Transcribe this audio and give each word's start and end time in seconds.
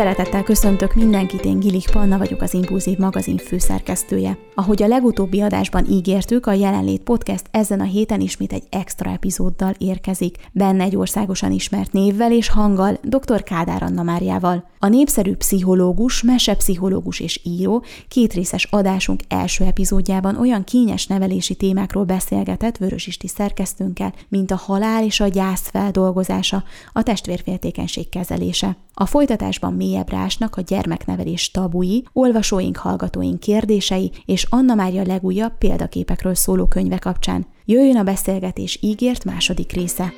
Szeretettel 0.00 0.42
köszöntök 0.42 0.94
mindenkit, 0.94 1.44
én 1.44 1.58
Gilik 1.58 1.90
Panna 1.90 2.18
vagyok 2.18 2.42
az 2.42 2.54
Impulzív 2.54 2.98
magazin 2.98 3.36
főszerkesztője. 3.36 4.38
Ahogy 4.54 4.82
a 4.82 4.86
legutóbbi 4.86 5.40
adásban 5.40 5.86
ígértük, 5.90 6.46
a 6.46 6.52
Jelenlét 6.52 7.02
Podcast 7.02 7.44
ezen 7.50 7.80
a 7.80 7.84
héten 7.84 8.20
ismét 8.20 8.52
egy 8.52 8.62
extra 8.70 9.10
epizóddal 9.10 9.74
érkezik, 9.78 10.36
benne 10.52 10.84
egy 10.84 10.96
országosan 10.96 11.52
ismert 11.52 11.92
névvel 11.92 12.32
és 12.32 12.48
hanggal, 12.48 12.98
dr. 13.02 13.42
Kádár 13.42 13.82
Anna 13.82 14.02
Máriával. 14.02 14.68
A 14.78 14.88
népszerű 14.88 15.34
pszichológus, 15.34 16.22
mesepszichológus 16.22 17.20
és 17.20 17.40
író 17.44 17.84
kétrészes 18.08 18.64
adásunk 18.70 19.20
első 19.28 19.64
epizódjában 19.64 20.36
olyan 20.36 20.64
kényes 20.64 21.06
nevelési 21.06 21.54
témákról 21.54 22.04
beszélgetett 22.04 22.76
Vörösisti 22.76 23.28
szerkesztőnkkel, 23.28 24.14
mint 24.28 24.50
a 24.50 24.56
halál 24.56 25.04
és 25.04 25.20
a 25.20 25.28
gyász 25.28 25.68
feldolgozása, 25.68 26.64
a 26.92 27.02
testvérféltékenység 27.02 28.08
kezelése. 28.08 28.76
A 28.94 29.06
folytatásban 29.06 29.72
mélyebbre 29.90 30.16
ásnak 30.16 30.56
a 30.56 30.60
gyermeknevelés 30.60 31.50
tabui, 31.50 32.04
olvasóink, 32.12 32.76
hallgatóink 32.76 33.40
kérdései 33.40 34.12
és 34.24 34.46
Anna 34.48 34.74
Mária 34.74 35.02
legújabb 35.02 35.58
példaképekről 35.58 36.34
szóló 36.34 36.66
könyve 36.66 36.98
kapcsán. 36.98 37.46
Jöjjön 37.64 37.96
a 37.96 38.02
beszélgetés 38.02 38.78
ígért 38.80 39.24
második 39.24 39.72
része. 39.72 40.12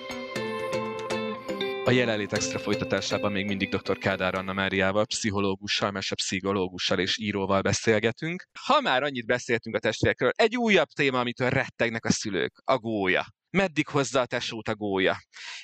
A 1.85 1.91
jelenlét 1.91 2.33
extra 2.33 2.59
folytatásában 2.59 3.33
még 3.33 3.47
mindig 3.47 3.69
dr. 3.69 3.99
Kádár 3.99 4.35
Anna 4.35 4.53
Máriával, 4.53 5.07
pszichológussal, 5.07 5.91
mesepszichológussal 5.91 6.99
és 6.99 7.19
íróval 7.19 7.61
beszélgetünk. 7.61 8.45
Ha 8.67 8.81
már 8.81 9.03
annyit 9.03 9.27
beszéltünk 9.27 9.77
a 9.77 9.79
testvérekről, 9.79 10.31
egy 10.35 10.57
újabb 10.57 10.89
téma, 10.89 11.21
amitől 11.21 11.51
rettegnek 11.51 12.05
a 12.05 12.11
szülők, 12.11 12.63
a 12.65 12.77
gólya 12.79 13.25
meddig 13.53 13.89
hozza 13.89 14.21
a 14.21 14.27
tesót 14.27 14.69
a 14.69 14.75
gólya. 14.75 15.17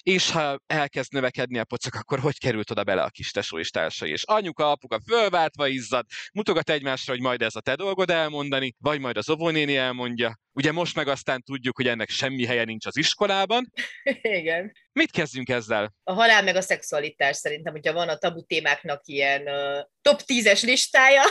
És 0.03 0.31
ha 0.31 0.61
elkezd 0.67 1.13
növekedni 1.13 1.59
a 1.59 1.65
pocak, 1.65 1.95
akkor 1.95 2.19
hogy 2.19 2.39
került 2.39 2.71
oda 2.71 2.85
bele 2.85 3.03
a 3.03 3.09
kis 3.09 3.31
tesó 3.31 3.59
és 3.59 3.71
társai. 3.71 4.11
És 4.11 4.23
anyuka, 4.25 4.71
apuka 4.71 5.01
fölváltva 5.07 5.67
izzad, 5.67 6.05
mutogat 6.33 6.71
egymásra, 6.71 7.13
hogy 7.13 7.23
majd 7.23 7.43
ez 7.43 7.57
a 7.57 7.61
te 7.61 7.75
dolgod 7.75 8.11
elmondani, 8.11 8.75
vagy 8.79 9.01
majd 9.01 9.17
az 9.17 9.31
óvónéni 9.31 9.77
elmondja. 9.77 10.39
Ugye 10.53 10.73
most 10.73 10.95
meg 10.95 11.09
aztán 11.09 11.43
tudjuk, 11.43 11.77
hogy 11.77 11.87
ennek 11.87 12.09
semmi 12.09 12.47
helye 12.47 12.65
nincs 12.65 12.87
az 12.87 12.97
iskolában. 12.97 13.73
Igen. 14.39 14.73
Mit 14.93 15.11
kezdjünk 15.11 15.49
ezzel? 15.49 15.95
A 16.05 16.13
halál 16.13 16.43
meg 16.43 16.57
a 16.57 16.61
szexualitás 16.61 17.37
szerintem, 17.37 17.73
hogyha 17.73 17.93
van 17.93 18.09
a 18.09 18.17
tabu 18.17 18.43
témáknak 18.43 19.01
ilyen 19.05 19.43
uh, 19.43 19.85
top 20.01 20.21
10-es 20.27 20.65
listája, 20.65 21.23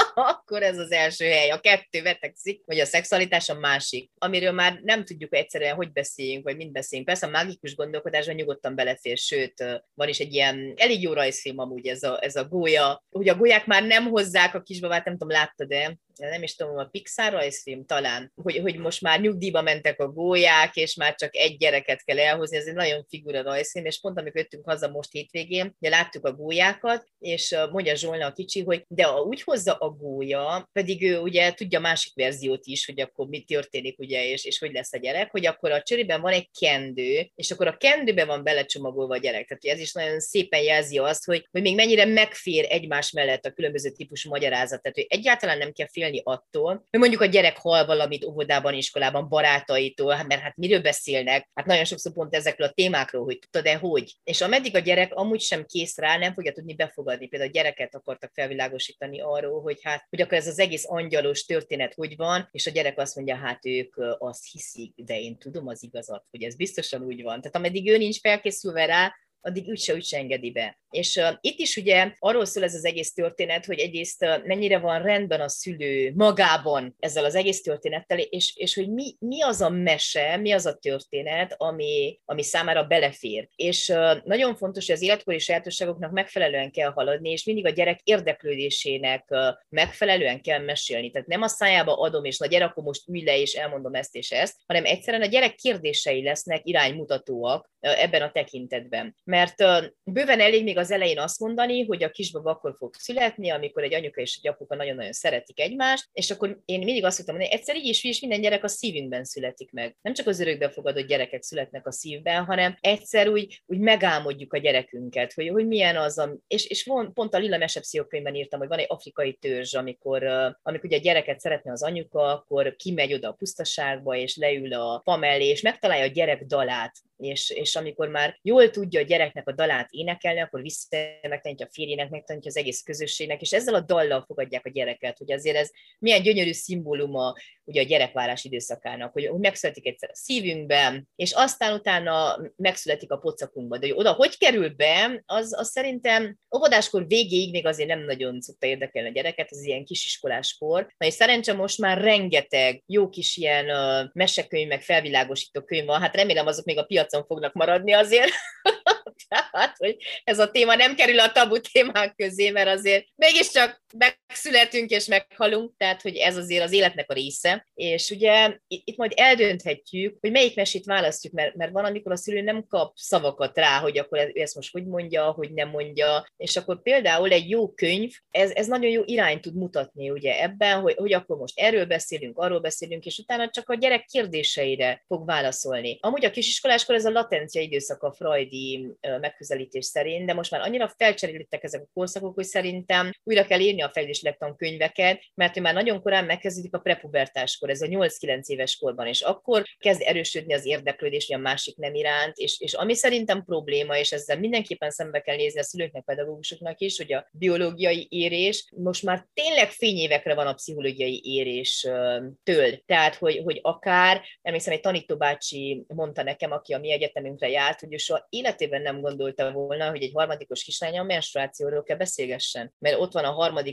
akkor 0.14 0.62
ez 0.62 0.78
az 0.78 0.92
első 0.92 1.24
hely. 1.24 1.50
A 1.50 1.60
kettő 1.60 2.02
vetekszik, 2.02 2.62
vagy 2.66 2.80
a 2.80 2.84
szexualitás 2.84 3.48
a 3.48 3.58
másik, 3.58 4.10
amiről 4.18 4.52
már 4.52 4.80
nem 4.82 5.04
tudjuk 5.04 5.34
egyszerűen, 5.34 5.74
hogy 5.74 5.92
beszéljünk, 5.92 6.44
vagy 6.44 6.56
mind 6.56 6.72
beszéljünk. 6.72 7.08
Persze 7.08 7.26
a 7.26 7.30
mágikus 7.30 7.74
gondolkodásban 7.74 8.34
nyugodtan 8.34 8.74
belefér, 8.74 9.16
sőt, 9.16 9.82
van 9.94 10.08
is 10.08 10.18
egy 10.18 10.32
ilyen 10.32 10.72
elég 10.76 11.02
jó 11.02 11.12
rajzfilm 11.12 11.58
amúgy 11.58 11.86
ez 11.86 12.02
a, 12.02 12.18
ez 12.24 12.36
a 12.36 12.44
gólya, 12.44 13.04
hogy 13.10 13.28
a 13.28 13.36
gólyák 13.36 13.66
már 13.66 13.82
nem 13.82 14.04
hozzák 14.04 14.54
a 14.54 14.62
kisbabát, 14.62 15.04
nem 15.04 15.18
tudom, 15.18 15.36
láttad-e, 15.36 15.96
nem 16.16 16.42
is 16.42 16.54
tudom, 16.54 16.76
a 16.76 16.84
Pixar 16.84 17.32
rajzfilm 17.32 17.86
talán, 17.86 18.32
hogy, 18.42 18.58
hogy 18.58 18.76
most 18.76 19.00
már 19.00 19.20
nyugdíjba 19.20 19.62
mentek 19.62 20.00
a 20.00 20.08
gólyák, 20.08 20.76
és 20.76 20.94
már 20.94 21.14
csak 21.14 21.36
egy 21.36 21.56
gyereket 21.56 22.04
kell 22.04 22.18
elhozni, 22.18 22.56
ez 22.56 22.66
egy 22.66 22.74
nagyon 22.74 23.06
figura 23.08 23.42
rajzfilm, 23.42 23.84
és 23.84 24.00
pont 24.00 24.18
amikor 24.18 24.40
jöttünk 24.40 24.64
haza 24.64 24.88
most 24.88 25.12
hétvégén, 25.12 25.76
ugye 25.80 25.90
láttuk 25.90 26.26
a 26.26 26.32
gólyákat, 26.32 27.06
és 27.18 27.56
mondja 27.70 27.94
Zsolna 27.94 28.26
a 28.26 28.32
kicsi, 28.32 28.62
hogy 28.62 28.84
de 28.88 29.04
ha 29.04 29.20
úgy 29.20 29.42
hozza 29.42 29.74
a 29.74 29.90
gólya, 29.90 30.68
pedig 30.72 31.02
ő 31.02 31.18
ugye 31.18 31.52
tudja 31.52 31.78
a 31.78 31.82
másik 31.82 32.14
verziót 32.14 32.66
is, 32.66 32.86
hogy 32.86 33.00
akkor 33.00 33.26
mi 33.26 33.40
történik, 33.40 33.98
ugye, 33.98 34.24
és, 34.24 34.44
és 34.44 34.58
hogy 34.58 34.72
lesz 34.72 34.92
a 34.92 34.98
gyerek, 34.98 35.30
hogy 35.30 35.46
akkor 35.46 35.70
a 35.70 35.82
csörében 35.82 36.20
van 36.20 36.32
egy 36.32 36.48
kendő, 36.60 37.30
és 37.34 37.50
akkor 37.50 37.66
a 37.66 37.76
kendőbe 37.76 38.24
van 38.24 38.42
belecsomagolva 38.42 39.14
a 39.14 39.18
gyerek. 39.18 39.46
Tehát 39.46 39.76
ez 39.78 39.84
is 39.84 39.92
nagyon 39.92 40.20
szépen 40.20 40.62
jelzi 40.62 40.98
azt, 40.98 41.24
hogy, 41.24 41.48
hogy 41.50 41.62
még 41.62 41.74
mennyire 41.74 42.04
megfér 42.04 42.66
egymás 42.68 43.10
mellett 43.10 43.44
a 43.44 43.50
különböző 43.50 43.90
típusú 43.90 44.30
magyarázat. 44.30 44.82
Tehát, 44.82 44.96
hogy 44.96 45.06
egyáltalán 45.08 45.58
nem 45.58 45.72
kell 45.72 45.88
félni 46.02 46.20
attól, 46.24 46.86
hogy 46.90 47.00
mondjuk 47.00 47.20
a 47.20 47.26
gyerek 47.26 47.56
hal 47.56 47.86
valamit 47.86 48.24
óvodában, 48.24 48.74
iskolában, 48.74 49.28
barátaitól, 49.28 50.14
hát 50.14 50.26
mert 50.26 50.40
hát 50.40 50.56
miről 50.56 50.80
beszélnek? 50.80 51.48
Hát 51.54 51.66
nagyon 51.66 51.84
sokszor 51.84 52.12
pont 52.12 52.34
ezekről 52.34 52.68
a 52.68 52.72
témákról, 52.72 53.24
hogy 53.24 53.38
tudod-e 53.50 53.76
hogy. 53.76 54.14
És 54.24 54.40
ameddig 54.40 54.76
a 54.76 54.78
gyerek 54.78 55.14
amúgy 55.14 55.40
sem 55.40 55.64
kész 55.66 55.98
rá, 55.98 56.18
nem 56.18 56.34
fogja 56.34 56.52
tudni 56.52 56.74
befogadni. 56.74 57.28
Például 57.28 57.50
a 57.50 57.54
gyereket 57.54 57.94
akartak 57.94 58.30
felvilágosítani 58.34 59.20
arról, 59.20 59.62
hogy 59.62 59.78
hát, 59.82 60.06
hogy 60.10 60.20
akkor 60.20 60.38
ez 60.38 60.46
az 60.46 60.58
egész 60.58 60.84
angyalos 60.86 61.44
történet 61.44 61.94
hogy 61.94 62.16
van, 62.16 62.48
és 62.50 62.66
a 62.66 62.70
gyerek 62.70 62.98
azt 62.98 63.16
mondja, 63.16 63.36
hát 63.36 63.66
ők 63.66 63.96
azt 64.18 64.50
hiszik, 64.52 64.92
de 64.96 65.20
én 65.20 65.38
tudom 65.38 65.66
az 65.66 65.82
igazat, 65.82 66.24
hogy 66.30 66.42
ez 66.42 66.56
biztosan 66.56 67.02
úgy 67.02 67.22
van. 67.22 67.40
Tehát 67.40 67.56
ameddig 67.56 67.90
ő 67.90 67.96
nincs 67.96 68.20
felkészülve 68.20 68.84
rá, 68.84 69.14
addig 69.40 69.68
úgyse, 69.68 69.94
úgyse 69.94 70.16
engedi 70.16 70.50
be. 70.50 70.80
És 70.92 71.16
uh, 71.16 71.28
itt 71.40 71.58
is 71.58 71.76
ugye 71.76 72.12
arról 72.18 72.44
szól 72.44 72.64
ez 72.64 72.74
az 72.74 72.84
egész 72.84 73.12
történet, 73.12 73.64
hogy 73.64 73.78
egyrészt 73.78 74.24
uh, 74.24 74.44
mennyire 74.44 74.78
van 74.78 75.02
rendben 75.02 75.40
a 75.40 75.48
szülő 75.48 76.12
magában 76.14 76.96
ezzel 76.98 77.24
az 77.24 77.34
egész 77.34 77.62
történettel, 77.62 78.18
és, 78.18 78.56
és 78.56 78.74
hogy 78.74 78.90
mi, 78.90 79.16
mi 79.18 79.42
az 79.42 79.60
a 79.60 79.68
mese, 79.68 80.36
mi 80.36 80.52
az 80.52 80.66
a 80.66 80.74
történet, 80.74 81.54
ami, 81.58 82.20
ami 82.24 82.42
számára 82.42 82.84
belefér. 82.84 83.48
És 83.54 83.88
uh, 83.88 84.16
nagyon 84.24 84.56
fontos, 84.56 84.86
hogy 84.86 84.94
az 84.94 85.02
életkori 85.02 85.38
sajátosságoknak 85.38 86.12
megfelelően 86.12 86.70
kell 86.70 86.90
haladni, 86.90 87.30
és 87.30 87.44
mindig 87.44 87.66
a 87.66 87.70
gyerek 87.70 88.00
érdeklődésének 88.02 89.24
uh, 89.28 89.40
megfelelően 89.68 90.42
kell 90.42 90.60
mesélni. 90.60 91.10
Tehát 91.10 91.28
nem 91.28 91.42
a 91.42 91.48
szájába 91.48 92.00
adom, 92.00 92.24
és 92.24 92.38
na 92.38 92.46
gyere, 92.46 92.64
akkor 92.64 92.84
most 92.84 93.08
ülj 93.08 93.24
le, 93.24 93.38
és 93.38 93.52
elmondom 93.52 93.94
ezt 93.94 94.14
és 94.14 94.30
ezt, 94.30 94.56
hanem 94.66 94.84
egyszerűen 94.84 95.22
a 95.22 95.26
gyerek 95.26 95.54
kérdései 95.54 96.22
lesznek 96.22 96.60
iránymutatóak 96.64 97.70
uh, 97.80 98.02
ebben 98.02 98.22
a 98.22 98.30
tekintetben 98.30 99.14
mert 99.24 99.64
bőven 100.04 100.40
elég 100.40 100.62
még 100.62 100.78
az 100.82 100.90
elején 100.90 101.18
azt 101.18 101.40
mondani, 101.40 101.84
hogy 101.84 102.02
a 102.02 102.10
kisbaba 102.10 102.50
akkor 102.50 102.74
fog 102.78 102.94
születni, 102.94 103.50
amikor 103.50 103.82
egy 103.82 103.94
anyuka 103.94 104.20
és 104.20 104.38
egy 104.42 104.50
apuka 104.50 104.74
nagyon-nagyon 104.74 105.12
szeretik 105.12 105.60
egymást, 105.60 106.08
és 106.12 106.30
akkor 106.30 106.60
én 106.64 106.82
mindig 106.84 107.04
azt 107.04 107.16
szoktam 107.16 107.36
mondani, 107.36 107.56
egyszer 107.56 107.76
így 107.76 107.86
is, 107.86 108.04
is 108.04 108.20
minden 108.20 108.40
gyerek 108.40 108.64
a 108.64 108.68
szívünkben 108.68 109.24
születik 109.24 109.72
meg. 109.72 109.96
Nem 110.02 110.14
csak 110.14 110.26
az 110.26 110.40
örökbefogadott 110.40 111.06
gyerekek 111.06 111.42
születnek 111.42 111.86
a 111.86 111.92
szívben, 111.92 112.44
hanem 112.44 112.76
egyszer 112.80 113.28
úgy, 113.28 113.62
úgy 113.66 113.78
megálmodjuk 113.78 114.52
a 114.52 114.58
gyerekünket, 114.58 115.32
hogy, 115.32 115.48
hogy 115.48 115.66
milyen 115.66 115.96
az, 115.96 116.18
a, 116.18 116.36
és, 116.46 116.66
és 116.66 116.84
von, 116.84 117.12
pont 117.12 117.34
a 117.34 117.38
Lila 117.38 117.58
Mesepsziókönyvben 117.58 118.34
írtam, 118.34 118.58
hogy 118.58 118.68
van 118.68 118.78
egy 118.78 118.86
afrikai 118.88 119.34
törzs, 119.34 119.74
amikor, 119.74 120.22
amikor 120.62 120.84
ugye 120.84 120.96
a 120.96 121.00
gyereket 121.00 121.40
szeretne 121.40 121.72
az 121.72 121.82
anyuka, 121.82 122.20
akkor 122.20 122.76
kimegy 122.76 123.14
oda 123.14 123.28
a 123.28 123.32
pusztaságba, 123.32 124.16
és 124.16 124.36
leül 124.36 124.72
a 124.72 125.00
fa 125.04 125.20
és 125.38 125.60
megtalálja 125.60 126.04
a 126.04 126.12
gyerek 126.12 126.44
dalát, 126.44 126.92
és, 127.16 127.50
és 127.50 127.76
amikor 127.76 128.08
már 128.08 128.38
jól 128.42 128.70
tudja 128.70 129.00
a 129.00 129.04
gyereknek 129.04 129.48
a 129.48 129.52
dalát 129.52 129.90
énekelni, 129.90 130.40
akkor 130.40 130.60
vissza 130.72 131.28
megtanítja 131.28 131.66
a 131.66 131.72
férjének, 131.72 132.10
megtanítja 132.10 132.50
az 132.50 132.56
egész 132.56 132.82
közösségnek, 132.82 133.40
és 133.40 133.52
ezzel 133.52 133.74
a 133.74 133.80
dallal 133.80 134.24
fogadják 134.26 134.66
a 134.66 134.70
gyereket, 134.70 135.18
hogy 135.18 135.32
azért 135.32 135.56
ez 135.56 135.70
milyen 135.98 136.22
gyönyörű 136.22 136.52
szimbóluma 136.52 137.34
ugye 137.64 137.80
a 137.80 137.84
gyerekvárás 137.84 138.44
időszakának, 138.44 139.12
hogy, 139.12 139.30
megszületik 139.30 139.86
egyszer 139.86 140.10
a 140.10 140.16
szívünkben, 140.16 141.08
és 141.16 141.32
aztán 141.32 141.74
utána 141.74 142.38
megszületik 142.56 143.10
a 143.10 143.16
pocakunkban. 143.16 143.80
De 143.80 143.86
hogy 143.86 143.96
oda 143.98 144.12
hogy 144.12 144.38
kerül 144.38 144.68
be, 144.68 145.22
az, 145.26 145.58
az 145.58 145.70
szerintem 145.70 146.38
óvodáskor 146.56 147.06
végéig 147.06 147.50
még 147.52 147.66
azért 147.66 147.88
nem 147.88 148.04
nagyon 148.04 148.40
szokta 148.40 148.66
érdekelni 148.66 149.08
a 149.08 149.12
gyereket, 149.12 149.50
az 149.50 149.64
ilyen 149.64 149.84
kisiskoláskor. 149.84 150.94
Na 150.96 151.06
és 151.06 151.14
szerencsé 151.14 151.52
most 151.52 151.78
már 151.78 151.98
rengeteg 151.98 152.82
jó 152.86 153.08
kis 153.08 153.36
ilyen 153.36 153.70
uh, 153.70 154.10
mesekönyv, 154.12 154.68
meg 154.68 154.82
felvilágosító 154.82 155.62
könyv 155.62 155.86
van, 155.86 156.00
hát 156.00 156.16
remélem 156.16 156.46
azok 156.46 156.64
még 156.64 156.78
a 156.78 156.84
piacon 156.84 157.24
fognak 157.24 157.52
maradni 157.52 157.92
azért. 157.92 158.30
Tehát, 159.28 159.76
hogy 159.78 159.96
ez 160.24 160.38
a 160.38 160.50
téma 160.50 160.74
nem 160.74 160.94
kerül 160.94 161.20
a 161.20 161.32
tabu 161.32 161.60
témák 161.60 162.14
közé, 162.14 162.50
mert 162.50 162.68
azért 162.68 163.06
mégiscsak 163.14 163.81
megszületünk 163.98 164.90
és 164.90 165.06
meghalunk, 165.06 165.72
tehát 165.76 166.02
hogy 166.02 166.16
ez 166.16 166.36
azért 166.36 166.64
az 166.64 166.72
életnek 166.72 167.10
a 167.10 167.14
része. 167.14 167.66
És 167.74 168.10
ugye 168.10 168.58
itt 168.66 168.96
majd 168.96 169.12
eldönthetjük, 169.16 170.16
hogy 170.20 170.30
melyik 170.30 170.56
mesét 170.56 170.84
választjuk, 170.84 171.32
mert, 171.32 171.54
mert 171.54 171.72
van, 171.72 171.84
amikor 171.84 172.12
a 172.12 172.16
szülő 172.16 172.40
nem 172.40 172.66
kap 172.66 172.92
szavakat 172.96 173.56
rá, 173.56 173.78
hogy 173.78 173.98
akkor 173.98 174.30
ezt 174.34 174.54
most 174.54 174.72
hogy 174.72 174.86
mondja, 174.86 175.30
hogy 175.30 175.52
nem 175.52 175.68
mondja, 175.68 176.26
és 176.36 176.56
akkor 176.56 176.82
például 176.82 177.32
egy 177.32 177.48
jó 177.50 177.72
könyv, 177.72 178.10
ez, 178.30 178.50
ez 178.50 178.66
nagyon 178.66 178.90
jó 178.90 179.02
irányt 179.04 179.40
tud 179.40 179.56
mutatni 179.56 180.10
ugye 180.10 180.42
ebben, 180.42 180.80
hogy, 180.80 180.94
hogy 180.94 181.12
akkor 181.12 181.36
most 181.36 181.58
erről 181.58 181.86
beszélünk, 181.86 182.38
arról 182.38 182.60
beszélünk, 182.60 183.04
és 183.04 183.18
utána 183.18 183.50
csak 183.50 183.68
a 183.68 183.74
gyerek 183.74 184.04
kérdéseire 184.04 185.04
fog 185.06 185.26
válaszolni. 185.26 185.98
Amúgy 186.00 186.24
a 186.24 186.30
kisiskoláskor 186.30 186.94
ez 186.94 187.04
a 187.04 187.10
latencia 187.10 187.62
időszaka 187.62 188.12
Freudi 188.12 188.88
megközelítés 189.20 189.84
szerint, 189.84 190.26
de 190.26 190.34
most 190.34 190.50
már 190.50 190.60
annyira 190.60 190.92
felcserélődtek 190.96 191.64
ezek 191.64 191.82
a 191.82 191.90
korszakok, 191.94 192.34
hogy 192.34 192.44
szerintem 192.44 193.10
újra 193.24 193.44
kell 193.44 193.60
írni 193.60 193.81
a 193.82 193.90
fejlődéslektan 193.92 194.56
könyveket, 194.56 195.22
mert 195.34 195.56
ő 195.56 195.60
már 195.60 195.74
nagyon 195.74 196.02
korán 196.02 196.24
megkezdődik 196.24 196.74
a 196.74 196.78
prepubertáskor, 196.78 197.70
ez 197.70 197.80
a 197.80 197.86
8-9 197.86 198.46
éves 198.46 198.76
korban, 198.76 199.06
és 199.06 199.20
akkor 199.20 199.64
kezd 199.78 200.02
erősödni 200.04 200.54
az 200.54 200.66
érdeklődés 200.66 201.30
a 201.30 201.38
másik 201.38 201.76
nem 201.76 201.94
iránt, 201.94 202.36
és, 202.36 202.60
és 202.60 202.72
ami 202.72 202.94
szerintem 202.94 203.44
probléma, 203.44 203.98
és 203.98 204.12
ezzel 204.12 204.38
mindenképpen 204.38 204.90
szembe 204.90 205.20
kell 205.20 205.36
nézni 205.36 205.60
a 205.60 205.62
szülőknek, 205.62 206.04
pedagógusoknak 206.04 206.80
is, 206.80 206.96
hogy 206.96 207.12
a 207.12 207.28
biológiai 207.32 208.06
érés 208.10 208.68
most 208.76 209.02
már 209.02 209.26
tényleg 209.34 209.70
fényévekre 209.70 210.34
van 210.34 210.46
a 210.46 210.54
pszichológiai 210.54 211.20
éréstől. 211.24 212.82
Tehát, 212.86 213.14
hogy, 213.14 213.40
hogy 213.44 213.58
akár, 213.62 214.22
emlékszem, 214.42 214.72
egy 214.72 214.80
tanítóbácsi 214.80 215.84
mondta 215.88 216.22
nekem, 216.22 216.52
aki 216.52 216.72
a 216.72 216.78
mi 216.78 216.92
egyetemünkre 216.92 217.48
járt, 217.48 217.80
hogy 217.80 217.92
ő 217.92 217.96
soha 217.96 218.26
életében 218.28 218.82
nem 218.82 219.00
gondolta 219.00 219.52
volna, 219.52 219.90
hogy 219.90 220.02
egy 220.02 220.12
harmadikos 220.14 220.64
kislány 220.64 220.98
a 220.98 221.02
menstruációról 221.02 221.82
kell 221.82 221.96
beszélgessen. 221.96 222.74
Mert 222.78 223.00
ott 223.00 223.12
van 223.12 223.24
a 223.24 223.30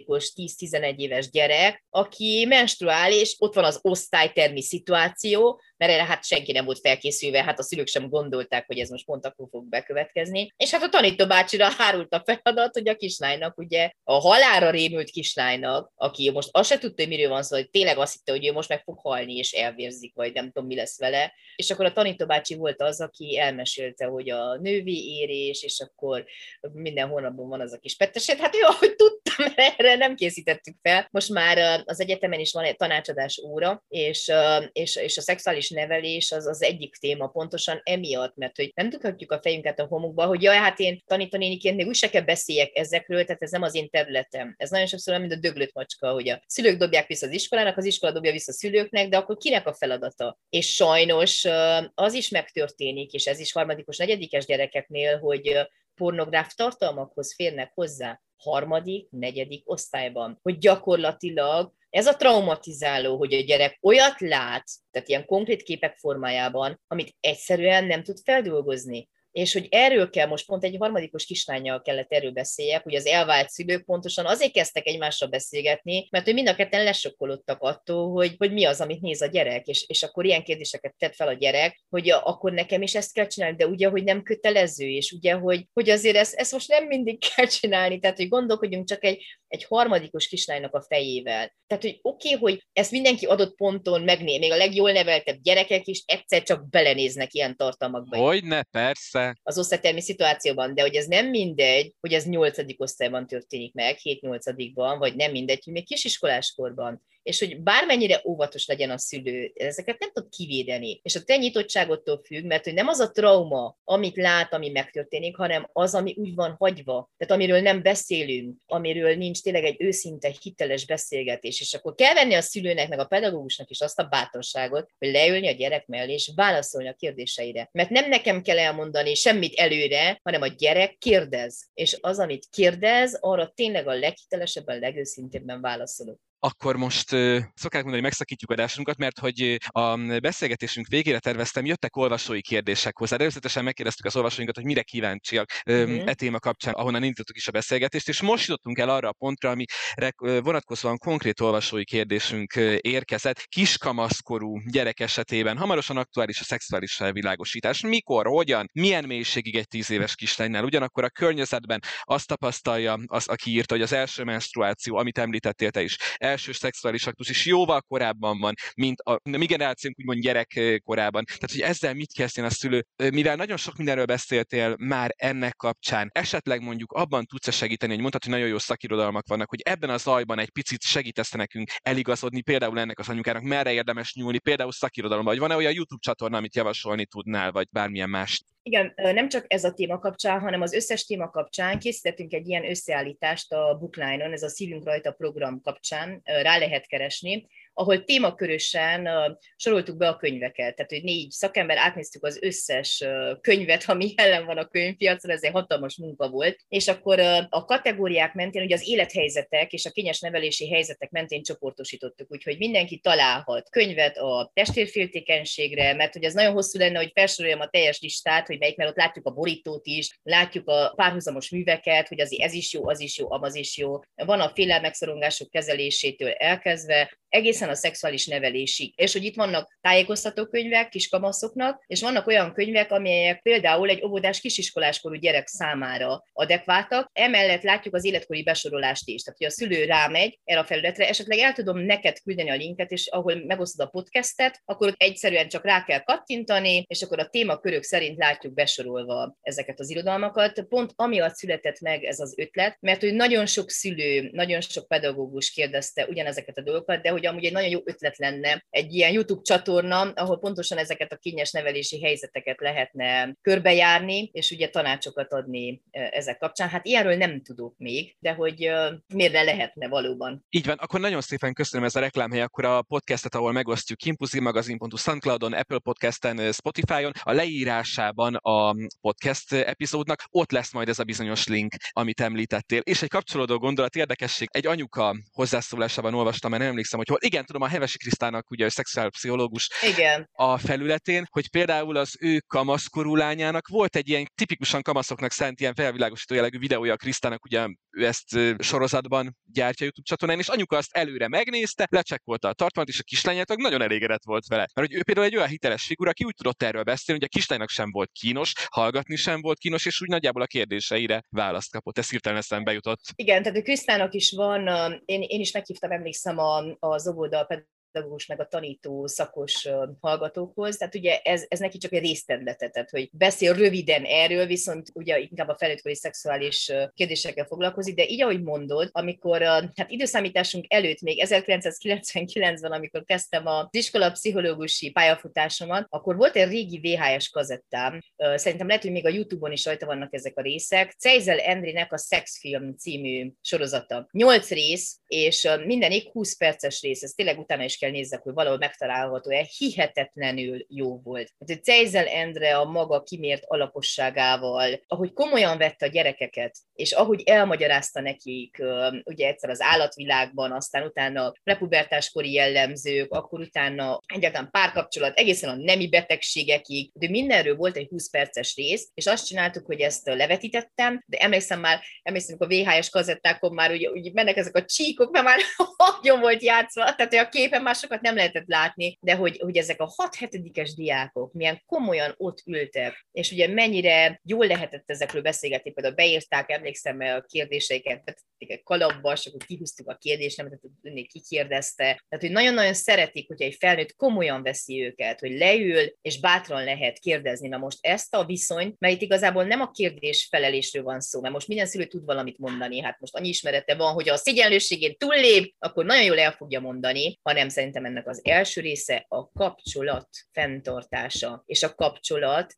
harmadikos 0.08 0.34
10-11 0.36 0.96
éves 0.96 1.30
gyerek, 1.30 1.86
aki 1.90 2.46
menstruál, 2.48 3.12
és 3.12 3.36
ott 3.40 3.54
van 3.54 3.64
az 3.64 3.80
osztálytermi 3.82 4.62
szituáció, 4.62 5.62
mert 5.78 5.92
erre 5.92 6.04
hát 6.04 6.26
senki 6.26 6.52
nem 6.52 6.66
volt 6.66 6.80
felkészülve, 6.80 7.44
hát 7.44 7.60
a 7.60 7.64
szülők 7.64 7.88
sem 7.88 8.10
gondolták, 8.10 8.66
hogy 8.66 8.80
ez 8.80 8.90
most 8.90 9.06
pont 9.06 9.26
akkor 9.26 9.48
fog 9.52 9.70
bekövetkezni. 9.70 10.54
És 10.58 10.72
hát 10.72 10.84
a 10.84 10.90
tanító 10.90 11.28
bácsira 11.28 11.70
hárult 11.78 12.14
a 12.14 12.24
feladat, 12.26 12.74
hogy 12.74 12.90
a 12.90 12.96
kislánynak, 12.96 13.58
ugye 13.58 13.92
a 14.04 14.14
halára 14.14 14.70
rémült 14.70 15.10
kislánynak, 15.10 15.92
aki 15.96 16.32
most 16.32 16.50
azt 16.52 16.70
se 16.70 16.78
tudta, 16.78 17.04
hogy 17.04 17.12
miről 17.12 17.30
van 17.30 17.44
szó, 17.44 17.56
hogy 17.56 17.70
tényleg 17.70 17.98
azt 17.98 18.14
hitte, 18.14 18.32
hogy 18.32 18.48
ő 18.48 18.52
most 18.52 18.70
meg 18.70 18.84
fog 18.84 19.00
halni, 19.00 19.34
és 19.34 19.52
elvérzik, 19.52 20.16
vagy 20.16 20.34
nem 20.34 20.46
tudom, 20.46 20.68
mi 20.68 20.76
lesz 20.76 21.00
vele. 21.00 21.34
És 21.56 21.72
akkor 21.72 21.86
a 21.86 21.92
tanító 21.92 22.26
bácsi 22.26 22.56
volt 22.56 22.82
az, 22.82 23.02
aki 23.02 23.38
elmesélte, 23.38 24.06
hogy 24.06 24.30
a 24.30 24.58
nővi 24.58 25.18
érés, 25.20 25.64
és 25.64 25.80
akkor 25.80 26.26
minden 26.74 27.08
hónapban 27.08 27.50
van 27.50 27.62
az 27.62 27.74
a 27.74 27.78
kis 27.78 27.96
pettesed. 27.96 28.40
Hát 28.40 28.56
jó, 28.56 28.68
hogy 28.80 28.96
tudtam, 28.96 29.54
erre 29.56 29.89
nem 29.98 30.16
készítettük 30.16 30.76
fel. 30.82 31.08
Most 31.12 31.30
már 31.30 31.84
az 31.86 32.02
egyetemen 32.02 32.40
is 32.40 32.52
van 32.52 32.64
egy 32.64 32.76
tanácsadás 32.76 33.42
óra, 33.46 33.84
és, 33.88 34.32
és, 34.72 34.96
és 34.96 35.18
a 35.18 35.22
szexuális 35.22 35.70
nevelés 35.70 36.32
az 36.32 36.48
az 36.48 36.64
egyik 36.64 36.96
téma 36.96 37.28
pontosan 37.28 37.82
emiatt, 37.84 38.36
mert 38.36 38.56
hogy 38.56 38.72
nem 38.76 38.90
tudhatjuk 38.90 39.32
a 39.32 39.40
fejünket 39.42 39.80
a 39.80 39.86
homokba, 39.86 40.26
hogy 40.26 40.42
jaj, 40.42 40.58
hát 40.58 40.80
én 40.80 41.02
tanítanéniként 41.06 41.76
még 41.76 41.88
úgy 41.88 41.96
se 41.96 42.10
kell 42.10 42.22
beszéljek 42.22 42.78
ezekről, 42.78 43.26
tehát 43.26 43.42
ez 43.42 43.52
nem 43.52 43.62
az 43.62 43.76
én 43.76 43.90
területem. 43.90 44.54
Ez 44.58 44.70
nagyon 44.70 44.88
sokszor 44.88 45.14
olyan, 45.14 45.28
mint 45.28 45.38
a 45.38 45.48
döglött 45.48 45.74
macska, 45.74 46.12
hogy 46.12 46.30
a 46.30 46.44
szülők 46.48 46.78
dobják 46.78 47.08
vissza 47.08 47.28
az 47.28 47.34
iskolának, 47.34 47.78
az 47.78 47.86
iskola 47.86 48.12
dobja 48.12 48.32
vissza 48.32 48.52
a 48.52 48.56
szülőknek, 48.56 49.10
de 49.10 49.18
akkor 49.18 49.38
kinek 49.38 49.68
a 49.68 49.74
feladata? 49.74 50.40
És 50.50 50.74
sajnos 50.74 51.46
az 51.94 52.14
is 52.14 52.30
megtörténik, 52.30 53.14
és 53.14 53.26
ez 53.26 53.40
is 53.40 53.52
harmadikos, 53.52 53.98
negyedikes 53.98 54.46
gyerekeknél, 54.46 55.20
hogy 55.20 55.68
pornográf 55.96 56.54
tartalmakhoz 56.54 57.36
férnek 57.36 57.72
hozzá 57.74 58.22
harmadik, 58.40 59.08
negyedik 59.10 59.70
osztályban, 59.70 60.40
hogy 60.42 60.58
gyakorlatilag 60.58 61.74
ez 61.90 62.08
a 62.08 62.16
traumatizáló, 62.16 63.18
hogy 63.18 63.34
a 63.34 63.42
gyerek 63.42 63.78
olyat 63.82 64.20
lát, 64.20 64.64
tehát 64.92 65.08
ilyen 65.08 65.26
konkrét 65.26 65.64
képek 65.64 65.98
formájában, 65.98 66.82
amit 66.88 67.16
egyszerűen 67.20 67.86
nem 67.86 68.04
tud 68.04 68.18
feldolgozni 68.24 69.10
és 69.32 69.54
hogy 69.54 69.68
erről 69.72 70.10
kell, 70.10 70.28
most 70.28 70.46
pont 70.46 70.64
egy 70.64 70.76
harmadikos 70.80 71.26
kislányjal 71.26 71.82
kellett 71.82 72.12
erről 72.12 72.32
beszéljek, 72.32 72.84
hogy 72.84 72.96
az 72.96 73.06
elvált 73.06 73.50
szülők 73.50 73.86
pontosan 73.86 74.26
azért 74.26 74.52
kezdtek 74.52 74.88
egymással 74.88 75.30
beszélgetni, 75.30 76.08
mert 76.12 76.26
hogy 76.26 76.34
mind 76.34 76.48
a 76.48 76.56
ketten 76.56 76.84
lesokkolódtak 76.84 77.62
attól, 77.62 78.12
hogy, 78.12 78.36
hogy 78.38 78.54
mi 78.54 78.66
az, 78.66 78.82
amit 78.82 79.02
néz 79.02 79.22
a 79.22 79.26
gyerek, 79.26 79.68
és, 79.68 79.86
és 79.88 80.04
akkor 80.04 80.26
ilyen 80.26 80.44
kérdéseket 80.44 80.96
tett 80.98 81.16
fel 81.16 81.28
a 81.28 81.34
gyerek, 81.34 81.82
hogy 81.90 82.10
a, 82.10 82.26
akkor 82.26 82.52
nekem 82.52 82.82
is 82.82 82.96
ezt 82.96 83.14
kell 83.14 83.28
csinálni, 83.28 83.56
de 83.56 83.68
ugye, 83.68 83.88
hogy 83.88 84.04
nem 84.04 84.24
kötelező, 84.24 84.88
és 84.88 85.12
ugye, 85.12 85.34
hogy, 85.34 85.66
hogy 85.74 85.90
azért 85.90 86.16
ezt, 86.16 86.34
ezt 86.34 86.52
most 86.52 86.68
nem 86.68 86.86
mindig 86.86 87.20
kell 87.36 87.46
csinálni, 87.46 88.00
tehát 88.00 88.18
hogy 88.18 88.28
gondolkodjunk 88.28 88.88
csak 88.88 89.04
egy, 89.04 89.24
egy 89.50 89.64
harmadikos 89.64 90.28
kislánynak 90.28 90.74
a 90.74 90.82
fejével. 90.82 91.54
Tehát, 91.68 91.84
hogy 91.84 92.00
oké, 92.02 92.34
okay, 92.34 92.40
hogy 92.40 92.66
ezt 92.74 92.92
mindenki 92.92 93.26
adott 93.26 93.56
ponton 93.56 94.02
megné, 94.02 94.38
még 94.38 94.52
a 94.52 94.56
legjól 94.56 94.92
neveltebb 94.92 95.40
gyerekek 95.42 95.88
is 95.88 96.04
egyszer 96.06 96.44
csak 96.44 96.70
belenéznek 96.70 97.34
ilyen 97.34 97.56
tartalmakba. 97.56 98.18
Hogyne, 98.18 98.64
persze 98.64 99.40
az 99.44 99.58
osztálytermi 99.58 100.02
szituációban, 100.02 100.76
de 100.76 100.82
hogy 100.82 100.96
ez 100.96 101.06
nem 101.06 101.30
mindegy, 101.30 101.94
hogy 102.00 102.14
ez 102.14 102.26
nyolcadik 102.26 102.82
osztályban 102.82 103.28
történik 103.28 103.74
meg, 103.74 103.98
7-8-ban, 104.04 104.96
vagy 105.00 105.16
nem 105.16 105.32
mindegy, 105.32 105.64
hogy 105.64 105.74
még 105.74 105.86
kisiskoláskorban 105.86 107.04
és 107.30 107.40
hogy 107.40 107.62
bármennyire 107.62 108.22
óvatos 108.26 108.66
legyen 108.66 108.90
a 108.90 108.98
szülő, 108.98 109.52
ezeket 109.56 110.00
nem 110.00 110.12
tud 110.14 110.30
kivédeni. 110.30 111.00
És 111.04 111.16
a 111.16 111.24
te 111.24 111.38
nyitottságottól 111.38 112.22
függ, 112.26 112.44
mert 112.44 112.64
hogy 112.64 112.74
nem 112.74 112.88
az 112.88 113.00
a 113.00 113.12
trauma, 113.12 113.78
amit 113.84 114.16
lát, 114.16 114.54
ami 114.54 114.70
megtörténik, 114.70 115.36
hanem 115.36 115.70
az, 115.74 115.96
ami 115.96 116.14
úgy 116.18 116.36
van 116.36 116.56
hagyva, 116.60 117.10
tehát 117.18 117.34
amiről 117.34 117.62
nem 117.62 117.82
beszélünk, 117.82 118.62
amiről 118.66 119.16
nincs 119.16 119.42
tényleg 119.42 119.64
egy 119.64 119.76
őszinte, 119.80 120.34
hiteles 120.42 120.86
beszélgetés. 120.86 121.62
És 121.62 121.74
akkor 121.74 121.96
kell 121.96 122.14
venni 122.14 122.34
a 122.34 122.42
szülőnek, 122.42 122.90
meg 122.90 123.00
a 123.00 123.06
pedagógusnak 123.06 123.70
is 123.70 123.82
azt 123.82 124.00
a 124.00 124.08
bátorságot, 124.08 124.90
hogy 125.00 125.12
leülni 125.12 125.48
a 125.48 125.52
gyerek 125.52 125.88
mellé, 125.88 126.14
és 126.14 126.32
válaszolni 126.36 126.88
a 126.88 126.94
kérdéseire. 126.94 127.70
Mert 127.72 127.90
nem 127.90 128.10
nekem 128.10 128.42
kell 128.42 128.60
elmondani 128.60 129.14
semmit 129.14 129.60
előre, 129.60 130.20
hanem 130.24 130.42
a 130.42 130.48
gyerek 130.48 130.98
kérdez. 130.98 131.70
És 131.74 131.98
az, 132.02 132.20
amit 132.20 132.48
kérdez, 132.50 133.18
arra 133.20 133.52
tényleg 133.56 133.88
a 133.88 133.94
leghitelesebben, 133.94 134.80
legőszintébben 134.80 135.62
válaszolok 135.62 136.20
akkor 136.40 136.76
most 136.76 137.10
szokták 137.10 137.84
mondani, 137.84 137.94
hogy 137.94 138.02
megszakítjuk 138.02 138.52
adásunkat, 138.52 138.98
mert 138.98 139.20
hogy 139.20 139.58
a 139.68 139.96
beszélgetésünk 140.20 140.88
végére 140.88 141.20
terveztem, 141.20 141.66
jöttek 141.66 141.96
olvasói 141.96 142.42
kérdések 142.42 142.98
hozzá. 142.98 143.18
Előzetesen 143.18 143.64
megkérdeztük 143.64 144.06
az 144.06 144.16
olvasóinkat, 144.16 144.56
hogy 144.56 144.66
mire 144.66 144.82
kíváncsiak 144.82 145.50
uh-huh. 145.66 146.02
e 146.06 146.14
téma 146.14 146.40
kapcsán, 146.40 146.74
ahonnan 146.74 147.04
indítottuk 147.04 147.38
is 147.38 147.48
a 147.48 147.52
beszélgetést, 147.52 148.08
és 148.08 148.22
most 148.22 148.48
jutottunk 148.48 148.78
el 148.78 148.90
arra 148.90 149.10
a 149.10 149.14
pontra, 149.14 149.50
amire 149.50 150.42
vonatkozóan 150.42 150.98
konkrét 150.98 151.40
olvasói 151.40 151.84
kérdésünk 151.84 152.54
érkezett. 152.82 153.44
Kiskamaszkorú 153.46 154.60
gyerek 154.72 155.00
esetében 155.00 155.58
hamarosan 155.58 155.98
aktuális 155.98 156.40
a 156.40 156.44
szexuális 156.44 156.94
felvilágosítás. 156.94 157.82
Mikor, 157.82 158.26
hogyan, 158.26 158.70
milyen 158.74 159.06
mélységig 159.06 159.56
egy 159.56 159.68
tíz 159.68 159.90
éves 159.90 160.16
kislánynál? 160.16 160.64
Ugyanakkor 160.64 161.04
a 161.04 161.10
környezetben 161.10 161.80
azt 162.02 162.28
tapasztalja, 162.28 162.98
az, 163.06 163.28
aki 163.28 163.52
írta, 163.52 163.74
hogy 163.74 163.84
az 163.84 163.94
első 163.94 164.24
menstruáció, 164.24 164.98
amit 164.98 165.18
említettél 165.18 165.72
te 165.72 165.82
is, 165.82 165.98
első 166.30 166.52
szexuális 166.52 167.08
aktus 167.08 167.30
is 167.30 167.46
jóval 167.46 167.82
korábban 167.82 168.40
van, 168.40 168.54
mint 168.76 169.00
a 169.00 169.20
mi 169.24 169.46
generációnk 169.46 170.00
úgymond 170.00 170.20
gyerek 170.20 170.80
korában. 170.84 171.26
Tehát, 171.26 171.52
hogy 171.52 171.62
ezzel 171.62 171.94
mit 171.94 172.14
kezdjen 172.14 172.46
a 172.46 172.50
szülő? 172.50 172.86
Mivel 172.96 173.36
nagyon 173.36 173.58
sok 173.58 173.78
mindenről 173.78 174.06
beszéltél 174.06 174.76
már 174.80 175.14
ennek 175.18 175.56
kapcsán, 175.56 176.10
esetleg 176.14 176.62
mondjuk 176.62 176.92
abban 176.92 177.26
tudsz 177.26 177.54
segíteni, 177.54 177.92
hogy 177.92 178.02
mondtad, 178.02 178.24
hogy 178.24 178.34
nagyon 178.34 178.48
jó 178.48 178.58
szakirodalmak 178.58 179.28
vannak, 179.28 179.50
hogy 179.50 179.62
ebben 179.62 179.90
a 179.90 179.98
zajban 179.98 180.40
egy 180.40 180.50
picit 180.50 180.82
segítesz 180.82 181.32
nekünk 181.32 181.70
eligazodni, 181.82 182.42
például 182.42 182.80
ennek 182.80 183.00
az 183.00 183.10
anyukának 183.10 183.44
merre 183.44 183.72
érdemes 183.72 184.14
nyúlni, 184.14 184.40
például 184.40 184.72
szakirodalomban, 184.72 185.34
vagy 185.34 185.42
van-e 185.42 185.56
olyan 185.56 185.74
YouTube 185.74 186.02
csatorna, 186.02 186.38
amit 186.38 186.56
javasolni 186.56 187.06
tudnál, 187.06 187.52
vagy 187.52 187.68
bármilyen 187.72 188.10
más? 188.10 188.42
Igen, 188.70 188.94
nem 188.96 189.30
csak 189.30 189.46
ez 189.48 189.64
a 189.64 189.74
téma 189.74 190.00
kapcsán, 190.00 190.40
hanem 190.40 190.62
az 190.62 190.74
összes 190.74 191.06
téma 191.06 191.30
kapcsán 191.30 191.80
készítettünk 191.80 192.34
egy 192.34 192.48
ilyen 192.48 192.70
összeállítást 192.70 193.54
a 193.54 193.78
Bookline-on, 193.80 194.32
ez 194.32 194.44
a 194.44 194.50
Szívünk 194.50 194.86
rajta 194.86 195.12
program 195.12 195.62
kapcsán, 195.62 196.22
rá 196.24 196.58
lehet 196.58 196.88
keresni, 196.88 197.48
ahol 197.80 198.04
témakörösen 198.04 199.10
soroltuk 199.56 199.98
be 199.98 200.08
a 200.08 200.18
könyveket. 200.18 200.76
Tehát, 200.76 200.92
hogy 200.92 201.04
négy 201.04 201.32
szakember 201.32 201.78
átnéztük 201.78 202.26
az 202.26 202.40
összes 202.42 203.04
könyvet, 203.42 203.84
ami 203.88 204.14
jelen 204.18 204.46
van 204.46 204.58
a 204.58 204.68
könyvpiacon, 204.68 205.32
ez 205.32 205.44
egy 205.44 205.52
hatalmas 205.52 205.98
munka 205.98 206.30
volt, 206.30 206.60
és 206.68 206.88
akkor 206.88 207.20
a 207.50 207.66
kategóriák 207.66 208.34
mentén, 208.34 208.64
ugye 208.64 208.76
az 208.76 208.88
élethelyzetek 208.88 209.74
és 209.74 209.86
a 209.86 209.92
kényes 209.92 210.20
nevelési 210.20 210.70
helyzetek 210.70 211.10
mentén 211.10 211.44
csoportosítottuk, 211.44 212.32
úgyhogy 212.32 212.58
mindenki 212.58 213.00
találhat 213.00 213.70
könyvet 213.70 214.18
a 214.18 214.52
testvérféltékenységre, 214.54 215.94
mert 215.94 216.14
hogy 216.14 216.24
ez 216.24 216.34
nagyon 216.34 216.54
hosszú 216.54 216.80
lenne, 216.80 216.98
hogy 216.98 217.12
felsoroljam 217.14 217.60
a 217.60 217.70
teljes 217.70 218.00
listát, 218.02 218.48
hogy 218.48 218.60
melyik, 218.60 218.78
mert 218.78 218.90
ott 218.90 218.98
látjuk 218.98 219.26
a 219.26 219.32
borítót 219.32 219.86
is, 219.86 220.20
látjuk 220.24 220.68
a 220.68 220.94
párhuzamos 220.96 221.50
műveket, 221.50 222.08
hogy 222.08 222.20
az 222.20 222.36
ez 222.40 222.54
is 222.54 222.74
jó, 222.74 222.90
az 222.90 223.00
is 223.00 223.18
jó, 223.18 223.32
az 223.32 223.56
is 223.56 223.78
jó. 223.78 224.00
Van 224.16 224.40
a 224.40 224.52
félelmek, 224.56 224.94
szorongások 224.94 225.50
kezelésétől 225.50 226.32
elkezdve, 226.32 227.18
egészen 227.30 227.70
a 227.70 227.76
szexuális 227.76 228.28
nevelésig. 228.28 228.94
És 228.96 229.14
hogy 229.14 229.24
itt 229.24 229.36
vannak 229.36 229.78
tájékoztatókönyvek 229.82 230.90
kiskamaszoknak, 230.90 231.84
és 231.88 232.02
vannak 232.02 232.28
olyan 232.28 232.54
könyvek, 232.54 232.92
amelyek 232.92 233.42
például 233.42 233.90
egy 233.90 234.04
óvodás 234.04 234.40
kisiskoláskorú 234.40 235.16
gyerek 235.16 235.48
számára 235.48 236.24
adekváltak. 236.34 237.10
Emellett 237.14 237.64
látjuk 237.64 237.96
az 237.96 238.06
életkori 238.06 238.44
besorolást 238.44 239.08
is. 239.08 239.22
Tehát, 239.22 239.40
hogy 239.40 239.48
a 239.48 239.52
szülő 239.52 239.86
rámegy 239.86 240.40
erre 240.44 240.60
a 240.60 240.64
felületre, 240.64 241.08
esetleg 241.08 241.38
el 241.38 241.54
tudom 241.54 241.78
neked 241.78 242.20
küldeni 242.20 242.50
a 242.50 242.56
linket, 242.56 242.92
és 242.92 243.08
ahol 243.08 243.46
megosztod 243.46 243.88
a 243.88 243.90
podcastet, 243.90 244.62
akkor 244.66 244.88
ott 244.88 245.02
egyszerűen 245.02 245.48
csak 245.48 245.66
rá 245.66 245.84
kell 245.84 246.00
kattintani, 246.00 246.84
és 246.88 247.02
akkor 247.02 247.20
a 247.20 247.28
témakörök 247.28 247.84
szerint 247.84 248.18
látjuk 248.18 248.54
besorolva 248.54 249.38
ezeket 249.42 249.80
az 249.80 249.90
irodalmakat. 249.90 250.66
Pont 250.70 250.92
amiatt 250.96 251.36
született 251.36 251.80
meg 251.80 252.04
ez 252.04 252.20
az 252.20 252.34
ötlet, 252.38 252.78
mert 252.80 253.02
hogy 253.02 253.14
nagyon 253.14 253.46
sok 253.46 253.70
szülő, 253.70 254.30
nagyon 254.32 254.62
sok 254.62 254.88
pedagógus 254.88 255.52
kérdezte 255.52 256.06
ugyanezeket 256.06 256.58
a 256.58 256.62
dolgokat, 256.62 257.02
de 257.02 257.10
hogy 257.10 257.19
amúgy 257.26 257.46
egy 257.46 257.52
nagyon 257.52 257.70
jó 257.70 257.80
ötlet 257.84 258.18
lenne 258.18 258.66
egy 258.70 258.94
ilyen 258.94 259.12
YouTube 259.12 259.42
csatorna, 259.44 260.00
ahol 260.00 260.40
pontosan 260.40 260.78
ezeket 260.78 261.12
a 261.12 261.18
kényes 261.18 261.52
nevelési 261.52 262.04
helyzeteket 262.04 262.60
lehetne 262.60 263.38
körbejárni, 263.42 264.30
és 264.34 264.52
ugye 264.52 264.70
tanácsokat 264.70 265.34
adni 265.34 265.82
ezek 265.92 266.38
kapcsán. 266.38 266.70
Hát 266.70 266.86
ilyenről 266.86 267.16
nem 267.16 267.42
tudok 267.42 267.74
még, 267.78 268.16
de 268.20 268.34
hogy 268.34 268.72
miért 269.14 269.34
ne 269.34 269.44
lehetne 269.44 269.88
valóban. 269.88 270.46
Így 270.50 270.66
van, 270.66 270.78
akkor 270.78 271.00
nagyon 271.00 271.22
szépen 271.22 271.54
köszönöm 271.54 271.86
ez 271.86 271.96
a 271.96 272.00
reklámhely, 272.00 272.42
akkor 272.42 272.66
a 272.66 272.82
podcastet, 272.82 273.36
ahol 273.36 273.52
megosztjuk 273.52 274.04
impulzivmagazin.hu, 274.04 274.98
SoundCloudon, 274.98 275.54
Apple 275.54 275.80
Podcasten, 275.80 276.52
Spotify-on, 276.52 277.12
a 277.22 277.32
leírásában 277.32 278.36
a 278.36 278.76
podcast 279.02 279.54
epizódnak 279.54 280.24
ott 280.30 280.52
lesz 280.52 280.74
majd 280.74 280.90
ez 280.90 281.00
a 281.00 281.04
bizonyos 281.04 281.48
link, 281.48 281.76
amit 281.90 282.22
említettél. 282.22 282.80
És 282.80 283.02
egy 283.02 283.10
kapcsolódó 283.10 283.58
gondolat, 283.58 283.96
érdekesség, 283.96 284.48
egy 284.52 284.68
anyuka 284.68 285.16
hozzászólásában 285.32 286.14
olvastam, 286.14 286.50
mert 286.50 286.62
nem 286.62 286.72
emlékszem, 286.72 287.00
hogy 287.00 287.09
hol. 287.10 287.18
Igen, 287.22 287.46
tudom, 287.46 287.62
a 287.62 287.68
Hevesi 287.68 287.98
Krisztának, 287.98 288.52
ugye 288.52 288.66
a 288.66 288.70
szexuálpszichológus 288.70 289.70
Igen. 289.82 290.30
a 290.32 290.58
felületén, 290.58 291.26
hogy 291.30 291.50
például 291.50 291.98
az 291.98 292.16
ő 292.20 292.40
kamaszkorú 292.48 293.16
lányának 293.16 293.68
volt 293.68 293.96
egy 293.96 294.10
ilyen 294.10 294.32
tipikusan 294.36 294.82
kamaszoknak 294.82 295.32
szent 295.32 295.60
ilyen 295.60 295.74
felvilágosító 295.74 296.36
jellegű 296.36 296.60
videója 296.60 296.94
a 296.94 296.98
Krisztának, 296.98 297.46
ugye 297.46 297.68
ő 297.90 298.06
ezt 298.06 298.40
sorozatban 298.60 299.38
gyártja 299.52 299.86
YouTube 299.86 300.08
csatornán, 300.08 300.40
és 300.40 300.48
anyuka 300.48 300.78
azt 300.78 300.92
előre 300.92 301.28
megnézte, 301.28 301.88
lecsekkolta 301.90 302.48
a 302.48 302.54
tartalmat, 302.54 302.94
és 302.94 303.00
a 303.00 303.04
kislányát 303.04 303.58
nagyon 303.58 303.82
elégedett 303.82 304.24
volt 304.24 304.48
vele. 304.48 304.68
Mert 304.74 304.88
hogy 304.88 304.98
ő 304.98 305.04
például 305.04 305.26
egy 305.26 305.36
olyan 305.36 305.48
hiteles 305.48 305.84
figura, 305.84 306.10
aki 306.10 306.24
úgy 306.24 306.36
tudott 306.36 306.64
erről 306.64 306.84
beszélni, 306.84 307.22
hogy 307.22 307.30
a 307.34 307.38
kislánynak 307.38 307.70
sem 307.70 307.92
volt 307.92 308.10
kínos, 308.12 308.54
hallgatni 308.70 309.16
sem 309.16 309.42
volt 309.42 309.58
kínos, 309.58 309.86
és 309.86 310.02
úgy 310.02 310.10
nagyjából 310.10 310.42
a 310.42 310.46
kérdéseire 310.46 311.24
választ 311.30 311.72
kapott. 311.72 311.98
Ez 311.98 312.10
hirtelen 312.10 312.38
eszembe 312.38 312.72
jutott. 312.72 313.02
Igen, 313.16 313.44
tehát 313.44 313.58
a 313.58 313.62
Krisztának 313.62 314.14
is 314.14 314.32
van, 314.32 314.68
én, 315.06 315.22
én 315.22 315.40
is 315.40 315.52
meghívtam, 315.52 315.92
emlékszem 315.92 316.38
a, 316.38 316.64
a 316.80 316.99
Zoboda 317.00 317.48
pedagógus, 317.92 318.26
meg 318.26 318.40
a 318.40 318.48
tanító 318.48 319.08
szakos 319.08 319.68
hallgatókhoz. 320.00 320.78
Tehát 320.78 320.96
ugye 320.96 321.20
ez, 321.24 321.46
ez 321.48 321.60
neki 321.60 321.78
csak 321.78 321.94
egy 321.94 322.02
részterülete, 322.02 322.70
tehát 322.70 322.90
hogy 322.90 323.10
beszél 323.12 323.54
röviden 323.54 324.04
erről, 324.04 324.46
viszont 324.46 324.88
ugye 324.94 325.20
inkább 325.20 325.48
a 325.48 325.58
felnőttkori 325.58 325.96
szexuális 325.96 326.72
kérdésekkel 326.94 327.46
foglalkozik, 327.46 327.96
de 327.96 328.08
így, 328.08 328.22
ahogy 328.22 328.44
mondod, 328.44 328.90
amikor 328.92 329.42
hát 329.42 329.86
időszámításunk 329.88 330.66
előtt, 330.74 331.02
még 331.02 331.24
1999-ben, 331.26 332.72
amikor 332.72 333.04
kezdtem 333.04 333.48
az 333.48 333.68
iskola 333.72 334.12
pszichológusi 334.12 334.92
pályafutásomat, 334.92 335.86
akkor 335.90 336.16
volt 336.16 336.36
egy 336.36 336.50
régi 336.50 336.80
VHS 336.80 337.30
kazettám, 337.30 338.00
szerintem 338.36 338.68
lehet, 338.68 338.82
hogy 338.82 338.92
még 338.92 339.06
a 339.06 339.10
YouTube-on 339.10 339.52
is 339.52 339.66
rajta 339.66 339.86
vannak 339.86 340.14
ezek 340.14 340.38
a 340.38 340.42
részek, 340.42 340.92
Cejzel 340.92 341.40
Endrinek 341.40 341.94
a 341.94 341.98
Sexfilm 341.98 342.76
című 342.78 343.32
sorozata. 343.42 344.08
Nyolc 344.12 344.50
rész, 344.50 345.00
és 345.08 345.48
mindenik 345.66 346.12
20 346.12 346.38
perces 346.38 346.82
rész, 346.82 347.04
ez 347.04 347.12
tényleg 347.12 347.40
utána 347.40 347.64
is 347.64 347.78
kell 347.80 347.92
nézzek, 347.92 348.22
hogy 348.22 348.34
valahol 348.34 348.58
megtalálható-e, 348.58 349.48
hihetetlenül 349.58 350.66
jó 350.68 351.00
volt. 351.00 351.32
Hát, 351.48 351.64
Cejzel 351.64 352.06
Endre 352.06 352.58
a 352.58 352.66
maga 352.66 353.04
kimért 353.04 353.44
alaposságával, 353.46 354.84
ahogy 354.88 355.14
komolyan 355.14 355.58
vette 355.58 355.86
a 355.86 355.90
gyerekeket, 355.90 356.58
és 356.74 356.92
ahogy 356.92 357.22
elmagyarázta 357.26 358.02
nekik, 358.02 358.64
ugye 359.04 359.28
egyszer 359.28 359.50
az 359.50 359.62
állatvilágban, 359.62 360.52
aztán 360.52 360.84
utána 360.84 361.34
prepubertáskori 361.44 362.32
jellemzők, 362.32 363.12
akkor 363.12 363.40
utána 363.40 364.00
egyáltalán 364.06 364.52
párkapcsolat, 364.52 365.18
egészen 365.18 365.50
a 365.50 365.56
nemi 365.56 365.90
betegségekig, 365.90 366.92
de 366.94 367.10
mindenről 367.10 367.56
volt 367.56 367.78
egy 367.78 367.88
20 367.88 368.10
perces 368.10 368.56
rész, 368.56 368.90
és 368.94 369.06
azt 369.06 369.26
csináltuk, 369.26 369.66
hogy 369.66 369.80
ezt 369.80 370.08
levetítettem, 370.08 371.04
de 371.06 371.18
emlékszem 371.18 371.60
már, 371.60 371.82
emlékszem, 372.04 372.36
a 372.40 372.46
VHS 372.46 372.90
kazettákon 372.90 373.54
már 373.54 373.72
ugye, 373.72 373.90
ugye 373.90 374.12
mennek 374.14 374.38
ezek 374.38 374.56
a 374.56 374.66
csíkok, 374.66 375.12
mert 375.12 375.26
már 375.26 375.40
nagyon 376.02 376.20
volt 376.20 376.44
játszva, 376.44 376.96
tehát 376.96 377.14
a 377.14 377.30
képen 377.30 377.62
már 377.70 377.78
sokat 377.78 378.02
nem 378.02 378.16
lehetett 378.16 378.48
látni, 378.48 378.98
de 379.02 379.16
hogy, 379.16 379.38
hogy 379.38 379.58
ezek 379.58 379.82
a 379.82 379.94
6-7-es 380.20 380.72
diákok 380.76 381.34
milyen 381.34 381.64
komolyan 381.66 382.14
ott 382.18 382.42
ültek, 382.46 383.08
és 383.12 383.32
ugye 383.32 383.48
mennyire 383.48 384.22
jól 384.24 384.48
lehetett 384.48 384.84
ezekről 384.86 385.22
beszélgetni, 385.22 385.72
például 385.72 385.96
beírták, 385.96 386.52
emlékszem 386.52 387.00
a 387.00 387.22
kérdéseiket, 387.22 388.04
betették 388.04 388.52
egy 388.52 388.64
kalapba, 388.64 389.14
és 389.14 389.26
akkor 389.26 389.46
kihúztuk 389.46 389.90
a 389.90 389.96
kérdést, 389.96 390.38
nem 390.38 390.60
tudni, 390.82 391.06
ki 391.06 391.22
kérdezte. 391.30 391.84
Tehát, 391.84 392.26
hogy 392.26 392.32
nagyon-nagyon 392.32 392.74
szeretik, 392.74 393.28
hogyha 393.28 393.46
egy 393.46 393.56
felnőtt 393.60 393.96
komolyan 393.96 394.44
veszi 394.44 394.84
őket, 394.84 395.20
hogy 395.20 395.32
leül, 395.32 395.96
és 396.02 396.20
bátran 396.20 396.64
lehet 396.64 397.00
kérdezni. 397.00 397.48
Na 397.48 397.58
most 397.58 397.78
ezt 397.82 398.16
a 398.16 398.26
viszonyt, 398.26 398.76
mert 398.80 398.94
itt 398.94 399.02
igazából 399.02 399.44
nem 399.44 399.62
a 399.62 399.72
kérdés 399.72 400.28
felelésről 400.30 400.84
van 400.84 401.00
szó, 401.00 401.22
mert 401.22 401.34
most 401.34 401.48
minden 401.48 401.66
szülő 401.66 401.86
tud 401.86 402.06
valamit 402.06 402.38
mondani, 402.38 402.82
hát 402.82 403.00
most 403.00 403.16
annyi 403.16 403.28
ismerete 403.28 403.76
van, 403.76 403.94
hogy 403.94 404.10
a 404.10 404.18
szégyenlőségén 404.18 404.96
túllép, 404.98 405.56
akkor 405.60 405.86
nagyon 405.86 406.04
jól 406.04 406.20
el 406.20 406.32
fogja 406.32 406.60
mondani, 406.60 407.20
hanem 407.22 407.50
szerintem 407.60 407.86
ennek 407.86 408.08
az 408.08 408.22
első 408.24 408.62
része 408.62 409.06
a 409.08 409.32
kapcsolat 409.32 410.10
fenntartása. 410.32 411.44
És 411.46 411.64
a 411.64 411.76
kapcsolat 411.76 412.54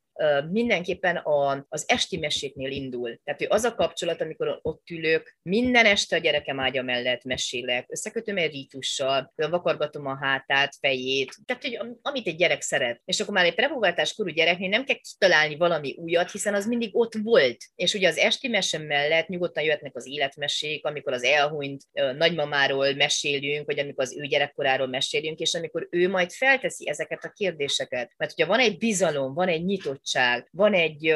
mindenképpen 0.50 1.16
a, 1.16 1.66
az 1.68 1.84
esti 1.86 2.16
meséknél 2.16 2.70
indul. 2.70 3.20
Tehát 3.24 3.40
hogy 3.40 3.48
az 3.50 3.64
a 3.64 3.74
kapcsolat, 3.74 4.20
amikor 4.20 4.58
ott 4.62 4.90
ülök, 4.90 5.36
minden 5.42 5.86
este 5.86 6.16
a 6.16 6.18
gyerekem 6.18 6.60
ágya 6.60 6.82
mellett 6.82 7.24
mesélek, 7.24 7.86
összekötöm 7.88 8.36
egy 8.36 8.52
rítussal, 8.52 9.32
vakargatom 9.34 10.06
a 10.06 10.18
hátát, 10.20 10.74
fejét, 10.80 11.34
tehát 11.44 11.62
hogy 11.62 11.96
amit 12.02 12.26
egy 12.26 12.36
gyerek 12.36 12.62
szeret. 12.62 13.00
És 13.04 13.20
akkor 13.20 13.34
már 13.34 13.44
egy 13.44 13.54
prepubertás 13.54 14.14
korú 14.14 14.30
gyereknél 14.30 14.68
nem 14.68 14.84
kell 14.84 14.96
kitalálni 14.96 15.56
valami 15.56 15.94
újat, 15.98 16.30
hiszen 16.30 16.54
az 16.54 16.66
mindig 16.66 16.96
ott 16.96 17.14
volt. 17.22 17.56
És 17.74 17.94
ugye 17.94 18.08
az 18.08 18.16
esti 18.16 18.48
mese 18.48 18.78
mellett 18.78 19.28
nyugodtan 19.28 19.64
jöhetnek 19.64 19.96
az 19.96 20.06
életmesék, 20.06 20.84
amikor 20.86 21.12
az 21.12 21.22
elhunyt 21.22 21.82
nagymamáról 22.16 22.94
mesélünk, 22.94 23.66
vagy 23.66 23.78
amikor 23.78 24.04
az 24.04 24.16
ő 24.16 24.26
gyerekkoráról 24.26 24.86
mesélünk, 24.86 25.38
és 25.38 25.54
amikor 25.54 25.88
ő 25.90 26.08
majd 26.08 26.30
felteszi 26.30 26.88
ezeket 26.88 27.24
a 27.24 27.32
kérdéseket. 27.36 28.12
Mert 28.16 28.32
hogyha 28.36 28.50
van 28.50 28.60
egy 28.60 28.78
bizalom, 28.78 29.34
van 29.34 29.48
egy 29.48 29.64
nyitott 29.64 30.01
bizottság, 30.02 30.48
van 30.52 30.74
egy 30.74 31.14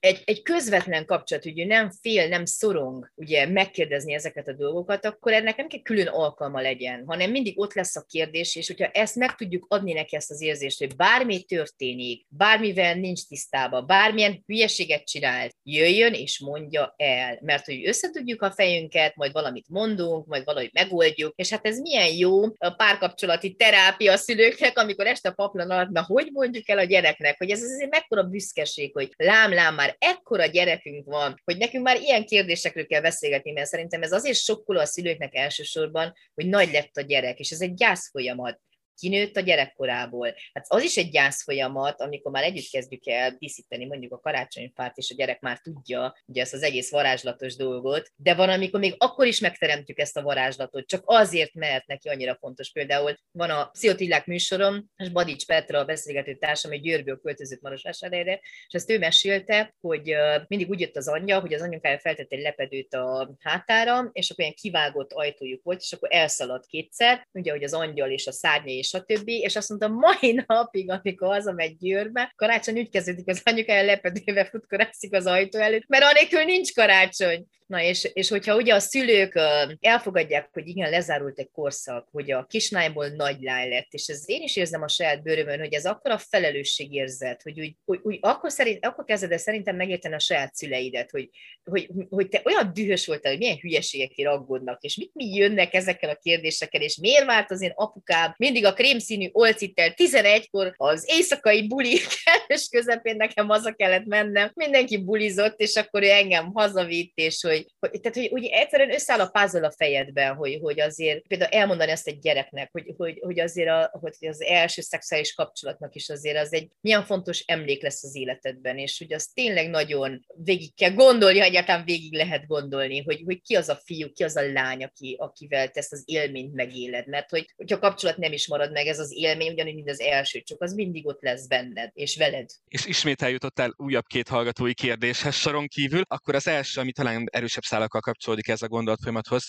egy, 0.00 0.22
egy 0.24 0.42
közvetlen 0.42 1.06
kapcsolat, 1.06 1.42
hogy 1.42 1.66
nem 1.66 1.90
fél, 2.00 2.28
nem 2.28 2.44
szorong 2.44 3.12
ugye 3.14 3.46
megkérdezni 3.46 4.14
ezeket 4.14 4.48
a 4.48 4.52
dolgokat, 4.52 5.04
akkor 5.04 5.32
ennek 5.32 5.56
nem 5.56 5.68
kell 5.68 5.82
külön 5.82 6.06
alkalma 6.06 6.60
legyen, 6.60 7.04
hanem 7.06 7.30
mindig 7.30 7.58
ott 7.58 7.74
lesz 7.74 7.96
a 7.96 8.04
kérdés, 8.08 8.56
és 8.56 8.66
hogyha 8.66 8.86
ezt 8.86 9.16
meg 9.16 9.34
tudjuk 9.34 9.66
adni 9.68 9.92
neki 9.92 10.16
ezt 10.16 10.30
az 10.30 10.42
érzést, 10.42 10.78
hogy 10.78 10.96
bármi 10.96 11.42
történik, 11.42 12.26
bármivel 12.28 12.94
nincs 12.94 13.26
tisztában, 13.26 13.86
bármilyen 13.86 14.42
hülyeséget 14.46 15.04
csinált, 15.04 15.56
jöjjön 15.62 16.12
és 16.12 16.38
mondja 16.38 16.94
el, 16.96 17.38
mert 17.42 17.64
hogy 17.64 17.86
összetudjuk 17.86 18.42
a 18.42 18.50
fejünket, 18.50 19.16
majd 19.16 19.32
valamit 19.32 19.68
mondunk, 19.68 20.26
majd 20.26 20.44
valahogy 20.44 20.70
megoldjuk, 20.72 21.32
és 21.36 21.50
hát 21.50 21.66
ez 21.66 21.78
milyen 21.78 22.14
jó 22.14 22.42
a 22.42 22.70
párkapcsolati 22.70 23.54
terápia 23.54 24.12
a 24.12 24.16
szülőknek, 24.16 24.78
amikor 24.78 25.06
este 25.06 25.28
a 25.28 25.32
paplan 25.32 25.70
alatt, 25.70 25.90
na 25.90 26.02
hogy 26.02 26.28
mondjuk 26.32 26.68
el 26.68 26.78
a 26.78 26.84
gyereknek, 26.84 27.38
hogy 27.38 27.50
ez 27.50 27.62
azért 27.62 27.90
mekkora 27.90 28.22
büszkeség, 28.22 28.92
hogy 28.92 29.12
lám, 29.16 29.52
lám, 29.52 29.74
már 29.74 29.89
már 29.90 30.12
ekkora 30.12 30.46
gyerekünk 30.46 31.06
van, 31.06 31.40
hogy 31.44 31.56
nekünk 31.56 31.84
már 31.84 32.00
ilyen 32.00 32.24
kérdésekről 32.24 32.86
kell 32.86 33.00
beszélgetni, 33.00 33.52
mert 33.52 33.68
szerintem 33.68 34.02
ez 34.02 34.12
azért 34.12 34.38
sokkoló 34.38 34.78
a 34.80 34.84
szülőknek 34.84 35.34
elsősorban, 35.34 36.12
hogy 36.34 36.46
nagy 36.46 36.72
lett 36.72 36.96
a 36.96 37.00
gyerek, 37.00 37.38
és 37.38 37.50
ez 37.50 37.60
egy 37.60 37.74
gyász 37.74 38.10
folyamat 38.10 38.60
kinőtt 39.00 39.36
a 39.36 39.40
gyerekkorából. 39.40 40.34
Hát 40.52 40.64
az 40.68 40.82
is 40.82 40.96
egy 40.96 41.10
gyász 41.10 41.42
folyamat, 41.42 42.00
amikor 42.00 42.32
már 42.32 42.42
együtt 42.42 42.70
kezdjük 42.70 43.06
el 43.06 43.36
díszíteni 43.38 43.86
mondjuk 43.86 44.12
a 44.12 44.20
karácsonyfát, 44.20 44.96
és 44.96 45.10
a 45.10 45.14
gyerek 45.14 45.40
már 45.40 45.58
tudja 45.58 46.14
ugye 46.26 46.40
ezt 46.40 46.54
az 46.54 46.62
egész 46.62 46.90
varázslatos 46.90 47.56
dolgot, 47.56 48.10
de 48.16 48.34
van, 48.34 48.48
amikor 48.48 48.80
még 48.80 48.94
akkor 48.98 49.26
is 49.26 49.38
megteremtjük 49.38 49.98
ezt 49.98 50.16
a 50.16 50.22
varázslatot, 50.22 50.86
csak 50.86 51.02
azért, 51.06 51.54
mert 51.54 51.86
neki 51.86 52.08
annyira 52.08 52.36
fontos. 52.40 52.72
Például 52.72 53.18
van 53.30 53.50
a 53.50 53.64
Pszichotillák 53.64 54.26
műsorom, 54.26 54.90
és 54.96 55.08
Badics 55.08 55.46
Petra, 55.46 55.78
a 55.78 55.84
beszélgető 55.84 56.34
társam, 56.34 56.72
egy 56.72 56.80
Győrből 56.80 57.20
költözött 57.20 57.60
Marosvásárhelyre, 57.60 58.40
és 58.66 58.74
ezt 58.74 58.90
ő 58.90 58.98
mesélte, 58.98 59.74
hogy 59.80 60.14
mindig 60.46 60.70
úgy 60.70 60.80
jött 60.80 60.96
az 60.96 61.08
anyja, 61.08 61.40
hogy 61.40 61.54
az 61.54 61.62
anyukája 61.62 61.98
feltett 61.98 62.32
egy 62.32 62.40
lepedőt 62.42 62.94
a 62.94 63.34
hátára, 63.38 64.10
és 64.12 64.30
akkor 64.30 64.44
ilyen 64.44 64.56
kivágott 64.60 65.12
ajtójuk 65.12 65.62
volt, 65.62 65.80
és 65.80 65.92
akkor 65.92 66.08
elszaladt 66.12 66.66
kétszer, 66.66 67.28
ugye, 67.32 67.50
hogy 67.50 67.64
az 67.64 67.72
angyal 67.72 68.10
és 68.10 68.26
a 68.26 68.32
szárnya 68.32 68.72
és 68.72 68.89
stb. 68.90 69.28
És 69.28 69.56
azt 69.56 69.68
mondta, 69.68 69.88
mai 69.88 70.40
napig, 70.46 70.90
amikor 70.90 71.28
hazamegy 71.28 71.76
Győrbe, 71.76 72.32
karácsony 72.36 72.78
úgy 72.78 72.90
kezdődik, 72.90 73.28
az 73.28 73.40
anyukája 73.44 73.84
lepedővel 73.84 74.44
futkorászik 74.44 75.14
az 75.14 75.26
ajtó 75.26 75.58
előtt, 75.58 75.84
mert 75.86 76.04
anélkül 76.04 76.44
nincs 76.44 76.74
karácsony. 76.74 77.46
Na 77.70 77.82
és, 77.82 78.10
és 78.12 78.28
hogyha 78.28 78.56
ugye 78.56 78.74
a 78.74 78.78
szülők 78.78 79.40
elfogadják, 79.80 80.48
hogy 80.52 80.68
igen, 80.68 80.90
lezárult 80.90 81.38
egy 81.38 81.50
korszak, 81.52 82.08
hogy 82.12 82.30
a 82.30 82.44
kislányból 82.44 83.08
nagy 83.08 83.36
lány 83.40 83.68
lett, 83.68 83.86
és 83.90 84.06
ez 84.06 84.22
én 84.26 84.42
is 84.42 84.56
érzem 84.56 84.82
a 84.82 84.88
saját 84.88 85.22
bőrömön, 85.22 85.58
hogy 85.58 85.72
ez 85.72 85.84
akkor 85.84 86.10
a 86.10 86.18
felelősségérzet, 86.18 87.42
hogy 87.42 87.60
úgy, 87.60 87.76
úgy, 87.84 88.00
úgy 88.02 88.18
akkor, 88.20 88.50
szerint, 88.50 88.84
akkor 88.84 89.04
kezded 89.04 89.32
el 89.32 89.38
szerintem 89.38 89.76
megérteni 89.76 90.14
a 90.14 90.18
saját 90.18 90.54
szüleidet, 90.54 91.10
hogy, 91.10 91.28
hogy, 91.64 91.88
hogy 92.08 92.28
te 92.28 92.42
olyan 92.44 92.72
dühös 92.72 93.06
voltál, 93.06 93.32
hogy 93.32 93.40
milyen 93.40 93.58
hülyeségekért 93.60 94.28
aggódnak, 94.28 94.82
és 94.82 94.96
mit 94.96 95.14
mi 95.14 95.34
jönnek 95.34 95.74
ezekkel 95.74 96.10
a 96.10 96.18
kérdésekkel, 96.22 96.80
és 96.80 96.96
miért 96.96 97.24
vált 97.24 97.50
az 97.50 97.62
én 97.62 97.72
apukám 97.74 98.34
mindig 98.36 98.64
a 98.64 98.72
krémszínű 98.72 99.28
olcittel 99.32 99.94
11-kor 99.96 100.74
az 100.76 101.04
éjszakai 101.06 101.66
buli 101.66 101.98
kellős 102.24 102.68
közepén 102.70 103.16
nekem 103.16 103.48
haza 103.48 103.72
kellett 103.72 104.04
mennem, 104.04 104.50
mindenki 104.54 105.04
bulizott, 105.04 105.60
és 105.60 105.76
akkor 105.76 106.02
ő 106.02 106.10
engem 106.10 106.52
hazavitt, 106.52 107.12
és 107.14 107.40
hogy 107.40 107.59
hogy, 107.60 107.90
hogy, 107.90 108.00
tehát, 108.00 108.18
hogy, 108.18 108.28
hogy 108.28 108.44
egyszerűen 108.44 108.92
összeáll 108.92 109.20
a 109.20 109.28
puzzle 109.28 109.66
a 109.66 109.72
fejedben, 109.76 110.34
hogy, 110.34 110.58
hogy 110.62 110.80
azért 110.80 111.26
például 111.26 111.50
elmondani 111.50 111.90
ezt 111.90 112.06
egy 112.06 112.18
gyereknek, 112.18 112.68
hogy, 112.72 112.94
hogy, 112.96 113.18
hogy 113.20 113.40
azért 113.40 113.68
a, 113.68 113.90
hogy 114.00 114.28
az 114.28 114.42
első 114.42 114.80
szexuális 114.80 115.34
kapcsolatnak 115.34 115.94
is 115.94 116.08
azért 116.08 116.38
az 116.38 116.52
egy 116.52 116.70
milyen 116.80 117.04
fontos 117.04 117.40
emlék 117.46 117.82
lesz 117.82 118.04
az 118.04 118.14
életedben, 118.14 118.78
és 118.78 118.98
hogy 118.98 119.12
az 119.12 119.26
tényleg 119.26 119.70
nagyon 119.70 120.26
végig 120.44 120.74
kell 120.74 120.92
gondolni, 120.92 121.38
ha 121.38 121.44
egyáltalán 121.44 121.84
végig 121.84 122.12
lehet 122.12 122.46
gondolni, 122.46 123.02
hogy, 123.02 123.22
hogy 123.24 123.40
ki 123.40 123.54
az 123.54 123.68
a 123.68 123.80
fiú, 123.84 124.12
ki 124.12 124.22
az 124.22 124.36
a 124.36 124.52
lány, 124.52 124.84
aki, 124.84 125.16
akivel 125.18 125.68
te 125.68 125.80
ezt 125.80 125.92
az 125.92 126.02
élményt 126.06 126.54
megéled. 126.54 127.08
Mert 127.08 127.30
hogy, 127.30 127.46
hogyha 127.56 127.76
a 127.76 127.80
kapcsolat 127.80 128.16
nem 128.16 128.32
is 128.32 128.48
marad 128.48 128.72
meg, 128.72 128.86
ez 128.86 128.98
az 128.98 129.12
élmény, 129.16 129.52
ugyanúgy, 129.52 129.74
mint 129.74 129.90
az 129.90 130.00
első, 130.00 130.40
csak 130.40 130.62
az 130.62 130.72
mindig 130.74 131.06
ott 131.06 131.22
lesz 131.22 131.46
benned, 131.46 131.90
és 131.94 132.16
veled. 132.16 132.50
És 132.68 132.86
ismét 132.86 133.22
eljutottál 133.22 133.74
újabb 133.76 134.06
két 134.06 134.28
hallgatói 134.28 134.74
kérdéshez 134.74 135.34
soron 135.34 135.66
kívül, 135.66 136.02
akkor 136.06 136.34
az 136.34 136.46
első, 136.46 136.80
ami 136.80 136.92
talán 136.92 137.28
erősebb 137.50 137.78
szálakkal 137.78 138.00
kapcsolódik 138.00 138.48
ez 138.48 138.62
a 138.62 138.68
gondolatfolyamathoz, 138.68 139.46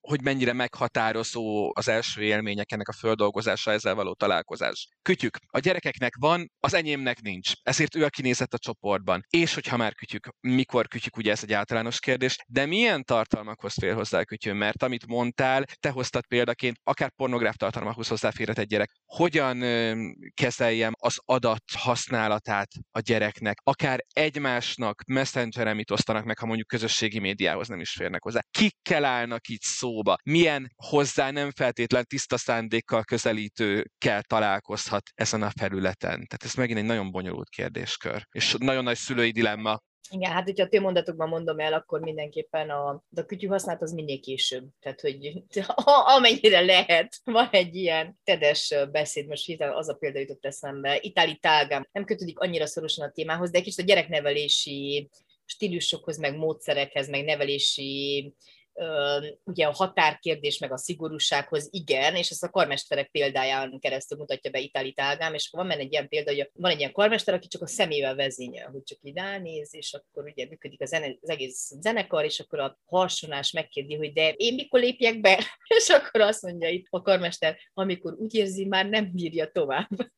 hogy 0.00 0.22
mennyire 0.22 0.52
meghatározó 0.52 1.72
az 1.74 1.88
első 1.88 2.22
élmények 2.22 2.72
ennek 2.72 2.88
a 2.88 2.92
földolgozása, 2.92 3.70
ezzel 3.70 3.94
való 3.94 4.14
találkozás. 4.14 4.88
Kütyük. 5.02 5.36
A 5.46 5.58
gyerekeknek 5.58 6.16
van, 6.18 6.50
az 6.60 6.74
enyémnek 6.74 7.20
nincs. 7.20 7.52
Ezért 7.62 7.94
ő 7.94 8.04
a 8.04 8.08
kinézett 8.08 8.54
a 8.54 8.58
csoportban. 8.58 9.22
És 9.28 9.54
hogyha 9.54 9.76
már 9.76 9.94
kütyük, 9.94 10.28
mikor 10.40 10.88
kütyük, 10.88 11.16
ugye 11.16 11.30
ez 11.30 11.42
egy 11.42 11.52
általános 11.52 12.00
kérdés, 12.00 12.36
de 12.46 12.66
milyen 12.66 13.04
tartalmakhoz 13.04 13.74
fér 13.80 13.94
hozzá 13.94 14.18
a 14.18 14.24
kütyő? 14.24 14.52
Mert 14.52 14.82
amit 14.82 15.06
mondtál, 15.06 15.64
te 15.80 15.90
hoztad 15.90 16.26
példaként, 16.26 16.76
akár 16.82 17.10
pornográf 17.16 17.56
tartalmakhoz 17.56 18.08
hozzáférhet 18.08 18.58
egy 18.58 18.66
gyerek. 18.66 18.90
Hogyan 19.04 19.60
kezeljem 20.34 20.92
az 20.98 21.18
adat 21.24 21.62
használatát 21.76 22.70
a 22.90 23.00
gyereknek? 23.00 23.58
Akár 23.62 24.04
egymásnak 24.12 25.02
messengeren 25.06 25.76
mit 25.76 25.90
osztanak 25.90 26.24
meg, 26.24 26.38
ha 26.38 26.46
mondjuk 26.46 26.66
közösségi 26.66 27.18
médiához 27.18 27.68
nem 27.68 27.80
is 27.80 27.90
férnek 27.90 28.22
hozzá. 28.22 28.40
Kikkel 28.50 29.04
állnak 29.04 29.48
itt 29.48 29.62
szó 29.62 29.87
szóba, 29.88 30.16
milyen 30.24 30.72
hozzá 30.76 31.30
nem 31.30 31.50
feltétlen 31.50 32.04
tiszta 32.04 32.36
szándékkal 32.36 33.04
közelítőkkel 33.04 34.22
találkozhat 34.22 35.02
ezen 35.14 35.42
a 35.42 35.50
felületen. 35.58 36.10
Tehát 36.10 36.44
ez 36.44 36.54
megint 36.54 36.78
egy 36.78 36.84
nagyon 36.84 37.10
bonyolult 37.10 37.48
kérdéskör, 37.48 38.26
és 38.30 38.54
nagyon 38.58 38.84
nagy 38.84 38.96
szülői 38.96 39.30
dilemma. 39.30 39.80
Igen, 40.10 40.32
hát 40.32 40.44
hogyha 40.44 40.66
a 40.70 40.80
mondatokban 40.80 41.28
mondom 41.28 41.58
el, 41.58 41.72
akkor 41.72 42.00
mindenképpen 42.00 42.70
a, 42.70 42.88
a 43.16 43.24
kütyű 43.26 43.46
használat 43.46 43.82
az 43.82 43.92
minél 43.92 44.20
később. 44.20 44.64
Tehát, 44.80 45.00
hogy 45.00 45.42
amennyire 46.16 46.60
lehet. 46.60 47.16
Van 47.24 47.48
egy 47.50 47.74
ilyen 47.74 48.18
tedes 48.24 48.74
beszéd, 48.90 49.26
most 49.26 49.62
az 49.62 49.88
a 49.88 49.94
példa 49.94 50.18
jutott 50.18 50.44
eszembe. 50.44 50.98
Itáli 51.00 51.36
tágám 51.36 51.88
nem 51.92 52.04
kötődik 52.04 52.38
annyira 52.38 52.66
szorosan 52.66 53.08
a 53.08 53.10
témához, 53.10 53.50
de 53.50 53.58
egy 53.58 53.64
kicsit 53.64 53.80
a 53.80 53.86
gyereknevelési 53.86 55.08
stílusokhoz, 55.44 56.18
meg 56.18 56.36
módszerekhez, 56.36 57.08
meg 57.08 57.24
nevelési 57.24 58.32
ugye 59.44 59.66
a 59.66 59.72
határkérdés 59.72 60.58
meg 60.58 60.72
a 60.72 60.78
szigorúsághoz 60.78 61.68
igen, 61.70 62.14
és 62.14 62.30
ezt 62.30 62.42
a 62.42 62.50
karmesterek 62.50 63.10
példáján 63.10 63.78
keresztül 63.78 64.18
mutatja 64.18 64.50
be 64.50 64.58
Itáli 64.58 64.92
Tágám, 64.92 65.34
és 65.34 65.48
van 65.52 65.68
benne 65.68 65.80
egy 65.80 65.92
ilyen 65.92 66.08
példa, 66.08 66.30
hogy 66.30 66.50
van 66.52 66.70
egy 66.70 66.78
ilyen 66.78 66.92
karmester, 66.92 67.34
aki 67.34 67.48
csak 67.48 67.62
a 67.62 67.66
szemével 67.66 68.14
vezényel, 68.14 68.70
hogy 68.70 68.82
csak 68.82 68.98
így 69.02 69.16
ránéz, 69.16 69.74
és 69.74 69.94
akkor 69.94 70.24
ugye 70.24 70.46
működik 70.46 70.82
a 70.82 70.86
zene, 70.86 71.16
az 71.20 71.28
egész 71.28 71.70
zenekar, 71.80 72.24
és 72.24 72.40
akkor 72.40 72.58
a 72.58 72.78
harsonás 72.86 73.52
megkérdi, 73.52 73.96
hogy 73.96 74.12
de 74.12 74.32
én 74.36 74.54
mikor 74.54 74.80
lépjek 74.80 75.20
be? 75.20 75.44
És 75.78 75.88
akkor 75.88 76.20
azt 76.20 76.42
mondja 76.42 76.68
itt 76.68 76.86
a 76.90 77.02
karmester, 77.02 77.58
amikor 77.74 78.14
úgy 78.18 78.34
érzi, 78.34 78.64
már 78.64 78.86
nem 78.86 79.10
bírja 79.12 79.50
tovább 79.50 79.88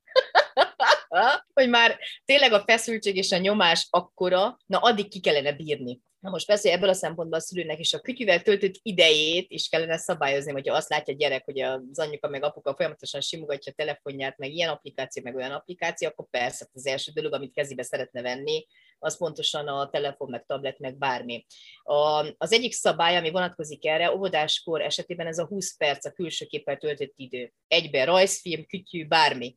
hogy 1.55 1.69
már 1.69 1.99
tényleg 2.25 2.53
a 2.53 2.63
feszültség 2.67 3.17
és 3.17 3.33
a 3.33 3.39
nyomás 3.39 3.87
akkora, 3.91 4.59
na 4.67 4.79
addig 4.79 5.09
ki 5.09 5.21
kellene 5.21 5.53
bírni. 5.53 6.01
Na 6.21 6.31
most 6.31 6.47
persze 6.47 6.73
ebből 6.73 6.89
a 6.89 6.93
szempontból 6.93 7.39
a 7.39 7.43
szülőnek 7.43 7.79
is 7.79 7.93
a 7.93 8.01
kütyüvel 8.01 8.43
töltött 8.43 8.75
idejét 8.83 9.51
is 9.51 9.69
kellene 9.69 9.97
szabályozni, 9.97 10.53
hogyha 10.53 10.75
azt 10.75 10.89
látja 10.89 11.15
a 11.15 11.17
gyerek, 11.17 11.45
hogy 11.45 11.61
az 11.61 11.99
anyuka 11.99 12.29
meg 12.29 12.45
apuka 12.45 12.75
folyamatosan 12.75 13.21
simogatja 13.21 13.73
a 13.73 13.75
telefonját, 13.75 14.39
meg 14.39 14.53
ilyen 14.53 14.69
applikáció, 14.69 15.23
meg 15.23 15.35
olyan 15.35 15.51
applikáció, 15.51 16.09
akkor 16.09 16.27
persze 16.31 16.69
az 16.73 16.87
első 16.87 17.13
dolog, 17.15 17.33
amit 17.33 17.53
kezébe 17.53 17.83
szeretne 17.83 18.23
venni, 18.23 18.67
az 18.99 19.19
pontosan 19.19 19.69
a 19.69 19.91
telefon, 19.91 20.31
meg 20.31 20.45
tablet, 20.47 20.79
meg 20.79 20.99
bármi. 20.99 21.47
A, 21.83 22.27
az 22.37 22.53
egyik 22.53 22.73
szabály, 22.73 23.17
ami 23.17 23.31
vonatkozik 23.31 23.87
erre, 23.87 24.15
óvodáskor 24.15 24.81
esetében 24.81 25.27
ez 25.27 25.39
a 25.39 25.47
20 25.47 25.77
perc 25.77 26.05
a 26.05 26.11
külső 26.11 26.45
képpel 26.45 26.77
töltött 26.77 27.13
idő. 27.17 27.53
Egybe 27.69 28.05
rajzfilm, 28.05 28.67
kütyű, 28.67 29.07
bármi 29.07 29.57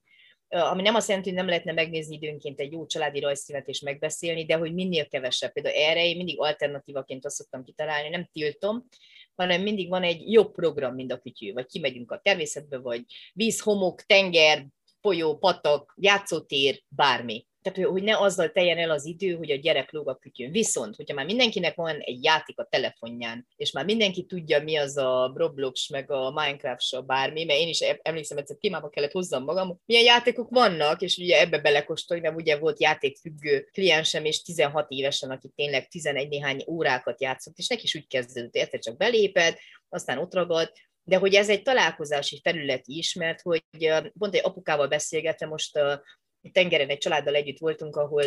ami 0.54 0.82
nem 0.82 0.96
azt 0.96 1.08
jelenti, 1.08 1.30
hogy 1.30 1.38
nem 1.38 1.48
lehetne 1.48 1.72
megnézni 1.72 2.16
időnként 2.16 2.60
egy 2.60 2.72
jó 2.72 2.86
családi 2.86 3.20
rajzfilmet 3.20 3.68
és 3.68 3.80
megbeszélni, 3.80 4.46
de 4.46 4.56
hogy 4.56 4.74
minél 4.74 5.08
kevesebb. 5.08 5.52
Például 5.52 5.76
erre 5.76 6.06
én 6.06 6.16
mindig 6.16 6.40
alternatívaként 6.40 7.26
azt 7.26 7.36
szoktam 7.36 7.64
kitalálni, 7.64 8.10
nem 8.10 8.30
tiltom, 8.32 8.88
hanem 9.36 9.62
mindig 9.62 9.90
van 9.90 10.04
egy 10.04 10.32
jobb 10.32 10.52
program, 10.52 10.94
mint 10.94 11.12
a 11.12 11.18
kütyű, 11.18 11.54
vagy 11.54 11.66
kimegyünk 11.66 12.12
a 12.12 12.20
természetbe, 12.24 12.78
vagy 12.78 13.04
víz, 13.34 13.62
homok, 13.62 14.02
tenger, 14.02 14.66
folyó, 15.02 15.38
patak, 15.38 15.94
játszótér, 15.98 16.82
bármi 16.88 17.46
tehát 17.64 17.90
hogy 17.90 18.04
ne 18.04 18.18
azzal 18.18 18.52
teljen 18.52 18.78
el 18.78 18.90
az 18.90 19.06
idő, 19.06 19.36
hogy 19.36 19.52
a 19.52 19.56
gyerek 19.56 19.92
lóg 19.92 20.10
a 20.10 20.16
kütyön. 20.16 20.52
Viszont, 20.52 20.96
hogyha 20.96 21.16
már 21.16 21.26
mindenkinek 21.26 21.76
van 21.76 22.00
egy 22.00 22.24
játék 22.24 22.60
a 22.60 22.68
telefonján, 22.70 23.48
és 23.56 23.72
már 23.72 23.86
mindenki 23.86 24.26
tudja, 24.26 24.64
mi 24.64 24.76
az 24.76 24.98
a 24.98 25.34
Roblox, 25.36 25.90
meg 25.90 26.12
a 26.12 26.32
Minecraft, 26.32 27.06
bármi, 27.06 27.44
mert 27.44 27.60
én 27.60 27.68
is 27.68 27.80
emlékszem, 27.80 28.38
egyszer 28.38 28.58
témába 28.60 28.90
kellett 28.90 29.12
hozzam 29.12 29.44
magam, 29.44 29.82
milyen 29.86 30.04
játékok 30.04 30.50
vannak, 30.50 31.02
és 31.02 31.18
ugye 31.18 31.40
ebbe 31.40 31.60
belekostolj, 31.60 32.20
mert 32.20 32.36
ugye 32.36 32.58
volt 32.58 32.82
játékfüggő 32.82 33.70
kliensem, 33.72 34.26
és 34.26 34.42
16 34.42 34.90
évesen, 34.90 35.32
aki 35.32 35.52
tényleg 35.56 35.88
11 35.88 36.30
néhány 36.30 36.64
órákat 36.68 37.22
játszott, 37.22 37.58
és 37.58 37.68
neki 37.68 37.84
is 37.84 37.96
úgy 37.96 38.08
kezdődött, 38.08 38.56
egyszer 38.56 38.80
csak 38.80 38.98
belépett, 38.98 39.58
aztán 39.90 40.18
ott 40.18 40.34
ragadt, 40.34 40.74
de 41.04 41.18
hogy 41.18 41.34
ez 41.34 41.50
egy 41.50 41.62
találkozási 41.62 42.40
terület 42.40 42.84
is, 42.86 43.14
mert 43.14 43.42
hogy 43.42 43.64
pont 44.18 44.36
egy 44.36 44.42
apukával 44.44 44.88
beszélgettem 44.88 45.50
most 45.50 45.80
tengeren 46.52 46.90
egy 46.90 46.98
családdal 46.98 47.36
együtt 47.36 47.60
voltunk, 47.60 47.96
ahol, 47.96 48.24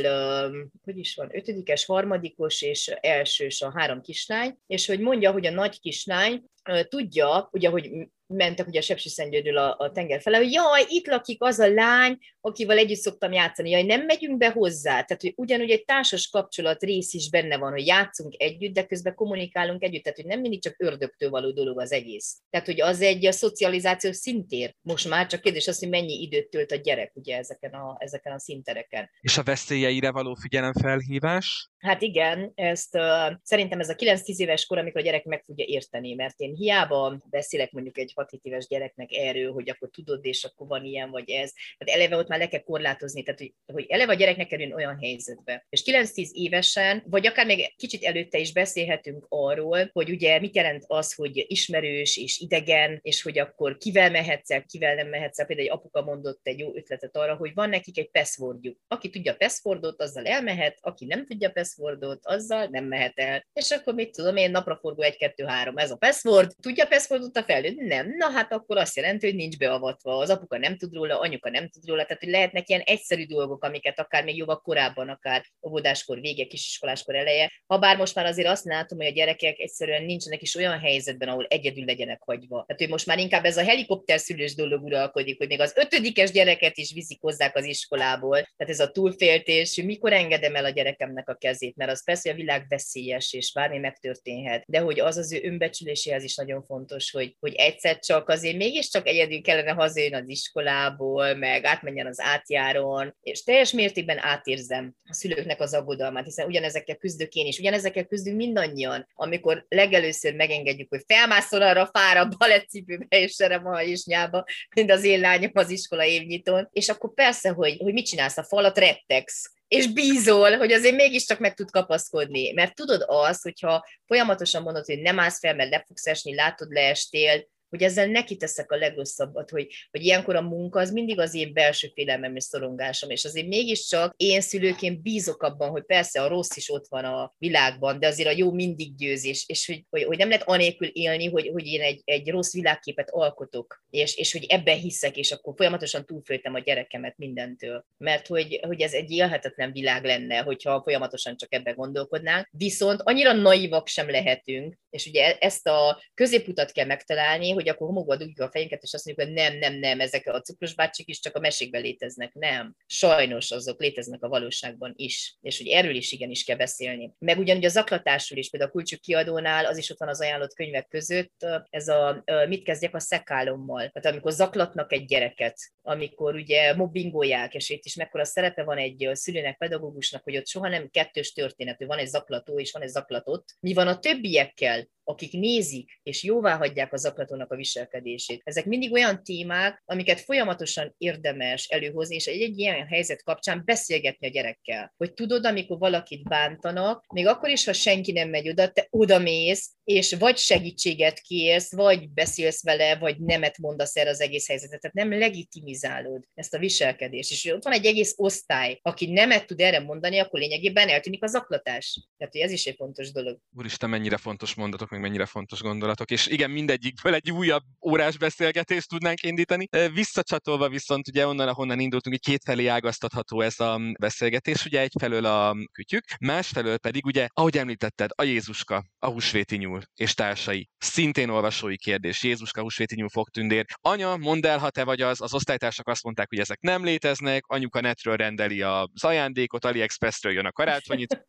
hogy 0.85 0.99
is 0.99 1.15
van, 1.15 1.37
ötödikes, 1.37 1.85
harmadikos 1.85 2.63
és 2.63 2.89
elsős 3.01 3.63
a 3.63 3.73
három 3.77 4.01
kislány, 4.01 4.59
és 4.67 4.87
hogy 4.87 5.01
mondja, 5.01 5.33
hogy 5.33 5.47
a 5.47 5.51
nagy 5.51 5.81
kislány 5.81 6.43
tudja, 6.89 7.49
ugye, 7.53 7.69
hogy 7.69 7.91
mentek 8.27 8.67
ugye 8.67 8.79
a 8.79 8.83
Sepsiszentgyörgyről 8.83 9.57
a, 9.57 9.77
a 9.79 9.93
tenger 9.93 10.21
fele, 10.21 10.37
hogy 10.37 10.53
jaj, 10.53 10.85
itt 10.89 11.07
lakik 11.07 11.43
az 11.43 11.59
a 11.59 11.73
lány, 11.73 12.19
akivel 12.47 12.79
együtt 12.79 12.99
szoktam 12.99 13.33
játszani, 13.33 13.71
jaj, 13.71 13.83
nem 13.83 14.05
megyünk 14.05 14.37
be 14.39 14.51
hozzá. 14.51 14.91
Tehát, 14.91 15.21
hogy 15.21 15.33
ugyanúgy 15.37 15.71
egy 15.71 15.85
társas 15.85 16.29
kapcsolat 16.29 16.83
rész 16.83 17.15
is 17.15 17.31
benne 17.31 17.59
van, 17.59 17.71
hogy 17.71 17.87
játszunk 17.87 18.35
együtt, 18.37 18.75
de 18.75 18.87
közben 18.87 19.15
kommunikálunk 19.15 19.83
együtt, 19.83 20.03
tehát, 20.03 20.19
hogy 20.19 20.27
nem 20.27 20.41
mindig 20.41 20.63
csak 20.63 20.75
ördögtől 20.79 21.31
való 21.31 21.51
dolog 21.53 21.81
az 21.81 21.93
egész. 21.93 22.37
Tehát, 22.51 22.67
hogy 22.67 22.81
az 22.81 23.01
egy 23.01 23.27
a 23.27 23.33
szocializáció 23.33 24.13
szintér. 24.13 24.75
Most 24.83 25.09
már 25.09 25.27
csak 25.27 25.41
kérdés 25.41 25.69
az, 25.69 25.79
hogy 25.79 25.89
mennyi 25.89 26.23
időt 26.23 26.49
tölt 26.49 26.73
a 26.73 26.77
gyerek 26.77 27.11
ugye 27.15 27.37
ezeken 27.37 27.73
a, 27.73 27.97
ezeken 27.99 28.33
a 28.33 28.39
szintereken. 28.39 29.11
És 29.21 29.39
a 29.39 29.43
veszélyeire 29.43 30.11
való 30.11 30.35
figyelemfelhívás? 30.35 31.71
Hát 31.79 32.03
igen, 32.03 32.53
ezt 32.55 32.95
uh, 32.95 33.33
szerintem 33.43 33.81
ez 33.81 33.89
a 33.89 33.95
9-10 33.95 34.37
éves 34.37 34.67
kor, 34.67 34.79
amikor 34.79 35.01
a 35.01 35.05
gyerek 35.05 35.25
meg 35.25 35.43
tudja 35.43 35.65
érteni, 35.65 36.15
mert 36.15 36.41
én 36.41 36.55
hiába 36.55 37.19
beszélek 37.31 37.73
mondjuk 37.73 37.99
egy 37.99 38.13
6 38.15 38.33
éves 38.43 38.67
gyereknek 38.67 39.13
erről, 39.13 39.53
hogy 39.53 39.71
akkor 39.71 39.89
tudod, 39.91 40.25
és 40.25 40.45
akkor 40.45 40.67
van 40.67 40.85
ilyen 40.85 41.11
vagy 41.11 41.31
ez. 41.31 41.53
Tehát 41.79 42.01
eleve 42.01 42.17
ott 42.17 42.29
már 42.29 42.36
le 42.39 42.49
kell 42.49 42.63
korlátozni, 42.63 43.23
tehát 43.23 43.41
hogy, 43.41 43.55
hogy 43.73 43.87
eleve 43.89 44.13
a 44.13 44.17
gyereknek 44.17 44.47
kerül 44.47 44.75
olyan 44.75 44.99
helyzetbe. 45.01 45.67
És 45.69 45.83
9-10 45.87 46.31
évesen, 46.33 47.03
vagy 47.07 47.27
akár 47.27 47.47
még 47.47 47.75
kicsit 47.77 48.05
előtte 48.05 48.39
is 48.39 48.53
beszélhetünk 48.53 49.27
arról, 49.29 49.91
hogy 49.93 50.11
ugye 50.11 50.41
mit 50.41 50.57
jelent 50.57 50.85
az, 50.87 51.15
hogy 51.15 51.45
ismerős 51.49 52.17
és 52.17 52.39
idegen, 52.39 52.99
és 53.03 53.23
hogy 53.23 53.39
akkor 53.39 53.77
kivel 53.77 54.11
mehetsz 54.11 54.51
el, 54.51 54.65
kivel 54.65 54.95
nem 54.95 55.09
mehetsz 55.09 55.39
el. 55.39 55.47
Például 55.47 55.69
egy 55.69 55.75
apuka 55.75 56.03
mondott 56.03 56.41
egy 56.43 56.59
jó 56.59 56.75
ötletet 56.75 57.17
arra, 57.17 57.35
hogy 57.35 57.55
van 57.55 57.69
nekik 57.69 57.99
egy 57.99 58.11
passwordjuk. 58.11 58.79
Aki 58.89 59.11
tudja 59.11 59.33
a 59.33 59.37
passwordot, 59.37 60.01
azzal 60.01 60.25
elmehet, 60.25 60.79
aki 60.81 61.05
nem 61.05 61.27
tudja 61.27 61.49
a 61.49 61.53
passwordot, 61.53 62.27
azzal 62.27 62.67
nem 62.71 62.85
mehet 62.85 63.19
el. 63.19 63.47
És 63.53 63.71
akkor 63.71 63.95
mit 63.95 64.11
tudom 64.11 64.37
én, 64.37 64.51
napraforgó 64.51 65.03
1, 65.03 65.17
2, 65.17 65.45
3, 65.45 65.77
ez 65.77 65.91
a 65.91 65.97
password. 65.97 66.53
Tudja 66.61 66.85
a 66.85 66.89
passwordot 66.89 67.37
a 67.37 67.43
felnőtt? 67.43 67.77
Nem. 67.77 68.15
Na 68.17 68.31
hát 68.31 68.53
akkor 68.53 68.77
azt 68.77 68.97
jelenti, 68.97 69.27
hogy 69.27 69.35
nincs 69.37 69.59
beavatva. 69.59 70.17
Az 70.19 70.31
apuka 70.31 70.59
nem 70.59 70.77
tud 70.77 70.95
róla, 70.95 71.19
anyuka 71.21 71.51
nem 71.51 71.69
tud 71.69 71.87
róla, 71.89 72.05
tehát 72.05 72.23
hogy 72.27 72.35
lehetnek 72.35 72.69
ilyen 72.69 72.81
egyszerű 72.81 73.27
dolgok, 73.27 73.65
amiket 73.65 73.99
akár 73.99 74.25
még 74.25 74.37
jóval 74.37 74.61
korábban, 74.61 75.09
akár 75.09 75.45
óvodáskor 75.67 76.21
vége, 76.21 76.45
kisiskoláskor 76.45 77.15
eleje. 77.15 77.53
Habár 77.67 77.97
most 77.97 78.15
már 78.15 78.27
azért 78.27 78.49
azt 78.49 78.65
látom, 78.65 78.99
hogy 78.99 79.07
a 79.07 79.13
gyerekek 79.13 79.59
egyszerűen 79.59 80.05
nincsenek 80.05 80.43
is 80.43 80.55
olyan 80.55 80.79
helyzetben, 80.79 81.29
ahol 81.29 81.47
egyedül 81.49 81.85
legyenek 81.85 82.23
hagyva. 82.25 82.65
Tehát, 82.67 82.83
hogy 82.83 82.91
most 82.91 83.07
már 83.07 83.19
inkább 83.19 83.45
ez 83.45 83.57
a 83.57 83.65
helikopter 83.65 84.19
szülős 84.19 84.55
dolog 84.55 84.85
uralkodik, 84.85 85.39
hogy 85.39 85.49
még 85.49 85.61
az 85.61 85.73
ötödikes 85.77 86.31
gyereket 86.31 86.77
is 86.77 86.93
viszik 86.93 87.21
hozzák 87.21 87.57
az 87.57 87.65
iskolából. 87.65 88.37
Tehát 88.37 88.73
ez 88.73 88.81
a 88.81 88.91
túlféltés, 88.91 89.75
hogy 89.75 89.85
mikor 89.85 90.13
engedem 90.13 90.55
el 90.57 90.65
a 90.65 90.71
gyerekemnek 90.71 91.29
a 91.29 91.35
kezét, 91.35 91.77
mert 91.77 91.91
az 91.91 92.05
persze, 92.05 92.31
hogy 92.31 92.41
a 92.41 92.43
világ 92.43 92.67
veszélyes, 92.69 93.33
és 93.33 93.53
bármi 93.53 93.79
megtörténhet, 93.79 94.65
de 94.67 94.79
hogy 94.79 95.01
az 95.01 95.17
az 95.17 95.33
ő 95.33 95.41
önbecsüléséhez 95.43 96.25
is 96.25 96.37
nagyon 96.37 96.63
fontos, 96.63 97.11
hogy, 97.11 97.37
hogy 97.41 97.55
egyszer 97.55 97.99
csak 97.99 98.29
azért 98.29 98.57
mégiscsak 98.57 99.07
egyedül 99.07 99.43
kellene 99.43 99.71
hazajön 99.71 100.15
az 100.15 100.29
iskolából, 100.29 101.35
meg 101.35 101.65
átmenjen 101.65 102.07
az 102.07 102.16
az 102.19 102.27
átjáron, 102.27 103.17
és 103.21 103.43
teljes 103.43 103.73
mértékben 103.73 104.19
átérzem 104.19 104.95
a 105.05 105.15
szülőknek 105.15 105.61
az 105.61 105.75
aggodalmát, 105.75 106.25
hiszen 106.25 106.47
ugyanezekkel 106.47 106.97
küzdök 106.97 107.33
én 107.33 107.47
is, 107.47 107.59
ugyanezekkel 107.59 108.05
küzdünk 108.05 108.37
mindannyian, 108.37 109.09
amikor 109.15 109.65
legelőször 109.69 110.35
megengedjük, 110.35 110.89
hogy 110.89 111.03
felmászol 111.07 111.63
arra 111.63 111.81
a 111.81 111.91
fára, 111.93 112.29
balettcipőbe 112.39 113.19
és 113.19 113.35
seremaha 113.35 113.83
és 113.83 114.05
nyába, 114.05 114.45
mint 114.75 114.91
az 114.91 115.05
én 115.05 115.21
lányom 115.21 115.51
az 115.55 115.71
iskola 115.71 116.05
évnyitón, 116.05 116.69
és 116.73 116.89
akkor 116.89 117.15
persze, 117.15 117.51
hogy, 117.51 117.77
hogy 117.79 117.93
mit 117.93 118.07
csinálsz, 118.07 118.39
a 118.39 118.45
falat 118.45 118.79
rettegsz, 118.79 119.55
és 119.69 119.93
bízol, 119.93 120.57
hogy 120.57 120.73
azért 120.73 120.95
mégiscsak 120.95 121.39
meg 121.39 121.55
tud 121.55 121.71
kapaszkodni. 121.71 122.53
Mert 122.53 122.75
tudod 122.75 123.05
azt, 123.07 123.43
hogyha 123.43 123.87
folyamatosan 124.07 124.63
mondod, 124.63 124.85
hogy 124.85 125.01
nem 125.01 125.19
állsz 125.19 125.39
fel, 125.39 125.55
mert 125.55 125.71
le 125.71 125.85
fogsz 125.87 126.07
esni, 126.07 126.35
látod, 126.35 126.73
leestél, 126.73 127.47
hogy 127.69 127.83
ezzel 127.83 128.07
neki 128.07 128.37
teszek 128.37 128.71
a 128.71 128.77
legrosszabbat, 128.77 129.51
hogy, 129.51 129.69
hogy 129.91 130.05
ilyenkor 130.05 130.37
a 130.37 130.43
munka 130.43 130.81
az 130.81 130.91
mindig 130.91 131.19
az 131.19 131.35
én 131.35 131.53
belső 131.53 131.91
félelmem 131.95 132.37
és 132.37 132.45
szorongásom, 132.45 133.11
és 133.11 133.25
azért 133.25 133.47
mégiscsak 133.47 134.15
én 134.17 134.41
szülőként 134.41 135.03
bízok 135.03 135.43
abban, 135.43 135.71
hogy 135.71 135.85
persze 135.85 136.23
a 136.23 136.29
rossz 136.29 136.57
is 136.57 136.71
ott 136.71 136.87
van 136.89 137.05
a 137.05 137.35
világban, 137.39 137.99
de 137.99 138.07
azért 138.07 138.29
a 138.29 138.37
jó 138.37 138.53
mindig 138.53 138.95
győz, 138.97 139.25
és, 139.25 139.67
hogy, 139.67 139.85
hogy, 139.91 140.03
hogy 140.03 140.19
nem 140.19 140.29
lehet 140.29 140.49
anélkül 140.49 140.89
élni, 140.89 141.31
hogy, 141.31 141.51
hogy 141.53 141.67
én 141.67 141.81
egy, 141.81 142.03
egy 142.05 142.31
rossz 142.31 142.53
világképet 142.53 143.11
alkotok, 143.11 143.85
és, 143.91 144.17
és 144.17 144.33
hogy 144.33 144.45
ebben 144.49 144.79
hiszek, 144.79 145.17
és 145.17 145.33
akkor 145.33 145.55
folyamatosan 145.57 146.07
túlfőtem 146.07 146.55
a 146.55 146.59
gyerekemet 146.59 147.17
mindentől. 147.17 147.85
Mert 147.97 148.27
hogy, 148.27 148.61
hogy 148.63 148.81
ez 148.81 148.93
egy 148.93 149.11
élhetetlen 149.11 149.73
világ 149.73 150.05
lenne, 150.05 150.39
hogyha 150.39 150.83
folyamatosan 150.83 151.37
csak 151.37 151.55
ebben 151.55 151.75
gondolkodnánk. 151.75 152.49
Viszont 152.51 153.01
annyira 153.03 153.33
naivak 153.33 153.89
sem 153.89 154.11
lehetünk, 154.11 154.79
és 154.91 155.07
ugye 155.07 155.25
e, 155.25 155.37
ezt 155.41 155.67
a 155.67 156.03
középutat 156.15 156.73
kell 156.73 156.87
megtalálni, 156.87 157.51
hogy 157.57 157.69
akkor 157.69 157.87
homokba 157.87 158.17
dugjuk 158.17 158.41
a 158.41 158.51
fejünket, 158.51 158.83
és 158.83 158.95
azt 158.95 159.05
mondjuk, 159.05 159.27
hogy 159.27 159.37
nem, 159.37 159.59
nem, 159.59 159.75
nem, 159.75 160.01
ezek 160.01 160.27
a 160.27 160.41
cukros 160.41 160.75
is 161.05 161.21
csak 161.21 161.37
a 161.37 161.41
mesékben 161.41 161.83
léteznek. 161.83 162.35
Nem. 162.35 162.77
Sajnos 162.87 163.51
azok 163.51 163.81
léteznek 163.81 164.23
a 164.23 164.29
valóságban 164.29 164.93
is. 164.97 165.37
És 165.41 165.59
hogy 165.59 165.69
erről 165.69 165.95
is 165.95 166.13
igenis 166.13 166.45
kell 166.45 166.57
beszélni. 166.57 167.13
Meg 167.19 167.39
ugyanúgy 167.39 167.65
a 167.65 167.69
zaklatásról 167.69 168.39
is, 168.39 168.51
például 168.51 168.71
a 168.71 168.75
Kulcsuk 168.75 169.01
kiadónál, 169.01 169.65
az 169.65 169.79
is 169.79 169.91
ott 169.91 169.99
van 169.99 170.09
az 170.09 170.21
ajánlott 170.21 170.55
könyvek 170.55 170.89
között, 170.89 171.47
ez 171.71 171.89
a 171.89 172.25
mit 172.49 172.65
kezdjek 172.65 172.95
a 172.95 172.99
szekálommal. 172.99 173.89
Tehát 173.89 174.11
amikor 174.13 174.33
zaklatnak 174.33 174.93
egy 174.93 175.05
gyereket, 175.05 175.59
amikor 175.83 176.35
ugye 176.35 176.75
mobbingolják, 176.75 177.55
és 177.55 177.71
itt 177.71 177.85
is 177.85 177.95
mekkora 177.95 178.25
szerepe 178.25 178.63
van 178.63 178.79
egy 178.79 179.11
szülőnek, 179.13 179.59
pedagógusnak, 179.59 180.23
hogy 180.23 180.37
ott 180.37 180.49
soha 180.49 180.69
nem 180.69 180.91
kettős 180.91 181.33
történet, 181.33 181.77
hogy 181.77 181.87
van 181.87 181.99
egy 181.99 182.09
zaklató 182.09 182.59
és 182.59 182.73
van 182.73 182.83
egy 182.83 182.89
zaklatott. 182.89 183.57
Mi 183.61 183.75
van 183.75 183.89
a 183.89 183.99
többiekkel? 183.99 184.89
akik 185.09 185.33
nézik 185.33 186.01
és 186.03 186.23
jóvá 186.23 186.57
hagyják 186.57 186.93
az 186.93 187.01
zaklatónak 187.01 187.46
a 187.51 187.57
viselkedését. 187.57 188.41
Ezek 188.45 188.65
mindig 188.65 188.93
olyan 188.93 189.23
témák, 189.23 189.83
amiket 189.85 190.21
folyamatosan 190.21 190.95
érdemes 190.99 191.67
előhozni, 191.67 192.15
és 192.15 192.27
egy, 192.27 192.41
egy 192.41 192.59
ilyen 192.59 192.87
helyzet 192.87 193.23
kapcsán 193.23 193.63
beszélgetni 193.65 194.27
a 194.27 194.31
gyerekkel. 194.31 194.95
Hogy 194.97 195.13
tudod, 195.13 195.47
amikor 195.47 195.79
valakit 195.79 196.29
bántanak, 196.29 197.05
még 197.13 197.27
akkor 197.27 197.49
is, 197.49 197.65
ha 197.65 197.73
senki 197.73 198.13
nem 198.13 198.29
megy 198.29 198.49
oda, 198.49 198.69
te 198.69 198.87
oda 198.91 199.19
mész, 199.19 199.76
és 199.87 200.15
vagy 200.19 200.37
segítséget 200.37 201.21
kérsz, 201.21 201.75
vagy 201.75 202.11
beszélsz 202.11 202.63
vele, 202.63 202.97
vagy 202.99 203.21
nemet 203.21 203.59
mondasz 203.59 203.97
erre 203.97 204.11
az 204.11 204.21
egész 204.21 204.47
helyzetet. 204.49 204.81
Tehát 204.81 204.97
nem 204.97 205.19
legitimizálod 205.19 206.25
ezt 206.35 206.55
a 206.55 206.59
viselkedést. 206.59 207.31
És 207.31 207.45
ott 207.45 207.65
van 207.65 207.73
egy 207.73 207.87
egész 207.87 208.15
osztály, 208.17 208.79
aki 208.83 209.13
nemet 209.13 209.47
tud 209.47 209.61
erre 209.61 209.81
mondani, 209.81 210.19
akkor 210.19 210.41
lényegében 210.41 210.89
eltűnik 210.89 211.23
a 211.23 211.27
zaklatás. 211.27 212.09
Tehát, 212.17 212.33
hogy 212.33 212.43
ez 212.43 212.51
is 212.51 212.67
egy 212.67 212.75
fontos 212.77 213.13
dolog. 213.13 213.39
Úristen, 213.57 213.91
mennyire 213.91 214.17
fontos 214.17 214.55
mondatok, 214.55 214.91
meg 214.91 215.01
mennyire 215.01 215.27
fontos 215.27 215.61
gondolatok, 215.61 216.11
és 216.11 216.27
igen, 216.27 216.51
mindegyikből 216.51 217.15
egy 217.15 217.31
újabb 217.31 217.65
órás 217.87 218.19
beszélgetést 218.19 218.89
tudnánk 218.89 219.23
indítani. 219.23 219.69
Visszacsatolva 219.93 220.69
viszont 220.69 221.09
ugye 221.09 221.27
onnan, 221.27 221.49
ahonnan 221.49 221.81
indultunk, 221.81 222.15
hogy 222.15 222.33
kétfelé 222.33 222.67
ágaztatható 222.67 223.41
ez 223.41 223.61
a 223.61 223.81
beszélgetés, 223.99 224.65
ugye 224.65 224.81
egyfelől 224.81 225.25
a 225.25 225.57
kütyük, 225.73 226.05
másfelől 226.21 226.79
pedig 226.79 227.05
ugye, 227.05 227.27
ahogy 227.33 227.57
említetted, 227.57 228.11
a 228.15 228.23
Jézuska, 228.23 228.85
a 228.99 229.11
húsvéti 229.11 229.57
nyúl 229.57 229.76
és 229.95 230.15
társai. 230.15 230.69
Szintén 230.79 231.29
olvasói 231.29 231.77
kérdés. 231.77 232.23
Jézuska, 232.23 232.61
húsvéti 232.61 232.95
nyúl, 232.95 233.09
fogtündér. 233.09 233.65
Anya, 233.81 234.17
mondd 234.17 234.47
el, 234.47 234.59
ha 234.59 234.71
te 234.71 234.85
vagy 234.85 235.01
az, 235.01 235.21
az 235.21 235.35
osztálytársak 235.35 235.89
azt 235.89 236.05
mondták, 236.05 236.29
hogy 236.29 236.39
ezek 236.39 236.61
nem 236.61 236.85
léteznek, 236.85 237.45
anyuka 237.47 237.81
netről 237.81 238.17
rendeli 238.17 238.63
az 238.63 239.05
ajándékot, 239.05 239.65
AliExpressről 239.65 240.33
jön 240.33 240.47
a 240.47 240.53
karácsonyit, 240.53 241.25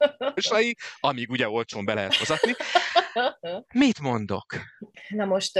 amíg 0.99 1.29
ugye 1.29 1.49
olcsón 1.49 1.85
be 1.85 1.93
lehet 1.93 2.15
hozatni. 2.15 2.55
Mit 3.73 3.99
mondok? 3.99 4.45
Na 5.09 5.25
most 5.25 5.57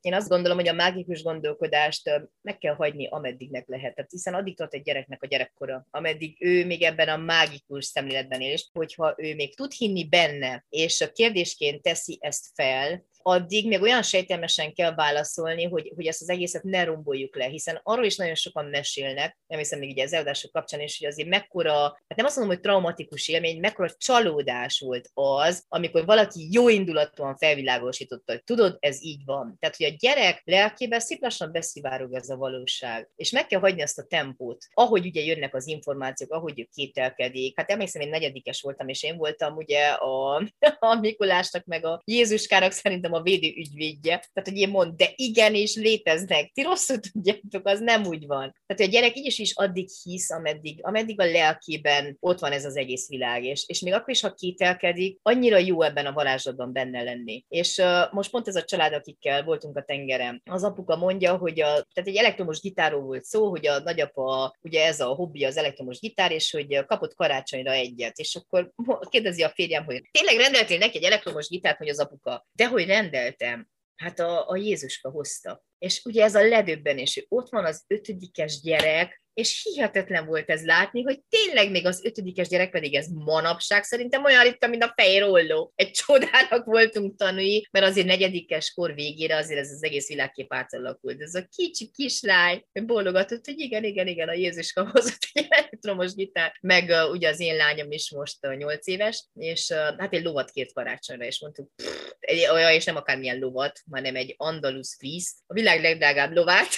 én 0.00 0.14
azt 0.14 0.28
gondolom, 0.28 0.58
hogy 0.58 0.68
a 0.68 0.72
mágikus 0.72 1.22
gondolkodást 1.22 2.10
meg 2.42 2.58
kell 2.58 2.74
hagyni, 2.74 3.08
ameddignek 3.08 3.66
lehet. 3.66 3.94
Tehát 3.94 4.10
hiszen 4.10 4.34
addig 4.34 4.56
tart 4.56 4.74
egy 4.74 4.82
gyereknek 4.82 5.22
a 5.22 5.26
gyerekkora, 5.26 5.86
ameddig 5.90 6.36
ő 6.38 6.66
még 6.66 6.82
ebben 6.82 7.08
a 7.08 7.16
mágikus 7.16 7.84
szemléletben 7.84 8.40
él, 8.40 8.56
hogyha 8.72 9.14
ő 9.16 9.34
még 9.34 9.56
tud 9.56 9.72
hinni 9.72 10.08
benne, 10.08 10.64
és 10.68 11.08
kérdésként 11.12 11.82
teszi 11.82 12.18
ezt 12.28 12.50
fel, 12.54 13.04
addig 13.28 13.66
még 13.66 13.82
olyan 13.82 14.02
sejtelmesen 14.02 14.72
kell 14.72 14.94
válaszolni, 14.94 15.64
hogy, 15.64 15.92
hogy 15.94 16.06
ezt 16.06 16.22
az 16.22 16.28
egészet 16.28 16.62
ne 16.62 16.84
romboljuk 16.84 17.36
le, 17.36 17.44
hiszen 17.44 17.80
arról 17.82 18.04
is 18.04 18.16
nagyon 18.16 18.34
sokan 18.34 18.64
mesélnek, 18.64 19.38
nem 19.46 19.58
hiszem 19.58 19.78
még 19.78 19.90
ugye 19.90 20.02
az 20.02 20.12
előadások 20.12 20.52
kapcsán 20.52 20.80
is, 20.80 20.98
hogy 20.98 21.08
azért 21.08 21.28
mekkora, 21.28 21.78
hát 21.80 22.16
nem 22.16 22.26
azt 22.26 22.36
mondom, 22.36 22.54
hogy 22.54 22.62
traumatikus 22.62 23.28
élmény, 23.28 23.60
mekkora 23.60 23.90
csalódás 23.98 24.80
volt 24.80 25.10
az, 25.14 25.64
amikor 25.68 26.04
valaki 26.04 26.48
jó 26.50 26.68
indulatúan 26.68 27.36
felvilágosította, 27.36 28.32
hogy 28.32 28.44
tudod, 28.44 28.76
ez 28.80 29.02
így 29.02 29.24
van. 29.24 29.56
Tehát, 29.60 29.76
hogy 29.76 29.86
a 29.86 29.96
gyerek 29.98 30.42
lelkében 30.44 31.00
szép 31.00 31.22
lassan 31.22 31.52
beszivárog 31.52 32.14
ez 32.14 32.28
a 32.28 32.36
valóság, 32.36 33.10
és 33.16 33.30
meg 33.30 33.46
kell 33.46 33.60
hagyni 33.60 33.80
ezt 33.80 33.98
a 33.98 34.06
tempót, 34.08 34.64
ahogy 34.72 35.06
ugye 35.06 35.20
jönnek 35.20 35.54
az 35.54 35.66
információk, 35.66 36.32
ahogy 36.32 36.60
ő 36.60 36.68
kételkedik. 36.74 37.56
Hát 37.56 37.70
emlékszem, 37.70 38.02
én 38.02 38.08
negyedikes 38.08 38.60
voltam, 38.60 38.88
és 38.88 39.02
én 39.02 39.16
voltam 39.16 39.56
ugye 39.56 39.86
a, 39.88 40.36
a 40.78 40.94
Mikulásnak, 41.00 41.64
meg 41.64 41.84
a 41.84 42.02
Jézuskának 42.04 42.72
szerintem 42.72 43.12
a 43.12 43.16
a 43.18 43.22
védő 43.22 43.48
ügyvédje. 43.56 44.16
Tehát, 44.32 44.48
hogy 44.48 44.58
én 44.58 44.68
mond, 44.68 44.96
de 44.96 45.12
igenis 45.14 45.74
léteznek, 45.74 46.50
ti 46.54 46.62
rosszul 46.62 46.98
tudjátok, 46.98 47.66
az 47.66 47.80
nem 47.80 48.06
úgy 48.06 48.26
van. 48.26 48.54
Tehát, 48.66 48.82
hogy 48.82 48.84
a 48.84 49.00
gyerek 49.00 49.16
így 49.16 49.26
is, 49.26 49.38
is 49.38 49.52
addig 49.54 49.88
hisz, 50.02 50.30
ameddig, 50.30 50.78
ameddig 50.82 51.20
a 51.20 51.24
lelkében 51.24 52.16
ott 52.20 52.38
van 52.38 52.52
ez 52.52 52.64
az 52.64 52.76
egész 52.76 53.08
világ, 53.08 53.44
és, 53.44 53.64
és 53.66 53.80
még 53.80 53.92
akkor 53.92 54.10
is, 54.10 54.20
ha 54.20 54.34
kételkedik, 54.34 55.18
annyira 55.22 55.56
jó 55.56 55.82
ebben 55.82 56.06
a 56.06 56.12
varázslatban 56.12 56.72
benne 56.72 57.02
lenni. 57.02 57.44
És 57.48 57.76
uh, 57.76 58.12
most 58.12 58.30
pont 58.30 58.48
ez 58.48 58.56
a 58.56 58.64
család, 58.64 58.92
akikkel 58.92 59.44
voltunk 59.44 59.76
a 59.76 59.82
tengeren, 59.82 60.42
az 60.44 60.64
apuka 60.64 60.96
mondja, 60.96 61.36
hogy 61.36 61.60
a, 61.60 61.66
tehát 61.66 62.08
egy 62.08 62.16
elektromos 62.16 62.60
gitáról 62.60 63.02
volt 63.02 63.24
szó, 63.24 63.48
hogy 63.48 63.66
a 63.66 63.78
nagyapa, 63.78 64.56
ugye 64.60 64.86
ez 64.86 65.00
a 65.00 65.06
hobbi 65.06 65.44
az 65.44 65.56
elektromos 65.56 66.00
gitár, 66.00 66.32
és 66.32 66.50
hogy 66.50 66.84
kapott 66.86 67.14
karácsonyra 67.14 67.72
egyet, 67.72 68.18
és 68.18 68.34
akkor 68.34 68.72
kérdezi 69.10 69.42
a 69.42 69.48
férjem, 69.48 69.84
hogy 69.84 70.02
tényleg 70.10 70.36
rendeltél 70.36 70.78
neki 70.78 70.96
egy 70.96 71.04
elektromos 71.04 71.48
gitárt, 71.48 71.78
hogy 71.78 71.88
az 71.88 71.98
apuka, 71.98 72.46
de 72.52 72.66
hogy 72.68 72.86
rend 72.86 73.07
rendeltem, 73.10 73.68
hát 73.96 74.18
a, 74.18 74.48
a 74.48 74.56
Jézuska 74.56 75.10
hozta. 75.10 75.64
És 75.78 76.02
ugye 76.04 76.24
ez 76.24 76.34
a 76.34 76.48
ledöbbenés, 76.48 77.14
hogy 77.14 77.26
ott 77.28 77.48
van 77.48 77.64
az 77.64 77.84
ötödikes 77.86 78.60
gyerek, 78.60 79.22
és 79.38 79.62
hihetetlen 79.62 80.26
volt 80.26 80.50
ez 80.50 80.64
látni, 80.64 81.02
hogy 81.02 81.20
tényleg 81.28 81.70
még 81.70 81.86
az 81.86 82.04
ötödikes 82.04 82.48
gyerek 82.48 82.70
pedig 82.70 82.94
ez 82.94 83.06
manapság 83.08 83.82
szerintem 83.82 84.24
olyan 84.24 84.42
ritka, 84.42 84.66
mint 84.66 84.82
a 84.82 84.92
fehér 84.96 85.22
olló. 85.22 85.72
Egy 85.74 85.90
csodának 85.90 86.64
voltunk 86.64 87.16
tanúi, 87.16 87.66
mert 87.70 87.86
azért 87.86 88.06
negyedikes 88.06 88.72
kor 88.72 88.94
végére 88.94 89.36
azért 89.36 89.60
ez 89.60 89.70
az 89.70 89.82
egész 89.82 90.08
világkép 90.08 90.52
átalakult. 90.52 91.20
Ez 91.20 91.34
a 91.34 91.46
kicsi 91.56 91.90
kislány 91.90 92.64
bólogatott, 92.72 93.44
hogy 93.44 93.58
igen, 93.58 93.84
igen, 93.84 94.06
igen, 94.06 94.28
a 94.28 94.32
Jézuska 94.32 94.90
hozott 94.92 95.28
egy 95.32 95.46
elektromos 95.48 96.14
gitár, 96.14 96.58
meg 96.60 96.88
uh, 96.88 97.10
ugye 97.10 97.28
az 97.28 97.40
én 97.40 97.56
lányom 97.56 97.92
is 97.92 98.10
most 98.10 98.46
uh, 98.46 98.56
8 98.56 98.86
éves, 98.86 99.26
és 99.34 99.68
uh, 99.68 99.98
hát 99.98 100.14
egy 100.14 100.24
lovat 100.24 100.50
kért 100.50 100.72
karácsonyra, 100.72 101.24
és 101.24 101.40
mondtuk, 101.40 101.70
pff, 101.76 102.10
egy, 102.20 102.46
olyan, 102.52 102.72
és 102.72 102.84
nem 102.84 102.96
akármilyen 102.96 103.38
lovat, 103.38 103.80
hanem 103.90 104.16
egy 104.16 104.34
Andalus 104.36 104.96
Fleece, 104.98 105.30
a 105.46 105.54
világ 105.54 105.80
legdrágább 105.80 106.32
lovát. 106.32 106.68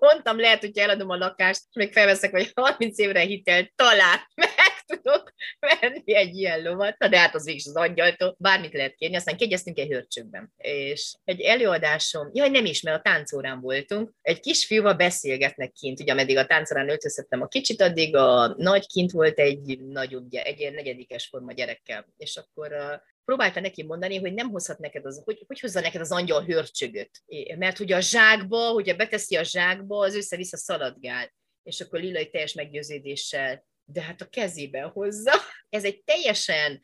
Mondtam, 0.00 0.40
lehet, 0.40 0.60
hogy 0.60 0.78
eladom 0.78 1.10
a 1.10 1.16
lakást, 1.16 1.62
és 1.68 1.74
még 1.74 1.92
felveszek, 1.92 2.30
vagy 2.30 2.50
30 2.54 2.98
évre 2.98 3.20
hitel, 3.20 3.72
talán 3.74 4.18
meg 4.34 4.48
tudok 4.86 5.32
venni 5.58 6.14
egy 6.14 6.36
ilyen 6.36 6.62
lovat. 6.62 6.98
Na 6.98 7.08
de 7.08 7.18
hát 7.18 7.34
az 7.34 7.44
végig 7.44 7.62
az 7.64 7.76
angyaltól, 7.76 8.36
bármit 8.38 8.72
lehet 8.72 8.94
kérni, 8.94 9.16
aztán 9.16 9.36
kegyeztünk 9.36 9.78
egy 9.78 9.88
hörcsökben. 9.88 10.52
És 10.56 11.14
egy 11.24 11.40
előadásom, 11.40 12.30
jaj 12.32 12.48
nem 12.48 12.64
is, 12.64 12.82
mert 12.82 12.98
a 12.98 13.10
táncórán 13.10 13.60
voltunk, 13.60 14.12
egy 14.22 14.40
kisfiúval 14.40 14.94
beszélgetnek 14.94 15.72
kint, 15.72 16.00
ugye 16.00 16.12
ameddig 16.12 16.36
a 16.36 16.46
táncórán 16.46 16.88
öltöztettem 16.88 17.42
a 17.42 17.46
kicsit, 17.46 17.80
addig 17.80 18.16
a 18.16 18.54
nagy 18.56 18.86
kint 18.86 19.10
volt 19.10 19.38
egy 19.38 19.80
nagyobb, 19.80 20.26
egy 20.30 20.72
negyedikes 20.72 21.26
forma 21.26 21.52
gyerekkel. 21.52 22.06
És 22.16 22.36
akkor 22.36 23.00
próbálta 23.30 23.60
neki 23.60 23.82
mondani, 23.82 24.18
hogy 24.18 24.34
nem 24.34 24.50
hozhat 24.50 24.78
neked 24.78 25.06
az, 25.06 25.22
hogy, 25.24 25.44
hogy 25.46 25.60
hozza 25.60 25.80
neked 25.80 26.00
az 26.00 26.12
angyal 26.12 26.44
hörcsögöt. 26.44 27.10
Mert 27.56 27.78
ugye 27.78 27.96
a 27.96 28.00
zsákba, 28.00 28.68
hogyha 28.68 28.96
beteszi 28.96 29.36
a 29.36 29.42
zsákba, 29.42 30.04
az 30.04 30.14
össze-vissza 30.14 30.56
szaladgál. 30.56 31.32
És 31.62 31.80
akkor 31.80 32.00
Lilai 32.00 32.30
teljes 32.30 32.52
meggyőződéssel, 32.52 33.64
de 33.84 34.02
hát 34.02 34.20
a 34.20 34.28
kezében 34.28 34.88
hozza. 34.88 35.32
Ez 35.68 35.84
egy 35.84 36.02
teljesen, 36.04 36.80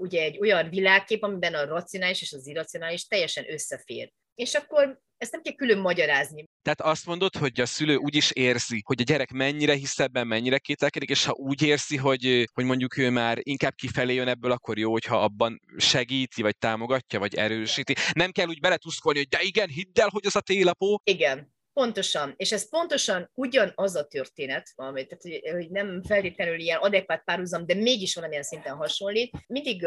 ugye 0.00 0.22
egy 0.22 0.38
olyan 0.38 0.68
világkép, 0.68 1.22
amiben 1.22 1.54
a 1.54 1.64
racionális 1.64 2.22
és 2.22 2.32
az 2.32 2.46
irracionális 2.46 3.06
teljesen 3.06 3.52
összefér. 3.52 4.12
És 4.34 4.54
akkor 4.54 5.00
ezt 5.22 5.32
nem 5.32 5.42
kell 5.42 5.52
külön 5.52 5.78
magyarázni. 5.78 6.44
Tehát 6.62 6.80
azt 6.80 7.06
mondod, 7.06 7.36
hogy 7.36 7.60
a 7.60 7.66
szülő 7.66 7.96
úgy 7.96 8.14
is 8.14 8.30
érzi, 8.30 8.82
hogy 8.84 9.00
a 9.00 9.04
gyerek 9.04 9.30
mennyire 9.30 9.74
hisz 9.74 9.98
ebben, 9.98 10.26
mennyire 10.26 10.58
kételkedik, 10.58 11.10
és 11.10 11.24
ha 11.24 11.32
úgy 11.32 11.62
érzi, 11.62 11.96
hogy, 11.96 12.48
hogy 12.52 12.64
mondjuk 12.64 12.96
ő 12.96 13.10
már 13.10 13.38
inkább 13.42 13.74
kifelé 13.74 14.14
jön 14.14 14.28
ebből, 14.28 14.52
akkor 14.52 14.78
jó, 14.78 14.90
hogyha 14.90 15.22
abban 15.22 15.60
segíti, 15.76 16.42
vagy 16.42 16.56
támogatja, 16.58 17.18
vagy 17.18 17.34
erősíti. 17.34 17.94
Nem 18.12 18.30
kell 18.30 18.46
úgy 18.46 18.60
beletuszkolni, 18.60 19.18
hogy 19.18 19.28
de 19.28 19.38
igen, 19.40 19.68
hidd 19.68 20.00
el, 20.00 20.08
hogy 20.08 20.26
az 20.26 20.36
a 20.36 20.40
télapó. 20.40 21.00
Igen, 21.04 21.50
Pontosan, 21.72 22.34
és 22.36 22.52
ez 22.52 22.68
pontosan 22.68 23.30
ugyanaz 23.34 23.94
a 23.94 24.06
történet, 24.06 24.72
amit, 24.74 25.08
tehát, 25.08 25.54
hogy 25.54 25.70
nem 25.70 26.02
feltétlenül 26.02 26.58
ilyen 26.58 26.78
adekvát 26.78 27.24
párhuzam, 27.24 27.66
de 27.66 27.74
mégis 27.74 28.14
valamilyen 28.14 28.42
szinten 28.42 28.76
hasonlít. 28.76 29.30
Mindig 29.46 29.86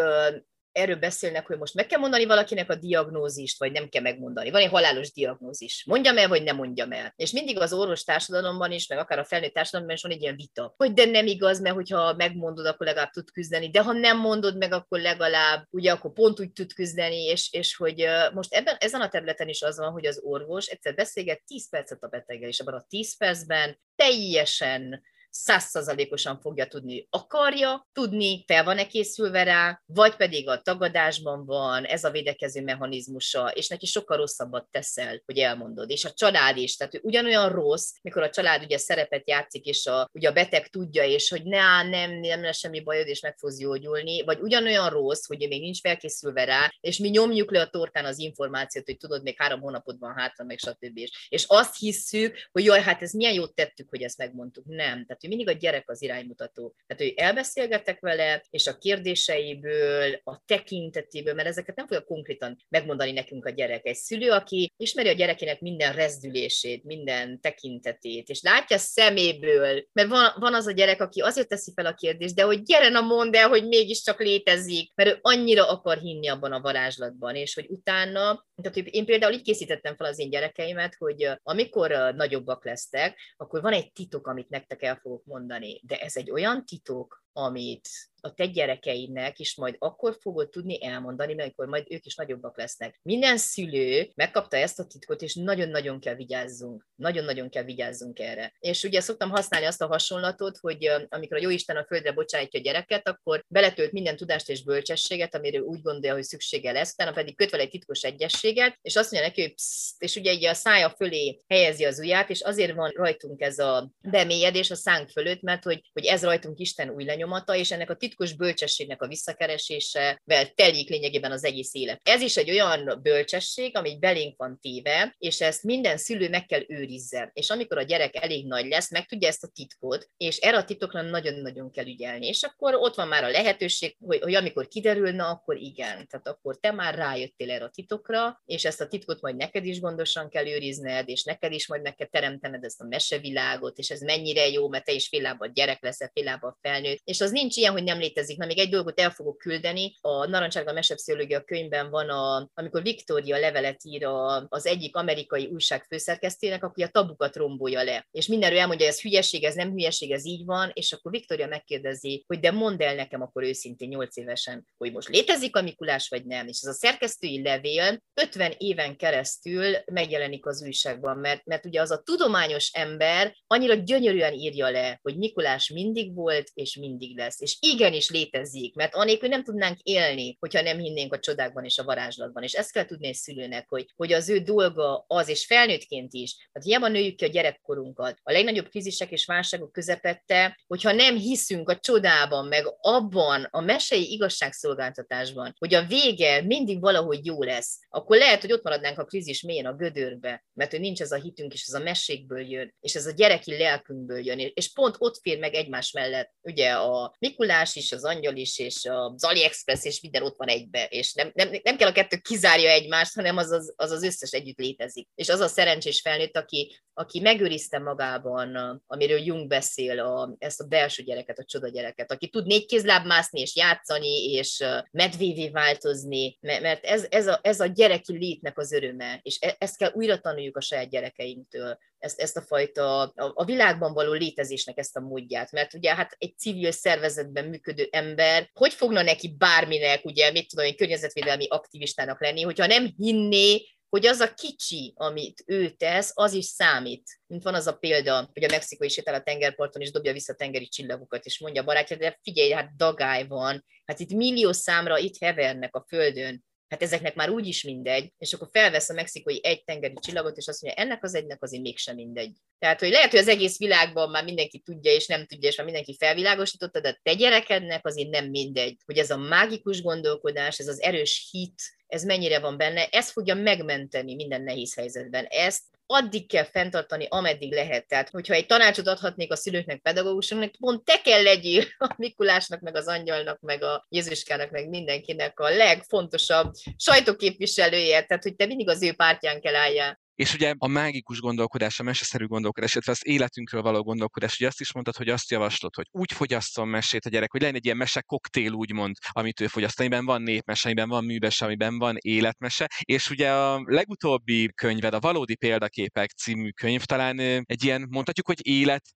erről 0.75 0.95
beszélnek, 0.95 1.47
hogy 1.47 1.57
most 1.57 1.73
meg 1.73 1.85
kell 1.85 1.99
mondani 1.99 2.25
valakinek 2.25 2.69
a 2.69 2.75
diagnózist, 2.75 3.59
vagy 3.59 3.71
nem 3.71 3.89
kell 3.89 4.01
megmondani. 4.01 4.51
Van 4.51 4.61
egy 4.61 4.69
halálos 4.69 5.11
diagnózis. 5.11 5.83
Mondjam 5.85 6.17
el, 6.17 6.27
vagy 6.27 6.43
nem 6.43 6.55
mondjam 6.55 6.91
el. 6.91 7.13
És 7.15 7.31
mindig 7.31 7.59
az 7.59 7.73
orvos 7.73 8.03
társadalomban 8.03 8.71
is, 8.71 8.87
meg 8.87 8.97
akár 8.97 9.19
a 9.19 9.25
felnőtt 9.25 9.53
társadalomban 9.53 9.95
is 9.95 10.01
van 10.01 10.11
egy 10.11 10.21
ilyen 10.21 10.35
vita, 10.35 10.73
hogy 10.77 10.93
de 10.93 11.05
nem 11.05 11.27
igaz, 11.27 11.61
mert 11.61 11.75
hogyha 11.75 12.13
megmondod, 12.13 12.65
akkor 12.65 12.85
legalább 12.85 13.09
tud 13.09 13.31
küzdeni, 13.31 13.69
de 13.69 13.81
ha 13.81 13.91
nem 13.91 14.17
mondod 14.17 14.57
meg, 14.57 14.73
akkor 14.73 14.99
legalább, 14.99 15.67
ugye 15.69 15.91
akkor 15.91 16.13
pont 16.13 16.39
úgy 16.39 16.51
tud 16.51 16.73
küzdeni, 16.73 17.23
és, 17.23 17.53
és 17.53 17.75
hogy 17.75 18.05
most 18.33 18.53
ebben, 18.53 18.75
ezen 18.79 19.01
a 19.01 19.09
területen 19.09 19.47
is 19.47 19.61
az 19.61 19.77
van, 19.77 19.91
hogy 19.91 20.05
az 20.05 20.19
orvos 20.23 20.65
egyszer 20.65 20.95
beszélget 20.95 21.43
10 21.45 21.69
percet 21.69 22.03
a 22.03 22.07
beteggel, 22.07 22.49
és 22.49 22.59
abban 22.59 22.73
a 22.73 22.85
10 22.89 23.17
percben 23.17 23.79
teljesen 23.95 25.03
százszerzalékosan 25.35 26.39
fogja 26.39 26.67
tudni, 26.67 27.07
akarja 27.09 27.87
tudni, 27.93 28.43
fel 28.47 28.63
van-e 28.63 28.87
készülve 28.87 29.43
rá, 29.43 29.81
vagy 29.85 30.15
pedig 30.15 30.47
a 30.49 30.61
tagadásban 30.61 31.45
van, 31.45 31.83
ez 31.83 32.03
a 32.03 32.11
védekező 32.11 32.61
mechanizmusa, 32.61 33.51
és 33.53 33.67
neki 33.67 33.85
sokkal 33.85 34.17
rosszabbat 34.17 34.67
teszel, 34.71 35.21
hogy 35.25 35.37
elmondod. 35.37 35.89
És 35.89 36.05
a 36.05 36.11
család 36.11 36.57
is, 36.57 36.75
tehát 36.75 36.99
ugyanolyan 37.01 37.49
rossz, 37.49 37.91
mikor 38.01 38.23
a 38.23 38.29
család 38.29 38.63
ugye 38.63 38.77
szerepet 38.77 39.29
játszik, 39.29 39.65
és 39.65 39.85
a, 39.85 40.09
ugye 40.13 40.29
a 40.29 40.33
beteg 40.33 40.67
tudja, 40.67 41.03
és 41.03 41.29
hogy 41.29 41.43
ne, 41.43 41.83
nem, 41.83 42.11
nem 42.11 42.41
lesz 42.41 42.57
semmi 42.57 42.81
bajod, 42.81 43.07
és 43.07 43.21
meg 43.21 43.37
fogsz 43.37 43.57
gyógyulni, 43.57 44.23
vagy 44.23 44.39
ugyanolyan 44.39 44.89
rossz, 44.89 45.25
hogy 45.25 45.37
még 45.37 45.61
nincs 45.61 45.79
felkészülve 45.79 46.43
rá, 46.45 46.73
és 46.79 46.97
mi 46.97 47.09
nyomjuk 47.09 47.51
le 47.51 47.61
a 47.61 47.69
tortán 47.69 48.05
az 48.05 48.19
információt, 48.19 48.85
hogy 48.85 48.97
tudod, 48.97 49.23
még 49.23 49.35
három 49.37 49.59
hónapod 49.59 49.99
van 49.99 50.13
hátra, 50.13 50.45
meg 50.45 50.57
stb. 50.57 50.99
És 51.29 51.45
azt 51.47 51.79
hisszük, 51.79 52.49
hogy 52.51 52.63
jaj, 52.63 52.81
hát 52.81 53.01
ez 53.01 53.11
milyen 53.11 53.33
jót 53.33 53.55
tettük, 53.55 53.89
hogy 53.89 54.01
ezt 54.01 54.17
megmondtuk. 54.17 54.65
Nem. 54.65 55.05
Tehát 55.05 55.23
hogy 55.25 55.35
mindig 55.35 55.55
a 55.55 55.59
gyerek 55.59 55.89
az 55.89 56.01
iránymutató. 56.01 56.75
Tehát, 56.87 57.03
hogy 57.03 57.13
elbeszélgetek 57.15 57.99
vele, 57.99 58.43
és 58.49 58.67
a 58.67 58.77
kérdéseiből, 58.77 60.19
a 60.23 60.41
tekintetéből, 60.45 61.33
mert 61.33 61.47
ezeket 61.47 61.75
nem 61.75 61.87
fogja 61.87 62.03
konkrétan 62.03 62.57
megmondani 62.69 63.11
nekünk 63.11 63.45
a 63.45 63.49
gyerek. 63.49 63.85
Egy 63.85 63.95
szülő, 63.95 64.31
aki 64.31 64.73
ismeri 64.77 65.09
a 65.09 65.13
gyerekének 65.13 65.59
minden 65.59 65.93
rezdülését, 65.93 66.83
minden 66.83 67.39
tekintetét, 67.41 68.29
és 68.29 68.41
látja 68.41 68.77
szeméből, 68.77 69.85
mert 69.91 70.09
van, 70.09 70.33
van 70.39 70.53
az 70.53 70.67
a 70.67 70.71
gyerek, 70.71 71.01
aki 71.01 71.21
azért 71.21 71.47
teszi 71.47 71.71
fel 71.75 71.85
a 71.85 71.93
kérdést, 71.93 72.35
de 72.35 72.43
hogy 72.43 72.63
gyere, 72.63 72.89
na 72.89 73.01
mondd 73.01 73.35
el, 73.35 73.47
hogy 73.47 73.67
mégiscsak 73.67 74.19
létezik, 74.19 74.91
mert 74.95 75.09
ő 75.09 75.19
annyira 75.21 75.69
akar 75.69 75.97
hinni 75.97 76.27
abban 76.27 76.51
a 76.51 76.61
varázslatban, 76.61 77.35
és 77.35 77.53
hogy 77.53 77.65
utána, 77.69 78.45
tehát 78.61 78.77
én 78.77 79.05
például 79.05 79.33
így 79.33 79.41
készítettem 79.41 79.95
fel 79.95 80.07
az 80.07 80.19
én 80.19 80.29
gyerekeimet, 80.29 80.95
hogy 80.95 81.29
amikor 81.43 82.13
nagyobbak 82.15 82.65
lesztek, 82.65 83.19
akkor 83.37 83.61
van 83.61 83.73
egy 83.73 83.91
titok, 83.91 84.27
amit 84.27 84.49
nektek 84.49 84.83
el 84.83 84.99
fogok 85.01 85.14
mondani, 85.25 85.81
de 85.83 85.97
ez 85.97 86.15
egy 86.15 86.31
olyan 86.31 86.65
titok, 86.65 87.24
amit 87.37 87.89
a 88.25 88.33
te 88.33 88.45
gyerekeidnek 88.45 89.39
is 89.39 89.55
majd 89.55 89.75
akkor 89.79 90.17
fogod 90.21 90.49
tudni 90.49 90.85
elmondani, 90.85 91.33
mert 91.33 91.51
akkor 91.51 91.67
majd 91.67 91.85
ők 91.89 92.05
is 92.05 92.15
nagyobbak 92.15 92.57
lesznek. 92.57 92.99
Minden 93.01 93.37
szülő 93.37 94.11
megkapta 94.15 94.57
ezt 94.57 94.79
a 94.79 94.85
titkot, 94.85 95.21
és 95.21 95.35
nagyon-nagyon 95.35 95.99
kell 95.99 96.15
vigyázzunk. 96.15 96.87
Nagyon-nagyon 96.95 97.49
kell 97.49 97.63
vigyázzunk 97.63 98.19
erre. 98.19 98.53
És 98.59 98.83
ugye 98.83 98.99
szoktam 98.99 99.29
használni 99.29 99.65
azt 99.65 99.81
a 99.81 99.87
hasonlatot, 99.87 100.57
hogy 100.57 100.89
amikor 101.09 101.37
a 101.37 101.41
Jóisten 101.41 101.77
a 101.77 101.85
földre 101.85 102.11
bocsájtja 102.11 102.59
a 102.59 102.63
gyereket, 102.63 103.07
akkor 103.07 103.43
beletölt 103.47 103.91
minden 103.91 104.15
tudást 104.15 104.49
és 104.49 104.63
bölcsességet, 104.63 105.35
amire 105.35 105.61
úgy 105.61 105.81
gondolja, 105.81 106.13
hogy 106.13 106.23
szüksége 106.23 106.71
lesz, 106.71 106.93
utána 106.93 107.11
pedig 107.11 107.35
köt 107.35 107.49
vele 107.49 107.63
egy 107.63 107.69
titkos 107.69 108.03
egyességet, 108.03 108.77
és 108.81 108.95
azt 108.95 109.11
mondja 109.11 109.29
neki, 109.29 109.41
hogy 109.41 109.53
pszt, 109.53 110.03
és 110.03 110.15
ugye 110.15 110.31
így 110.31 110.45
a 110.45 110.53
szája 110.53 110.89
fölé 110.89 111.41
helyezi 111.47 111.85
az 111.85 111.99
ujját, 111.99 112.29
és 112.29 112.41
azért 112.41 112.73
van 112.73 112.89
rajtunk 112.95 113.41
ez 113.41 113.59
a 113.59 113.91
bemélyedés 114.01 114.71
a 114.71 114.75
szánk 114.75 115.09
fölött, 115.09 115.41
mert 115.41 115.63
hogy, 115.63 115.89
hogy 115.93 116.05
ez 116.05 116.23
rajtunk 116.23 116.59
Isten 116.59 116.89
új 116.89 117.03
lenyomata, 117.25 117.55
és 117.55 117.71
ennek 117.71 117.89
a 117.89 117.95
titkos 117.95 118.33
bölcsességnek 118.33 119.01
a 119.01 119.07
visszakeresésevel 119.07 120.47
telik 120.55 120.89
lényegében 120.89 121.31
az 121.31 121.43
egész 121.43 121.73
élet. 121.73 121.99
Ez 122.03 122.21
is 122.21 122.37
egy 122.37 122.49
olyan 122.49 122.99
bölcsesség, 123.01 123.77
ami 123.77 123.97
belénk 123.99 124.37
van 124.37 124.59
téve, 124.61 125.15
és 125.17 125.41
ezt 125.41 125.63
minden 125.63 125.97
szülő 125.97 126.29
meg 126.29 126.45
kell 126.45 126.63
őrizze. 126.67 127.29
És 127.33 127.49
amikor 127.49 127.77
a 127.77 127.81
gyerek 127.81 128.23
elég 128.23 128.47
nagy 128.47 128.67
lesz, 128.67 128.91
meg 128.91 129.05
tudja 129.05 129.27
ezt 129.27 129.43
a 129.43 129.47
titkot, 129.47 130.09
és 130.17 130.37
erre 130.37 130.57
a 130.57 130.63
titokra 130.63 131.01
nagyon-nagyon 131.01 131.71
kell 131.71 131.85
ügyelni. 131.85 132.27
És 132.27 132.43
akkor 132.43 132.75
ott 132.75 132.95
van 132.95 133.07
már 133.07 133.23
a 133.23 133.29
lehetőség, 133.29 133.95
hogy, 133.99 134.19
hogy 134.21 134.33
amikor 134.33 134.67
kiderülne, 134.67 135.23
akkor 135.23 135.57
igen. 135.57 136.07
Tehát 136.07 136.27
akkor 136.27 136.57
te 136.59 136.71
már 136.71 136.95
rájöttél 136.95 137.51
erre 137.51 137.63
a 137.63 137.69
titokra, 137.69 138.41
és 138.45 138.65
ezt 138.65 138.81
a 138.81 138.87
titkot 138.87 139.21
majd 139.21 139.35
neked 139.35 139.65
is 139.65 139.79
gondosan 139.79 140.29
kell 140.29 140.47
őrizned, 140.47 141.09
és 141.09 141.23
neked 141.23 141.51
is 141.51 141.67
majd 141.67 141.81
meg 141.81 141.95
kell 141.95 142.07
teremtened 142.07 142.63
ezt 142.63 142.81
a 142.81 142.85
mesevilágot, 142.85 143.77
és 143.77 143.89
ez 143.89 144.01
mennyire 144.01 144.47
jó, 144.47 144.69
mert 144.69 144.85
te 144.85 144.91
is 144.91 145.07
fél 145.07 145.23
gyerek 145.53 145.81
leszel, 145.81 146.11
fél 146.13 146.23
lábad 146.23 146.55
felnőtt. 146.61 147.01
És 147.03 147.14
az 147.21 147.31
nincs 147.31 147.55
ilyen, 147.55 147.71
hogy 147.71 147.83
nem 147.83 147.99
létezik. 147.99 148.37
Na, 148.37 148.45
még 148.45 148.59
egy 148.59 148.69
dolgot 148.69 148.99
el 148.99 149.09
fogok 149.09 149.37
küldeni. 149.37 149.97
A 150.01 150.25
Narancsárga 150.27 150.73
Mesepszichológia 150.73 151.43
könyvben 151.43 151.89
van, 151.89 152.09
a, 152.09 152.49
amikor 152.53 152.81
Viktória 152.81 153.37
levelet 153.37 153.79
ír 153.83 154.05
a, 154.05 154.45
az 154.49 154.65
egyik 154.65 154.95
amerikai 154.95 155.45
újság 155.45 155.83
főszerkesztének, 155.83 156.63
aki 156.63 156.83
a 156.83 156.87
tabukat 156.87 157.35
rombolja 157.35 157.83
le. 157.83 158.07
És 158.11 158.27
mindenről 158.27 158.59
elmondja, 158.59 158.85
hogy 158.85 158.95
ez 158.95 159.01
hülyeség, 159.01 159.43
ez 159.43 159.55
nem 159.55 159.71
hülyeség, 159.71 160.11
ez 160.11 160.25
így 160.25 160.45
van, 160.45 160.71
és 160.73 160.93
akkor 160.93 161.11
Viktória 161.11 161.47
megkérdezi, 161.47 162.23
hogy 162.27 162.39
de 162.39 162.51
mondd 162.51 162.81
el 162.81 162.95
nekem 162.95 163.21
akkor 163.21 163.43
őszintén, 163.43 163.87
8 163.87 164.17
évesen, 164.17 164.67
hogy 164.77 164.91
most 164.91 165.07
létezik 165.07 165.55
a 165.55 165.61
Mikulás, 165.61 166.07
vagy 166.07 166.25
nem. 166.25 166.47
És 166.47 166.59
ez 166.61 166.69
a 166.69 166.73
szerkesztői 166.73 167.41
levél 167.41 168.03
50 168.21 168.53
éven 168.57 168.97
keresztül 168.97 169.75
megjelenik 169.91 170.45
az 170.45 170.63
újságban, 170.63 171.17
mert, 171.17 171.45
mert 171.45 171.65
ugye 171.65 171.81
az 171.81 171.91
a 171.91 172.01
tudományos 172.01 172.71
ember 172.73 173.35
annyira 173.47 173.73
gyönyörűen 173.73 174.33
írja 174.33 174.69
le, 174.69 174.99
hogy 175.01 175.17
Mikulás 175.17 175.69
mindig 175.69 176.13
volt, 176.15 176.49
és 176.53 176.75
mindig 176.75 177.04
lesz. 177.13 177.41
És 177.41 177.57
igenis 177.59 178.05
is 178.05 178.11
létezik, 178.17 178.75
mert 178.75 178.95
anélkül 178.95 179.29
nem 179.29 179.43
tudnánk 179.43 179.79
élni, 179.81 180.37
hogyha 180.39 180.61
nem 180.61 180.79
hinnénk 180.79 181.13
a 181.13 181.19
csodákban 181.19 181.65
és 181.65 181.77
a 181.77 181.83
varázslatban. 181.83 182.43
És 182.43 182.53
ezt 182.53 182.71
kell 182.71 182.85
tudni 182.85 183.07
egy 183.07 183.15
szülőnek, 183.15 183.69
hogy, 183.69 183.85
hogy 183.95 184.13
az 184.13 184.29
ő 184.29 184.39
dolga 184.39 185.05
az, 185.07 185.29
és 185.29 185.45
felnőttként 185.45 186.13
is, 186.13 186.49
hát 186.53 186.63
hiába 186.63 186.87
nőjük 186.87 187.15
ki 187.15 187.25
a 187.25 187.27
gyerekkorunkat, 187.27 188.17
a 188.23 188.31
legnagyobb 188.31 188.69
krízisek 188.69 189.11
és 189.11 189.25
válságok 189.25 189.71
közepette, 189.71 190.59
hogyha 190.67 190.91
nem 190.91 191.17
hiszünk 191.17 191.69
a 191.69 191.79
csodában, 191.79 192.47
meg 192.47 192.63
abban 192.77 193.47
a 193.51 193.61
mesei 193.61 194.11
igazságszolgáltatásban, 194.11 195.55
hogy 195.57 195.73
a 195.73 195.85
vége 195.85 196.41
mindig 196.41 196.79
valahogy 196.79 197.25
jó 197.25 197.43
lesz, 197.43 197.79
akkor 197.89 198.17
lehet, 198.17 198.41
hogy 198.41 198.51
ott 198.51 198.63
maradnánk 198.63 198.99
a 198.99 199.05
krízis 199.05 199.41
mélyen 199.41 199.65
a 199.65 199.75
gödörbe, 199.75 200.45
mert 200.53 200.71
hogy 200.71 200.79
nincs 200.79 201.01
ez 201.01 201.11
a 201.11 201.15
hitünk, 201.15 201.53
és 201.53 201.65
ez 201.67 201.73
a 201.73 201.83
mesékből 201.83 202.41
jön, 202.49 202.73
és 202.79 202.95
ez 202.95 203.05
a 203.05 203.11
gyereki 203.11 203.57
lelkünkből 203.57 204.25
jön, 204.25 204.51
és 204.53 204.73
pont 204.73 204.95
ott 204.97 205.19
fér 205.21 205.39
meg 205.39 205.53
egymás 205.53 205.91
mellett, 205.91 206.33
ugye 206.41 206.75
a 206.85 207.15
Mikulás 207.19 207.75
is, 207.75 207.91
az 207.91 208.03
angyal 208.03 208.35
is, 208.35 208.59
és 208.59 208.85
az 208.85 209.23
AliExpress, 209.23 209.83
és 209.83 210.01
minden 210.01 210.23
ott 210.23 210.37
van 210.37 210.47
egybe, 210.47 210.85
és 210.85 211.13
nem, 211.13 211.31
nem, 211.33 211.49
nem 211.63 211.77
kell 211.77 211.89
a 211.89 211.91
kettő 211.91 212.17
kizárja 212.17 212.69
egymást, 212.69 213.15
hanem 213.15 213.37
az 213.37 213.51
az, 213.51 213.73
az 213.75 213.91
az 213.91 214.03
összes 214.03 214.31
együtt 214.31 214.57
létezik. 214.57 215.07
És 215.15 215.29
az 215.29 215.39
a 215.39 215.47
szerencsés 215.47 216.01
felnőtt, 216.01 216.37
aki, 216.37 216.79
aki 216.93 217.19
megőrizte 217.19 217.79
magában, 217.79 218.81
amiről 218.87 219.19
Jung 219.19 219.47
beszél, 219.47 219.99
a, 219.99 220.35
ezt 220.37 220.61
a 220.61 220.65
belső 220.65 221.03
gyereket, 221.03 221.39
a 221.39 221.45
csoda 221.45 221.67
gyereket, 221.67 222.11
aki 222.11 222.29
tud 222.29 222.45
négy 222.45 222.65
kézláb 222.65 223.05
mászni, 223.05 223.39
és 223.39 223.55
játszani, 223.55 224.31
és 224.31 224.63
medvévé 224.91 225.49
változni, 225.49 226.37
mert 226.41 226.85
ez, 226.85 227.05
ez, 227.09 227.27
a, 227.27 227.39
ez 227.43 227.59
a 227.59 227.65
gyereki 227.65 228.17
létnek 228.17 228.57
az 228.57 228.71
öröme, 228.71 229.19
és 229.21 229.37
e, 229.41 229.55
ezt 229.57 229.77
kell 229.77 229.91
újra 229.93 230.17
tanuljuk 230.17 230.57
a 230.57 230.61
saját 230.61 230.89
gyerekeinktől, 230.89 231.77
ezt, 232.05 232.19
ezt 232.19 232.37
a 232.37 232.41
fajta, 232.41 233.01
a, 233.01 233.13
a 233.15 233.45
világban 233.45 233.93
való 233.93 234.13
létezésnek 234.13 234.77
ezt 234.77 234.95
a 234.95 234.99
módját, 234.99 235.51
mert 235.51 235.73
ugye 235.73 235.95
hát 235.95 236.15
egy 236.17 236.37
civil 236.37 236.71
szervezetben 236.71 237.45
működő 237.45 237.87
ember, 237.91 238.49
hogy 238.53 238.73
fogna 238.73 239.01
neki 239.01 239.35
bárminek, 239.37 240.05
ugye, 240.05 240.31
mit 240.31 240.49
tudom 240.49 240.65
én, 240.65 240.75
környezetvédelmi 240.75 241.47
aktivistának 241.47 242.21
lenni, 242.21 242.41
hogyha 242.41 242.65
nem 242.65 242.93
hinné, 242.97 243.61
hogy 243.89 244.05
az 244.05 244.19
a 244.19 244.33
kicsi, 244.33 244.93
amit 244.95 245.43
ő 245.45 245.69
tesz, 245.69 246.11
az 246.13 246.33
is 246.33 246.45
számít. 246.45 247.19
Mint 247.27 247.43
van 247.43 247.53
az 247.53 247.67
a 247.67 247.75
példa, 247.75 248.29
hogy 248.33 248.43
a 248.43 248.49
mexikai 248.51 248.89
sétál 248.89 249.13
a 249.13 249.21
tengerparton, 249.21 249.81
és 249.81 249.91
dobja 249.91 250.13
vissza 250.13 250.33
a 250.33 250.35
tengeri 250.35 250.67
csillagokat, 250.67 251.25
és 251.25 251.39
mondja 251.39 251.61
a 251.61 251.65
barátja, 251.65 251.97
de 251.97 252.19
figyelj, 252.21 252.49
hát 252.49 252.75
dagály 252.75 253.27
van, 253.27 253.65
hát 253.85 253.99
itt 253.99 254.13
millió 254.13 254.51
számra 254.51 254.97
itt 254.97 255.17
hevernek 255.19 255.75
a 255.75 255.85
földön, 255.87 256.43
hát 256.67 256.81
ezeknek 256.81 257.15
már 257.15 257.29
úgyis 257.29 257.63
mindegy, 257.63 258.13
és 258.17 258.33
akkor 258.33 258.47
felvesz 258.51 258.89
a 258.89 258.93
mexikói 258.93 259.45
egy 259.45 259.63
tengeri 259.63 259.93
csillagot, 259.99 260.37
és 260.37 260.47
azt 260.47 260.61
mondja, 260.61 260.83
ennek 260.83 261.03
az 261.03 261.15
egynek 261.15 261.43
azért 261.43 261.63
mégsem 261.63 261.95
mindegy. 261.95 262.31
Tehát, 262.59 262.79
hogy 262.79 262.89
lehet, 262.89 263.09
hogy 263.09 263.19
az 263.19 263.27
egész 263.27 263.57
világban 263.57 264.09
már 264.09 264.23
mindenki 264.23 264.59
tudja, 264.59 264.91
és 264.91 265.07
nem 265.07 265.25
tudja, 265.25 265.49
és 265.49 265.55
már 265.55 265.65
mindenki 265.65 265.95
felvilágosította, 265.99 266.79
de 266.79 266.89
a 266.89 266.99
te 267.03 267.13
gyerekednek 267.13 267.85
azért 267.85 268.09
nem 268.09 268.29
mindegy, 268.29 268.77
hogy 268.85 268.97
ez 268.97 269.09
a 269.09 269.17
mágikus 269.17 269.81
gondolkodás, 269.81 270.59
ez 270.59 270.67
az 270.67 270.81
erős 270.81 271.27
hit, 271.31 271.61
ez 271.87 272.03
mennyire 272.03 272.39
van 272.39 272.57
benne, 272.57 272.87
ez 272.87 273.11
fogja 273.11 273.35
megmenteni 273.35 274.15
minden 274.15 274.43
nehéz 274.43 274.75
helyzetben. 274.75 275.25
Ezt 275.25 275.63
addig 275.87 276.27
kell 276.27 276.43
fenntartani, 276.43 277.07
ameddig 277.09 277.53
lehet. 277.53 277.87
Tehát, 277.87 278.09
hogyha 278.09 278.33
egy 278.33 278.45
tanácsot 278.45 278.87
adhatnék 278.87 279.31
a 279.31 279.35
szülőknek, 279.35 279.81
pedagógusoknak, 279.81 280.51
pont 280.59 280.83
te 280.83 281.01
kell 281.01 281.23
legyél 281.23 281.63
a 281.77 281.93
Mikulásnak, 281.97 282.59
meg 282.59 282.75
az 282.75 282.87
angyalnak, 282.87 283.39
meg 283.39 283.63
a 283.63 283.85
Jézuskának, 283.89 284.51
meg 284.51 284.69
mindenkinek 284.69 285.39
a 285.39 285.49
legfontosabb 285.49 286.53
sajtóképviselője, 286.77 288.03
tehát, 288.03 288.23
hogy 288.23 288.35
te 288.35 288.45
mindig 288.45 288.69
az 288.69 288.83
ő 288.83 288.93
pártján 288.93 289.41
kell 289.41 289.55
álljál. 289.55 289.99
És 290.15 290.33
ugye 290.33 290.53
a 290.57 290.67
mágikus 290.67 291.19
gondolkodás, 291.19 291.79
a 291.79 291.83
meseszerű 291.83 292.25
gondolkodás, 292.25 292.71
illetve 292.71 292.91
az 292.91 293.07
életünkről 293.07 293.61
való 293.61 293.81
gondolkodás, 293.83 294.35
ugye 294.35 294.47
azt 294.47 294.59
is 294.59 294.73
mondtad, 294.73 294.95
hogy 294.95 295.09
azt 295.09 295.31
javaslod, 295.31 295.75
hogy 295.75 295.87
úgy 295.91 296.11
fogyasszon 296.11 296.67
mesét 296.67 297.05
a 297.05 297.09
gyerek, 297.09 297.31
hogy 297.31 297.41
legyen 297.41 297.55
egy 297.55 297.65
ilyen 297.65 297.77
mese 297.77 298.01
koktél, 298.01 298.51
úgymond, 298.51 298.95
amit 299.11 299.39
ő 299.39 299.47
fogyaszt, 299.47 299.79
amiben 299.79 300.05
van 300.05 300.21
népmese, 300.21 300.65
amiben 300.67 300.89
van 300.89 301.05
művese, 301.05 301.45
amiben 301.45 301.77
van 301.77 301.95
életmese. 301.99 302.67
És 302.81 303.09
ugye 303.09 303.31
a 303.31 303.61
legutóbbi 303.65 304.49
könyved, 304.53 304.93
a 304.93 304.99
Valódi 304.99 305.35
Példaképek 305.35 306.11
című 306.11 306.49
könyv 306.49 306.83
talán 306.83 307.19
egy 307.45 307.63
ilyen, 307.63 307.87
mondhatjuk, 307.89 308.27
hogy 308.27 308.39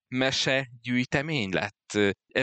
életmese 0.10 0.68
gyűjtemény 0.82 1.50
lett 1.50 1.78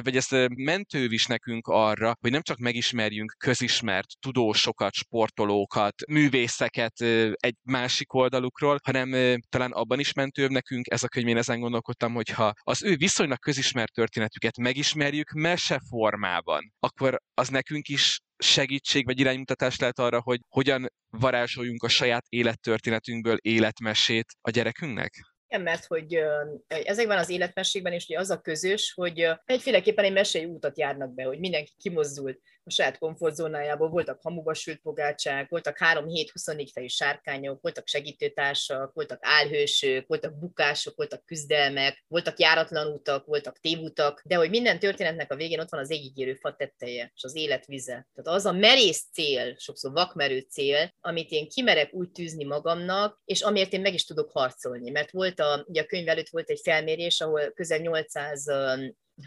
vagy 0.02 0.16
ez 0.16 0.26
mentő 0.54 1.04
is 1.04 1.26
nekünk 1.26 1.66
arra, 1.66 2.14
hogy 2.20 2.30
nem 2.30 2.42
csak 2.42 2.58
megismerjünk 2.58 3.34
közismert 3.38 4.06
tudósokat, 4.20 4.92
sportolókat, 4.92 5.94
művészeket 6.08 7.00
egy 7.34 7.54
másik 7.62 8.12
oldalukról, 8.12 8.78
hanem 8.84 9.38
talán 9.48 9.72
abban 9.72 9.98
is 9.98 10.12
mentőbb 10.12 10.50
nekünk 10.50 10.86
ez 10.90 11.02
a 11.02 11.08
könyv, 11.08 11.28
én 11.28 11.36
ezen 11.36 11.60
gondolkodtam, 11.60 12.14
hogy 12.14 12.28
ha 12.28 12.52
az 12.62 12.82
ő 12.82 12.96
viszonylag 12.96 13.38
közismert 13.38 13.92
történetüket 13.92 14.58
megismerjük 14.58 15.30
mese 15.30 15.80
formában, 15.88 16.72
akkor 16.78 17.20
az 17.34 17.48
nekünk 17.48 17.88
is 17.88 18.20
segítség 18.38 19.04
vagy 19.04 19.20
iránymutatás 19.20 19.78
lehet 19.78 19.98
arra, 19.98 20.20
hogy 20.20 20.40
hogyan 20.48 20.86
varázsoljunk 21.10 21.82
a 21.82 21.88
saját 21.88 22.24
élettörténetünkből 22.28 23.36
életmesét 23.40 24.26
a 24.40 24.50
gyerekünknek? 24.50 25.35
Igen, 25.48 25.62
mert 25.62 25.84
hogy 25.84 26.18
ezekben 26.66 27.18
az 27.18 27.30
életmesékben 27.30 27.92
is 27.92 28.04
ugye 28.08 28.18
az 28.18 28.30
a 28.30 28.40
közös, 28.40 28.92
hogy 28.92 29.28
egyféleképpen 29.44 30.04
egy 30.04 30.12
mesei 30.12 30.44
útat 30.44 30.78
járnak 30.78 31.14
be, 31.14 31.24
hogy 31.24 31.38
mindenki 31.38 31.72
kimozdult 31.78 32.40
a 32.66 32.70
saját 32.70 32.98
komfortzónájából, 32.98 33.88
voltak 33.88 34.20
hamuba 34.22 34.54
sült 34.54 34.80
pogácsák, 34.80 35.48
voltak 35.48 35.78
3 35.78 36.06
7 36.06 36.30
24 36.30 36.70
fejű 36.72 36.86
sárkányok, 36.86 37.62
voltak 37.62 37.86
segítőtársak, 37.86 38.92
voltak 38.92 39.18
álhősök, 39.22 40.06
voltak 40.06 40.38
bukások, 40.38 40.96
voltak 40.96 41.24
küzdelmek, 41.24 42.04
voltak 42.08 42.38
járatlan 42.38 42.92
utak, 42.92 43.26
voltak 43.26 43.58
tévutak, 43.58 44.22
de 44.24 44.36
hogy 44.36 44.50
minden 44.50 44.78
történetnek 44.78 45.32
a 45.32 45.36
végén 45.36 45.60
ott 45.60 45.70
van 45.70 45.80
az 45.80 45.90
égigérő 45.90 46.34
fa 46.34 46.54
tetteje, 46.54 47.12
és 47.14 47.24
az 47.24 47.36
élet 47.36 47.66
vize. 47.66 48.08
Tehát 48.14 48.38
az 48.38 48.46
a 48.46 48.52
merész 48.52 49.04
cél, 49.12 49.54
sokszor 49.58 49.92
vakmerő 49.92 50.46
cél, 50.50 50.94
amit 51.00 51.30
én 51.30 51.48
kimerek 51.48 51.94
úgy 51.94 52.10
tűzni 52.10 52.44
magamnak, 52.44 53.20
és 53.24 53.42
amiért 53.42 53.72
én 53.72 53.80
meg 53.80 53.94
is 53.94 54.04
tudok 54.04 54.30
harcolni. 54.30 54.90
Mert 54.90 55.10
volt 55.10 55.40
a, 55.40 55.64
ugye 55.68 55.82
a 55.82 55.86
könyv 55.86 56.08
előtt 56.08 56.28
volt 56.28 56.50
egy 56.50 56.60
felmérés, 56.62 57.20
ahol 57.20 57.52
közel 57.52 57.78
800 57.78 58.44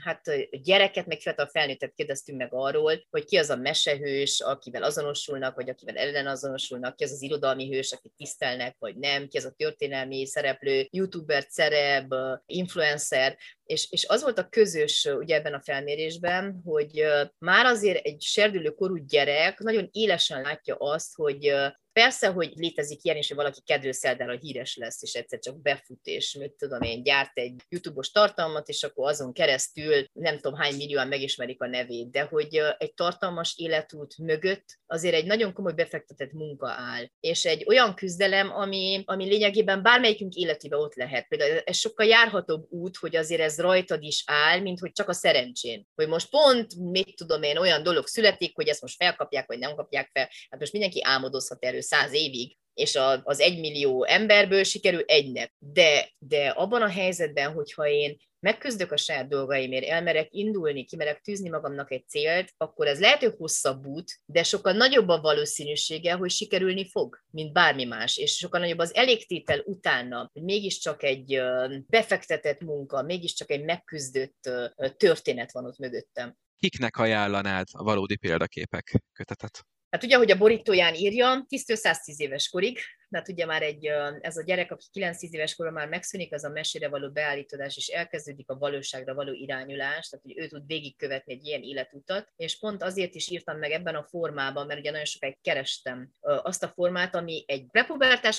hát 0.04 0.22
gyereket, 0.64 1.06
meg 1.06 1.20
fiatal 1.20 1.48
felnőttet 1.48 1.94
kérdeztünk 1.96 2.38
meg 2.38 2.54
arról, 2.54 3.06
hogy 3.10 3.26
ki 3.26 3.38
az 3.38 3.50
a 3.50 3.56
mesehős, 3.56 4.40
akivel 4.40 4.84
azonosulnak, 4.84 5.56
vagy 5.56 5.70
akivel 5.70 5.96
ellen 5.96 6.28
azonosulnak, 6.28 6.96
ki 6.96 7.04
az 7.04 7.12
az 7.12 7.22
irodalmi 7.22 7.72
hős, 7.72 7.92
akit 7.92 8.14
tisztelnek, 8.18 8.76
vagy 8.80 8.96
nem, 8.96 9.28
ki 9.28 9.38
az 9.38 9.46
a 9.46 9.54
történelmi 9.58 10.26
szereplő, 10.26 10.88
youtuber, 10.92 11.46
szerep, 11.50 12.14
influencer, 12.46 13.38
és, 13.64 13.88
és 13.92 14.06
az 14.08 14.22
volt 14.22 14.40
a 14.40 14.50
közös 14.50 15.06
ugye 15.06 15.36
ebben 15.36 15.54
a 15.54 15.62
felmérésben, 15.62 16.62
hogy 16.66 17.06
már 17.38 17.66
azért 17.66 18.06
egy 18.06 18.22
serdülő 18.22 18.70
korú 18.70 18.96
gyerek 18.96 19.60
nagyon 19.60 19.90
élesen 19.92 20.42
látja 20.42 20.76
azt, 20.76 21.16
hogy 21.16 21.54
Persze, 22.00 22.28
hogy 22.28 22.52
létezik 22.56 23.04
ilyen 23.04 23.18
is, 23.18 23.28
hogy 23.28 23.38
valaki 23.38 23.60
kedőszerdára 23.66 24.38
híres 24.38 24.76
lesz, 24.76 25.02
és 25.02 25.14
egyszer 25.14 25.40
csak 25.40 25.62
befut, 25.62 26.00
és 26.04 26.34
mit 26.34 26.52
tudom 26.52 26.82
én, 26.82 27.04
gyárt 27.04 27.38
egy 27.38 27.62
YouTube-os 27.70 28.12
tartalmat, 28.12 28.68
és 28.68 28.84
akkor 28.84 29.10
azon 29.10 29.34
keresztül 29.34 30.06
nem 30.14 30.36
tudom 30.36 30.60
hány 30.60 30.76
millióan 30.76 31.08
megismerik 31.08 31.62
a 31.62 31.68
nevét, 31.68 32.12
de 32.12 32.22
hogy 32.22 32.62
egy 32.78 32.94
tartalmas 32.94 33.54
életút 33.58 34.18
mögött 34.18 34.80
azért 34.88 35.16
egy 35.16 35.26
nagyon 35.26 35.54
komoly 35.54 35.74
befektetett 35.74 36.32
munka 36.32 36.70
áll, 36.70 37.06
és 37.20 37.46
egy 37.46 37.66
olyan 37.68 37.96
küzdelem, 37.96 38.52
ami, 38.52 39.04
ami 39.06 39.26
lényegében 39.26 39.84
bármelyikünk 39.84 40.34
életében 40.34 40.80
ott 40.80 40.96
lehet. 40.96 41.28
Például 41.28 41.58
ez 41.58 41.78
sokkal 41.78 42.06
járhatóbb 42.06 42.66
út, 42.70 42.98
hogy 42.98 43.16
azért 43.16 43.42
ez 43.42 43.60
rajtad 43.60 44.04
is 44.04 44.24
áll, 44.26 44.60
mint 44.60 44.80
hogy 44.80 44.92
csak 44.92 45.10
a 45.10 45.14
szerencsén. 45.14 45.88
Hogy 45.96 46.08
most 46.08 46.30
pont, 46.30 46.76
mit 46.76 47.16
tudom 47.16 47.44
én, 47.44 47.58
olyan 47.58 47.84
dolog 47.84 48.08
születik, 48.08 48.56
hogy 48.56 48.68
ezt 48.68 48.82
most 48.82 48.96
felkapják, 48.96 49.48
vagy 49.48 49.60
nem 49.60 49.76
kapják 49.76 50.10
fel. 50.14 50.30
Hát 50.50 50.60
most 50.60 50.72
mindenki 50.72 51.04
álmodozhat 51.04 51.64
erről 51.64 51.82
száz 51.90 52.14
évig, 52.14 52.58
és 52.74 53.00
az 53.24 53.40
egymillió 53.40 54.06
emberből 54.06 54.64
sikerül 54.64 55.04
egynek. 55.06 55.54
De, 55.58 56.10
de 56.18 56.50
abban 56.50 56.82
a 56.82 56.90
helyzetben, 56.90 57.52
hogyha 57.52 57.88
én 57.88 58.18
megküzdök 58.40 58.92
a 58.92 58.98
saját 58.98 59.28
dolgaimért, 59.28 59.86
elmerek 59.86 60.28
indulni, 60.32 60.86
kimerek 60.86 61.22
tűzni 61.22 61.50
magamnak 61.50 61.92
egy 61.92 62.08
célt, 62.08 62.54
akkor 62.58 62.88
ez 62.88 63.00
lehet, 63.00 63.20
hogy 63.20 63.34
hosszabb 63.38 63.86
út, 63.86 64.20
de 64.26 64.44
sokkal 64.44 64.74
nagyobb 64.74 65.08
a 65.08 65.22
valószínűsége, 65.22 66.14
hogy 66.14 66.30
sikerülni 66.30 66.90
fog, 66.90 67.18
mint 67.32 67.54
bármi 67.54 67.84
más, 67.84 68.18
és 68.18 68.36
sokkal 68.36 68.60
nagyobb 68.60 68.78
az 68.78 68.96
elégtétel 68.96 69.60
utána, 69.66 70.30
hogy 70.34 70.44
mégiscsak 70.44 71.04
egy 71.04 71.42
befektetett 71.88 72.60
munka, 72.60 73.02
mégiscsak 73.02 73.52
egy 73.52 73.64
megküzdött 73.64 74.50
történet 74.98 75.52
van 75.52 75.66
ott 75.66 75.78
mögöttem. 75.78 76.38
Kiknek 76.58 76.98
ajánlanád 76.98 77.68
a 77.72 77.84
valódi 77.84 78.16
példaképek 78.16 79.04
kötetet? 79.14 79.66
Hát 79.90 80.04
ugye, 80.04 80.18
hogy 80.18 80.32
a 80.32 80.38
borítóján 80.38 80.94
írja, 80.94 81.46
10-110 81.50 82.18
éves 82.18 82.50
korig, 82.50 82.80
mert 83.10 83.28
ugye 83.28 83.46
már 83.46 83.62
egy, 83.62 83.86
ez 84.22 84.38
a 84.38 84.44
gyerek, 84.44 84.72
aki 84.72 84.86
9-10 84.94 85.30
éves 85.30 85.56
korban 85.56 85.76
már 85.76 85.88
megszűnik, 85.88 86.34
az 86.34 86.44
a 86.44 86.50
mesére 86.50 86.88
való 86.88 87.12
beállítodás, 87.12 87.78
és 87.78 87.88
elkezdődik 87.88 88.50
a 88.50 88.58
valóságra 88.58 89.14
való 89.14 89.34
irányulás, 89.34 90.10
tehát 90.10 90.26
hogy 90.26 90.38
ő 90.38 90.48
tud 90.48 90.66
végigkövetni 90.66 91.34
egy 91.34 91.46
ilyen 91.46 91.62
életutat, 91.62 92.34
és 92.36 92.60
pont 92.60 92.84
azért 92.84 93.16
is 93.16 93.30
írtam 93.30 93.58
meg 93.58 93.72
ebben 93.72 93.96
a 93.96 94.04
formában, 94.04 94.66
mert 94.66 94.80
ugye 94.80 94.92
nagyon 94.92 95.06
sokáig 95.06 95.38
kerestem 95.42 96.12
azt 96.22 96.64
a 96.64 96.68
formát, 96.68 97.16
ami 97.16 97.44
egy 97.48 97.66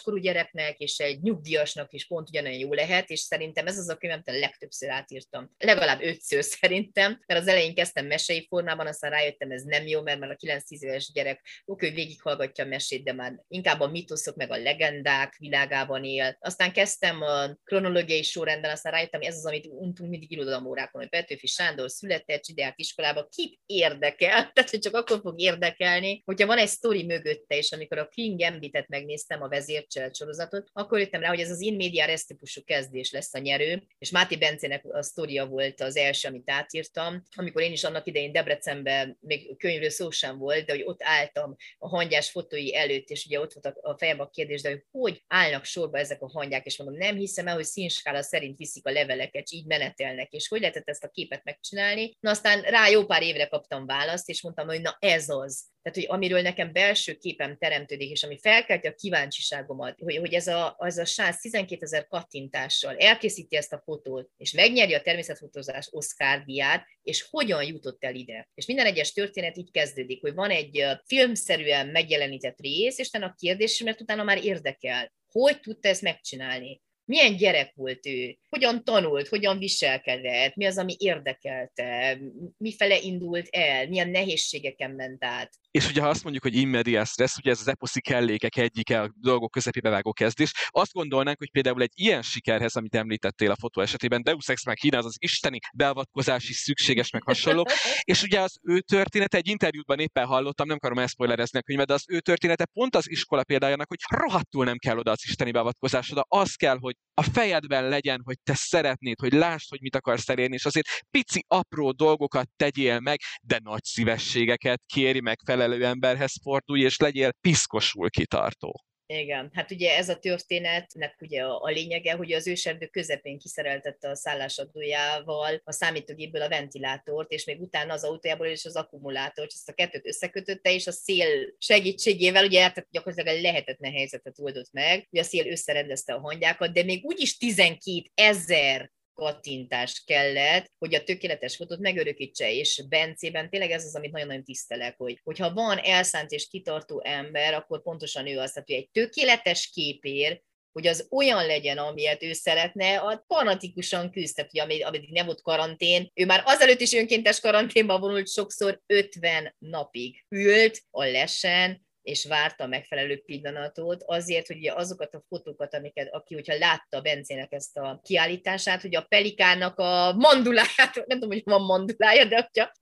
korú 0.03 0.17
gyereknek 0.17 0.79
és 0.79 0.99
egy 0.99 1.23
nyugdíjasnak 1.23 1.93
is 1.93 2.07
pont 2.07 2.29
ugyanolyan 2.29 2.59
jó 2.59 2.73
lehet, 2.73 3.11
és 3.11 3.21
szerintem 3.21 3.67
ez 3.67 3.79
az 3.79 3.89
a 3.89 3.97
könyv, 3.97 4.13
amit 4.13 4.29
a 4.29 4.33
legtöbbször 4.33 4.91
átírtam. 4.91 5.51
Legalább 5.59 6.03
ötször 6.03 6.45
szerintem, 6.61 7.23
mert 7.27 7.41
az 7.41 7.47
elején 7.47 7.75
kezdtem 7.75 8.07
mesei 8.07 8.47
formában, 8.49 8.87
aztán 8.87 9.11
rájöttem, 9.11 9.51
ez 9.51 9.63
nem 9.63 9.87
jó, 9.87 10.03
mert 10.03 10.19
már 10.19 10.31
a 10.31 10.37
9-10 10.37 10.61
éves 10.69 11.11
gyerek, 11.13 11.47
oké, 11.65 11.91
végighallgatja 11.91 12.65
a 12.65 12.69
mesét, 12.69 13.05
de 13.05 13.13
már 13.13 13.45
inkább 13.49 13.81
a 13.81 13.91
mitoszok 13.91 14.37
meg 14.37 14.51
a 14.51 14.57
legendák 14.63 15.37
világában 15.39 16.05
él. 16.05 16.37
Aztán 16.41 16.73
kezdtem 16.73 17.23
a 17.23 17.55
kronológiai 17.65 18.23
sorrendben, 18.23 18.71
aztán 18.71 18.93
rájöttem, 18.93 19.21
hogy 19.21 19.29
ez 19.29 19.37
az, 19.37 19.47
amit 19.47 19.67
untunk 19.67 20.11
mindig 20.11 20.31
irodalomórákon, 20.31 21.01
hogy 21.01 21.11
Petőfi 21.11 21.47
Sándor 21.47 21.91
született, 21.91 22.43
Csideák 22.43 22.75
iskolába, 22.77 23.29
kit 23.29 23.59
érdekel? 23.67 24.29
Tehát, 24.53 24.71
hogy 24.71 24.79
csak 24.79 24.95
akkor 24.95 25.21
fog 25.21 25.41
érdekelni, 25.41 26.23
hogyha 26.25 26.47
van 26.47 26.59
egy 26.59 26.69
sztori 26.69 27.05
mögötte, 27.05 27.57
és 27.57 27.73
amikor 27.73 27.99
a 27.99 28.09
King 28.09 28.41
Gambitet 28.41 28.89
megnéztem, 28.89 29.43
a 29.43 29.49
vezércsel 29.49 30.11
sorozatot, 30.13 30.69
akkor 30.73 30.99
jöttem 30.99 31.21
rá, 31.21 31.29
hogy 31.29 31.41
ez 31.41 31.51
az 31.51 31.61
in 31.61 31.77
media 31.77 32.05
res 32.05 32.25
típusú 32.25 32.65
kezdés 32.65 33.13
lesz 33.13 33.35
a 33.35 33.39
nyerő, 33.39 33.83
és 33.99 34.11
Máté 34.11 34.37
Bencének 34.37 34.85
a 34.85 35.03
sztoria 35.03 35.47
volt 35.47 35.81
az 35.81 35.97
első, 35.97 36.29
amit 36.29 36.51
átírtam, 36.51 37.23
amikor 37.37 37.63
én 37.63 37.73
is 37.73 37.85
annak 37.85 38.07
idején 38.07 38.33
Debrecenben 38.33 39.19
még 39.21 39.57
könyvről 39.59 39.91
szó 39.91 40.11
sem 40.11 40.39
volt, 40.39 40.67
de 40.67 40.73
hogy 40.73 40.83
ott 40.83 41.03
álltam 41.03 41.57
a 41.79 41.89
hangyás 41.89 42.31
fotói 42.31 42.77
előtt, 42.77 43.09
és 43.09 43.25
ugye 43.25 43.41
ott 43.41 43.53
volt 43.53 43.77
a 43.81 43.99
fejemben 43.99 44.27
a 44.27 44.31
kérdés, 44.51 44.63
de 44.63 44.69
hogy 44.69 44.85
hogy 44.91 45.25
állnak 45.29 45.65
sorba 45.65 45.99
ezek 45.99 46.23
a 46.23 46.31
hangyák, 46.31 46.67
és 46.67 46.79
mondom, 46.79 46.97
nem 46.97 47.17
hiszem 47.17 47.47
el, 47.47 47.55
hogy 47.55 47.65
színskála 47.65 48.23
szerint 48.23 48.59
viszik 48.59 48.87
a 48.87 48.91
leveleket, 48.91 49.45
és 49.45 49.53
így 49.53 49.67
menetelnek, 49.67 50.33
és 50.33 50.49
hogy 50.49 50.61
lehetett 50.61 50.89
ezt 50.89 51.05
a 51.05 51.09
képet 51.09 51.45
megcsinálni. 51.45 52.17
Na 52.21 52.31
aztán 52.31 52.61
rá 52.61 52.89
jó 52.89 53.05
pár 53.05 53.23
évre 53.23 53.47
kaptam 53.47 53.87
választ, 53.87 54.29
és 54.29 54.43
mondtam, 54.43 54.67
hogy 54.67 54.81
na 54.81 54.97
ez 55.01 55.29
az. 55.29 55.65
Tehát, 55.83 55.99
hogy 55.99 56.07
amiről 56.09 56.43
nekem 56.43 56.73
belső 56.73 57.15
képem 57.15 57.57
teremtődik, 57.57 58.11
és 58.11 58.23
ami 58.23 58.39
felkelti 58.39 58.87
a 58.87 58.95
kíváncsiságomat, 58.95 59.99
hogy, 60.01 60.17
hogy 60.17 60.35
ez 60.35 60.47
a, 60.47 60.75
az 60.79 60.99
a 60.99 61.05
sáz 61.05 61.41
12 61.41 61.85
ezer 61.85 62.07
kattintással 62.07 62.97
elkészíti 62.97 63.57
ezt 63.57 63.73
a 63.73 63.83
fotót, 63.85 64.31
és 64.37 64.53
megnyeri 64.53 64.95
a 64.95 65.03
természetfotózás 65.03 65.89
Oscar 65.91 66.45
díját, 66.45 66.87
és 67.03 67.27
hogyan 67.31 67.63
jutott 67.63 68.05
el 68.05 68.15
ide. 68.15 68.49
És 68.55 68.67
minden 68.67 68.87
egyes 68.87 69.13
történet 69.13 69.57
így 69.57 69.71
kezdődik, 69.71 70.21
hogy 70.21 70.35
van 70.35 70.51
egy 70.51 70.85
filmszerűen 71.07 71.87
megjelenített 71.87 72.61
rész, 72.61 72.99
és 72.99 73.09
a 73.13 73.35
kérdés, 73.39 73.83
mert 73.83 74.01
utána 74.01 74.23
már 74.23 74.45
érdekel, 74.45 75.13
hogy 75.33 75.61
tudta 75.61 75.89
ezt 75.89 76.03
megcsinálni? 76.03 76.81
Milyen 77.05 77.37
gyerek 77.37 77.73
volt 77.75 78.07
ő, 78.07 78.39
hogyan 78.49 78.85
tanult, 78.85 79.29
hogyan 79.29 79.59
viselkedett, 79.59 80.55
mi 80.55 80.65
az, 80.65 80.79
ami 80.79 80.95
érdekelte, 80.99 82.19
mifele 82.57 82.99
indult 82.99 83.49
el, 83.51 83.89
milyen 83.89 84.11
nehézségeken 84.11 84.91
ment 84.91 85.25
át. 85.25 85.51
És 85.71 85.89
ugye 85.89 86.01
ha 86.01 86.09
azt 86.09 86.23
mondjuk, 86.23 86.45
hogy 86.45 86.55
immediate 86.55 87.05
stress, 87.05 87.37
ugye 87.37 87.51
ez 87.51 87.61
az 87.61 87.69
eposzi 87.69 88.01
kellékek 88.01 88.57
egyike, 88.57 89.01
a 89.01 89.11
dolgok 89.15 89.51
közepébe 89.51 89.91
vágó 89.91 90.13
kezdés, 90.13 90.53
azt 90.69 90.93
gondolnánk, 90.93 91.39
hogy 91.39 91.51
például 91.51 91.83
egy 91.83 91.93
ilyen 91.95 92.23
sikerhez, 92.23 92.77
amit 92.77 92.95
említettél 92.95 93.51
a 93.51 93.57
fotó 93.57 93.81
esetében, 93.81 94.23
Deus 94.23 94.49
Ex 94.49 94.65
Machina, 94.65 94.99
az 94.99 95.05
az 95.05 95.17
isteni 95.19 95.59
beavatkozás 95.75 96.49
is 96.49 96.57
szükséges, 96.57 97.11
meg 97.11 97.23
hasonló. 97.23 97.67
és 98.13 98.23
ugye 98.23 98.41
az 98.41 98.59
ő 98.63 98.81
története, 98.81 99.37
egy 99.37 99.49
interjúban 99.49 99.99
éppen 99.99 100.27
hallottam, 100.27 100.67
nem 100.67 100.77
akarom 100.77 100.99
elszpoilerezni 100.99 101.59
a 101.59 101.63
könyvet, 101.63 101.87
de 101.87 101.95
az 101.95 102.05
ő 102.09 102.21
története 102.21 102.65
pont 102.65 102.97
az 102.97 103.11
iskola 103.11 103.45
példájának, 103.45 103.89
hogy 103.89 104.19
rohadtul 104.21 104.65
nem 104.65 104.79
kell 104.79 104.99
oda 104.99 105.11
az 105.11 105.23
isteni 105.25 105.51
beavatkozásod, 105.51 106.25
az 106.29 106.55
kell, 106.55 106.79
hogy 106.81 106.95
a 107.15 107.23
fejedben 107.23 107.89
legyen, 107.89 108.21
hogy 108.25 108.37
te 108.43 108.55
szeretnéd, 108.55 109.21
hogy 109.21 109.33
lásd, 109.33 109.69
hogy 109.69 109.81
mit 109.81 109.97
akarsz 109.97 110.29
elérni, 110.29 110.55
és 110.55 110.65
azért 110.65 110.87
pici, 111.11 111.45
apró 111.49 111.91
dolgokat 111.91 112.49
tegyél 112.57 113.01
meg, 113.01 113.21
de 113.43 113.59
nagy 113.63 113.85
szívességeket 113.85 114.83
kéri 114.87 115.21
megfelelő 115.61 115.85
emberhez 115.85 116.33
fordulj, 116.43 116.83
és 116.83 116.97
legyél 116.99 117.33
piszkosul 117.41 118.11
kitartó. 118.11 118.85
Igen, 119.07 119.51
hát 119.53 119.71
ugye 119.71 119.97
ez 119.97 120.09
a 120.09 120.19
történetnek 120.19 121.17
ugye 121.21 121.43
a, 121.43 121.63
a 121.63 121.71
lényege, 121.71 122.13
hogy 122.13 122.33
az 122.33 122.47
őserdő 122.47 122.87
közepén 122.87 123.39
kiszereltette 123.39 124.09
a 124.09 124.17
szállásadójával 124.17 125.61
a 125.65 125.73
számítógépből 125.73 126.43
a 126.43 126.49
ventilátort, 126.49 127.31
és 127.31 127.45
még 127.45 127.61
utána 127.61 127.93
az 127.93 128.05
autójából 128.05 128.47
is 128.47 128.65
az 128.65 128.77
akkumulátort, 128.77 129.49
és 129.49 129.55
ezt 129.55 129.69
a 129.69 129.73
kettőt 129.73 130.07
összekötötte, 130.07 130.73
és 130.73 130.87
a 130.87 130.93
szél 130.93 131.55
segítségével, 131.59 132.45
ugye 132.45 132.63
hát 132.63 132.87
gyakorlatilag 132.91 133.37
egy 133.37 133.43
lehetetlen 133.43 133.93
helyzetet 133.93 134.39
oldott 134.39 134.73
meg, 134.73 135.07
ugye 135.11 135.21
a 135.21 135.25
szél 135.25 135.51
összerendezte 135.51 136.15
a 136.15 136.21
hangyákat, 136.21 136.73
de 136.73 136.83
még 136.83 137.05
úgyis 137.05 137.37
12 137.37 138.03
ezer 138.15 138.91
kattintás 139.15 140.03
kellett, 140.07 140.71
hogy 140.79 140.95
a 140.95 141.05
tökéletes 141.05 141.57
fotót 141.57 141.79
megörökítse, 141.79 142.53
és 142.53 142.83
Bencében 142.89 143.51
tényleg 143.51 143.71
ez 143.71 143.85
az, 143.85 143.95
amit 143.95 144.13
nagyon-nagyon 144.13 144.45
tisztelek, 144.45 144.95
hogy 144.97 145.21
hogyha 145.23 145.53
van 145.53 145.79
elszánt 145.79 146.31
és 146.31 146.49
kitartó 146.49 147.03
ember, 147.05 147.55
akkor 147.55 147.83
pontosan 147.83 148.27
ő 148.27 148.39
az, 148.39 148.53
tehát 148.53 148.69
hogy 148.69 148.77
egy 148.77 148.91
tökéletes 148.91 149.71
képér, 149.75 150.43
hogy 150.73 150.87
az 150.87 151.07
olyan 151.11 151.47
legyen, 151.47 151.79
amilyet 151.79 152.23
ő 152.23 152.33
szeretne, 152.33 152.99
a 152.99 153.25
fanatikusan 153.27 154.11
küzd, 154.11 154.35
tehát 154.35 154.59
amíg, 154.59 154.85
amíg 154.85 155.11
nem 155.11 155.27
volt 155.27 155.43
karantén, 155.43 156.11
ő 156.15 156.27
már 156.27 156.43
azelőtt 156.45 156.81
is 156.81 156.93
önkéntes 156.93 157.41
karanténba 157.41 157.99
vonult 157.99 158.29
sokszor 158.29 158.81
50 158.87 159.55
napig. 159.59 160.25
Ült 160.29 160.81
a 160.91 161.05
lesen, 161.05 161.89
és 162.11 162.27
várta 162.27 162.65
a 162.65 162.67
megfelelő 162.67 163.23
pillanatot, 163.27 164.03
azért, 164.07 164.47
hogy 164.47 164.57
ugye 164.57 164.73
azokat 164.73 165.15
a 165.15 165.23
fotókat, 165.29 165.75
amiket, 165.75 166.15
aki 166.15 166.35
hogyha 166.35 166.59
látta 166.59 167.01
Bencének 167.01 167.53
ezt 167.53 167.77
a 167.77 168.01
kiállítását, 168.05 168.81
hogy 168.81 168.97
a 168.97 169.07
pelikának 169.09 169.79
a 169.79 170.13
manduláját, 170.13 170.95
nem 170.95 171.21
tudom, 171.21 171.29
hogy 171.29 171.43
van 171.45 171.63
mandulája, 171.63 172.25
de 172.25 172.49
hogyha 172.53 172.73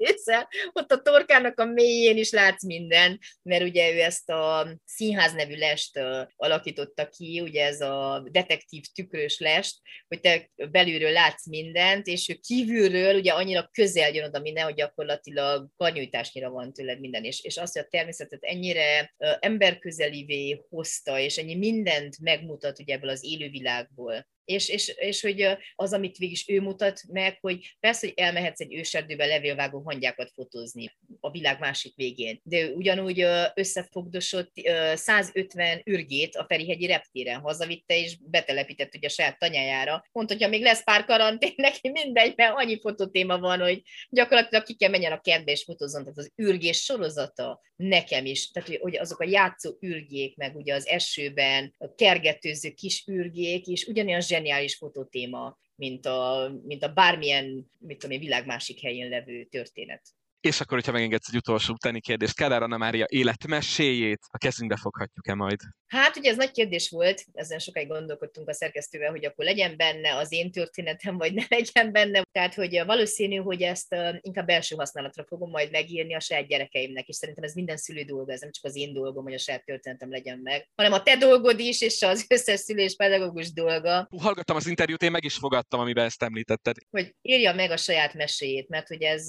belenézel, 0.00 0.48
ott 0.72 0.92
a 0.92 1.02
torkának 1.02 1.60
a 1.60 1.64
mélyén 1.64 2.16
is 2.16 2.30
látsz 2.30 2.64
mindent, 2.64 3.18
mert 3.42 3.62
ugye 3.62 3.94
ő 3.94 4.00
ezt 4.00 4.30
a 4.30 4.68
színház 4.84 5.32
nevű 5.32 5.56
lest 5.56 6.00
alakította 6.36 7.08
ki, 7.08 7.40
ugye 7.40 7.64
ez 7.64 7.80
a 7.80 8.26
detektív 8.30 8.84
tükrös 8.94 9.38
lest, 9.38 9.76
hogy 10.08 10.20
te 10.20 10.50
belülről 10.70 11.12
látsz 11.12 11.46
mindent, 11.46 12.06
és 12.06 12.28
ő 12.28 12.34
kívülről 12.34 13.14
ugye 13.14 13.32
annyira 13.32 13.68
közel 13.72 14.12
jön 14.12 14.24
oda 14.24 14.40
minden, 14.40 14.64
hogy 14.64 14.74
gyakorlatilag 14.74 15.68
karnyújtásnyira 15.76 16.50
van 16.50 16.72
tőled 16.72 17.00
minden, 17.00 17.24
és, 17.24 17.40
és 17.44 17.56
azt, 17.56 17.72
hogy 17.72 17.82
a 17.82 17.88
természet 17.90 18.28
tehát 18.28 18.56
ennyire 18.56 19.14
emberközelivé 19.40 20.64
hozta, 20.68 21.18
és 21.18 21.36
ennyi 21.36 21.54
mindent 21.54 22.20
megmutat 22.20 22.78
ugye 22.78 22.94
ebből 22.94 23.10
az 23.10 23.24
élővilágból, 23.24 24.26
és, 24.50 24.68
és, 24.68 24.94
és 24.96 25.20
hogy 25.20 25.46
az, 25.74 25.92
amit 25.92 26.16
végig 26.16 26.38
ő 26.46 26.60
mutat 26.60 27.00
meg, 27.08 27.38
hogy 27.40 27.76
persze, 27.80 28.06
hogy 28.06 28.18
elmehetsz 28.18 28.60
egy 28.60 28.74
őserdőbe 28.74 29.26
levélvágó 29.26 29.82
hangyákat 29.84 30.30
fotózni 30.34 30.96
a 31.20 31.30
világ 31.30 31.58
másik 31.60 31.94
végén, 31.96 32.40
de 32.42 32.66
ugyanúgy 32.66 33.26
összefogdosott 33.54 34.52
150 34.94 35.82
ürgét 35.84 36.36
a 36.36 36.44
Ferihegyi 36.48 36.86
reptéren 36.86 37.40
hazavitte, 37.40 37.98
és 37.98 38.16
betelepített 38.20 38.94
ugye 38.94 39.06
a 39.06 39.10
saját 39.10 39.38
tanyájára. 39.38 40.04
Mondta, 40.12 40.34
hogy 40.34 40.42
ha 40.42 40.48
még 40.48 40.62
lesz 40.62 40.84
pár 40.84 41.04
karantén, 41.04 41.52
neki 41.68 41.90
mindegy, 41.90 42.32
mert 42.36 42.54
annyi 42.56 42.80
fototéma 42.80 43.38
van, 43.38 43.60
hogy 43.60 43.82
gyakorlatilag 44.08 44.64
ki 44.64 44.74
kell 44.74 44.90
menjen 44.90 45.12
a 45.12 45.20
kertbe 45.20 45.50
és 45.50 45.64
fotózzon. 45.64 46.02
Tehát 46.02 46.18
az 46.18 46.32
ürgés 46.36 46.82
sorozata 46.82 47.60
nekem 47.76 48.26
is, 48.26 48.50
tehát 48.50 48.76
hogy 48.80 48.96
azok 48.96 49.20
a 49.20 49.28
játszó 49.28 49.72
ürgék, 49.80 50.36
meg 50.36 50.56
ugye 50.56 50.74
az 50.74 50.86
esőben 50.86 51.74
kergetőző 51.96 52.70
kis 52.70 53.04
ürgék, 53.06 53.66
és 53.66 53.84
ugyanolyan 53.84 54.20
zseniális 54.40 54.76
fototéma, 54.76 55.58
mint 55.74 56.06
a, 56.06 56.50
mint 56.62 56.82
a 56.82 56.92
bármilyen, 56.92 57.70
mit 57.78 57.98
tudom 57.98 58.16
én, 58.16 58.22
világ 58.22 58.46
másik 58.46 58.80
helyén 58.80 59.08
levő 59.08 59.44
történet. 59.44 60.02
És 60.40 60.60
akkor, 60.60 60.76
hogyha 60.76 60.92
megengedsz 60.92 61.28
egy 61.28 61.36
utolsó 61.36 61.72
utáni 61.72 62.00
kérdést, 62.00 62.34
Kádár 62.34 62.62
Anna 62.62 62.76
Mária 62.76 63.04
életmeséjét 63.08 64.20
a 64.30 64.38
kezünkbe 64.38 64.76
foghatjuk-e 64.76 65.34
majd? 65.34 65.60
Hát 65.86 66.16
ugye 66.16 66.30
ez 66.30 66.36
nagy 66.36 66.50
kérdés 66.50 66.90
volt, 66.90 67.24
ezen 67.32 67.58
sokáig 67.58 67.88
gondolkodtunk 67.88 68.48
a 68.48 68.52
szerkesztővel, 68.52 69.10
hogy 69.10 69.24
akkor 69.24 69.44
legyen 69.44 69.76
benne 69.76 70.16
az 70.16 70.32
én 70.32 70.50
történetem, 70.50 71.16
vagy 71.16 71.34
ne 71.34 71.42
legyen 71.56 71.92
benne. 71.92 72.22
Tehát, 72.32 72.54
hogy 72.54 72.82
valószínű, 72.86 73.36
hogy 73.36 73.62
ezt 73.62 73.96
inkább 74.20 74.46
belső 74.46 74.76
használatra 74.76 75.24
fogom 75.24 75.50
majd 75.50 75.70
megírni 75.70 76.14
a 76.14 76.20
saját 76.20 76.46
gyerekeimnek, 76.46 77.08
és 77.08 77.16
szerintem 77.16 77.44
ez 77.44 77.54
minden 77.54 77.76
szülő 77.76 78.02
dolga, 78.02 78.32
ez 78.32 78.40
nem 78.40 78.50
csak 78.52 78.64
az 78.64 78.76
én 78.76 78.92
dolgom, 78.92 79.24
hogy 79.24 79.34
a 79.34 79.38
saját 79.38 79.64
történetem 79.64 80.10
legyen 80.10 80.38
meg, 80.38 80.68
hanem 80.74 80.92
a 80.92 81.02
te 81.02 81.16
dolgod 81.16 81.58
is, 81.58 81.80
és 81.80 82.02
az 82.02 82.24
összes 82.28 82.60
szülő 82.60 82.82
és 82.82 82.96
pedagógus 82.96 83.52
dolga. 83.52 84.08
Hallgattam 84.18 84.56
az 84.56 84.66
interjút, 84.66 85.02
én 85.02 85.10
meg 85.10 85.24
is 85.24 85.34
fogadtam, 85.34 85.80
amiben 85.80 86.04
ezt 86.04 86.22
említetted. 86.22 86.76
Hogy 86.90 87.14
írja 87.22 87.54
meg 87.54 87.70
a 87.70 87.76
saját 87.76 88.14
meséjét, 88.14 88.68
mert 88.68 88.88
hogy 88.88 89.02
ez 89.02 89.28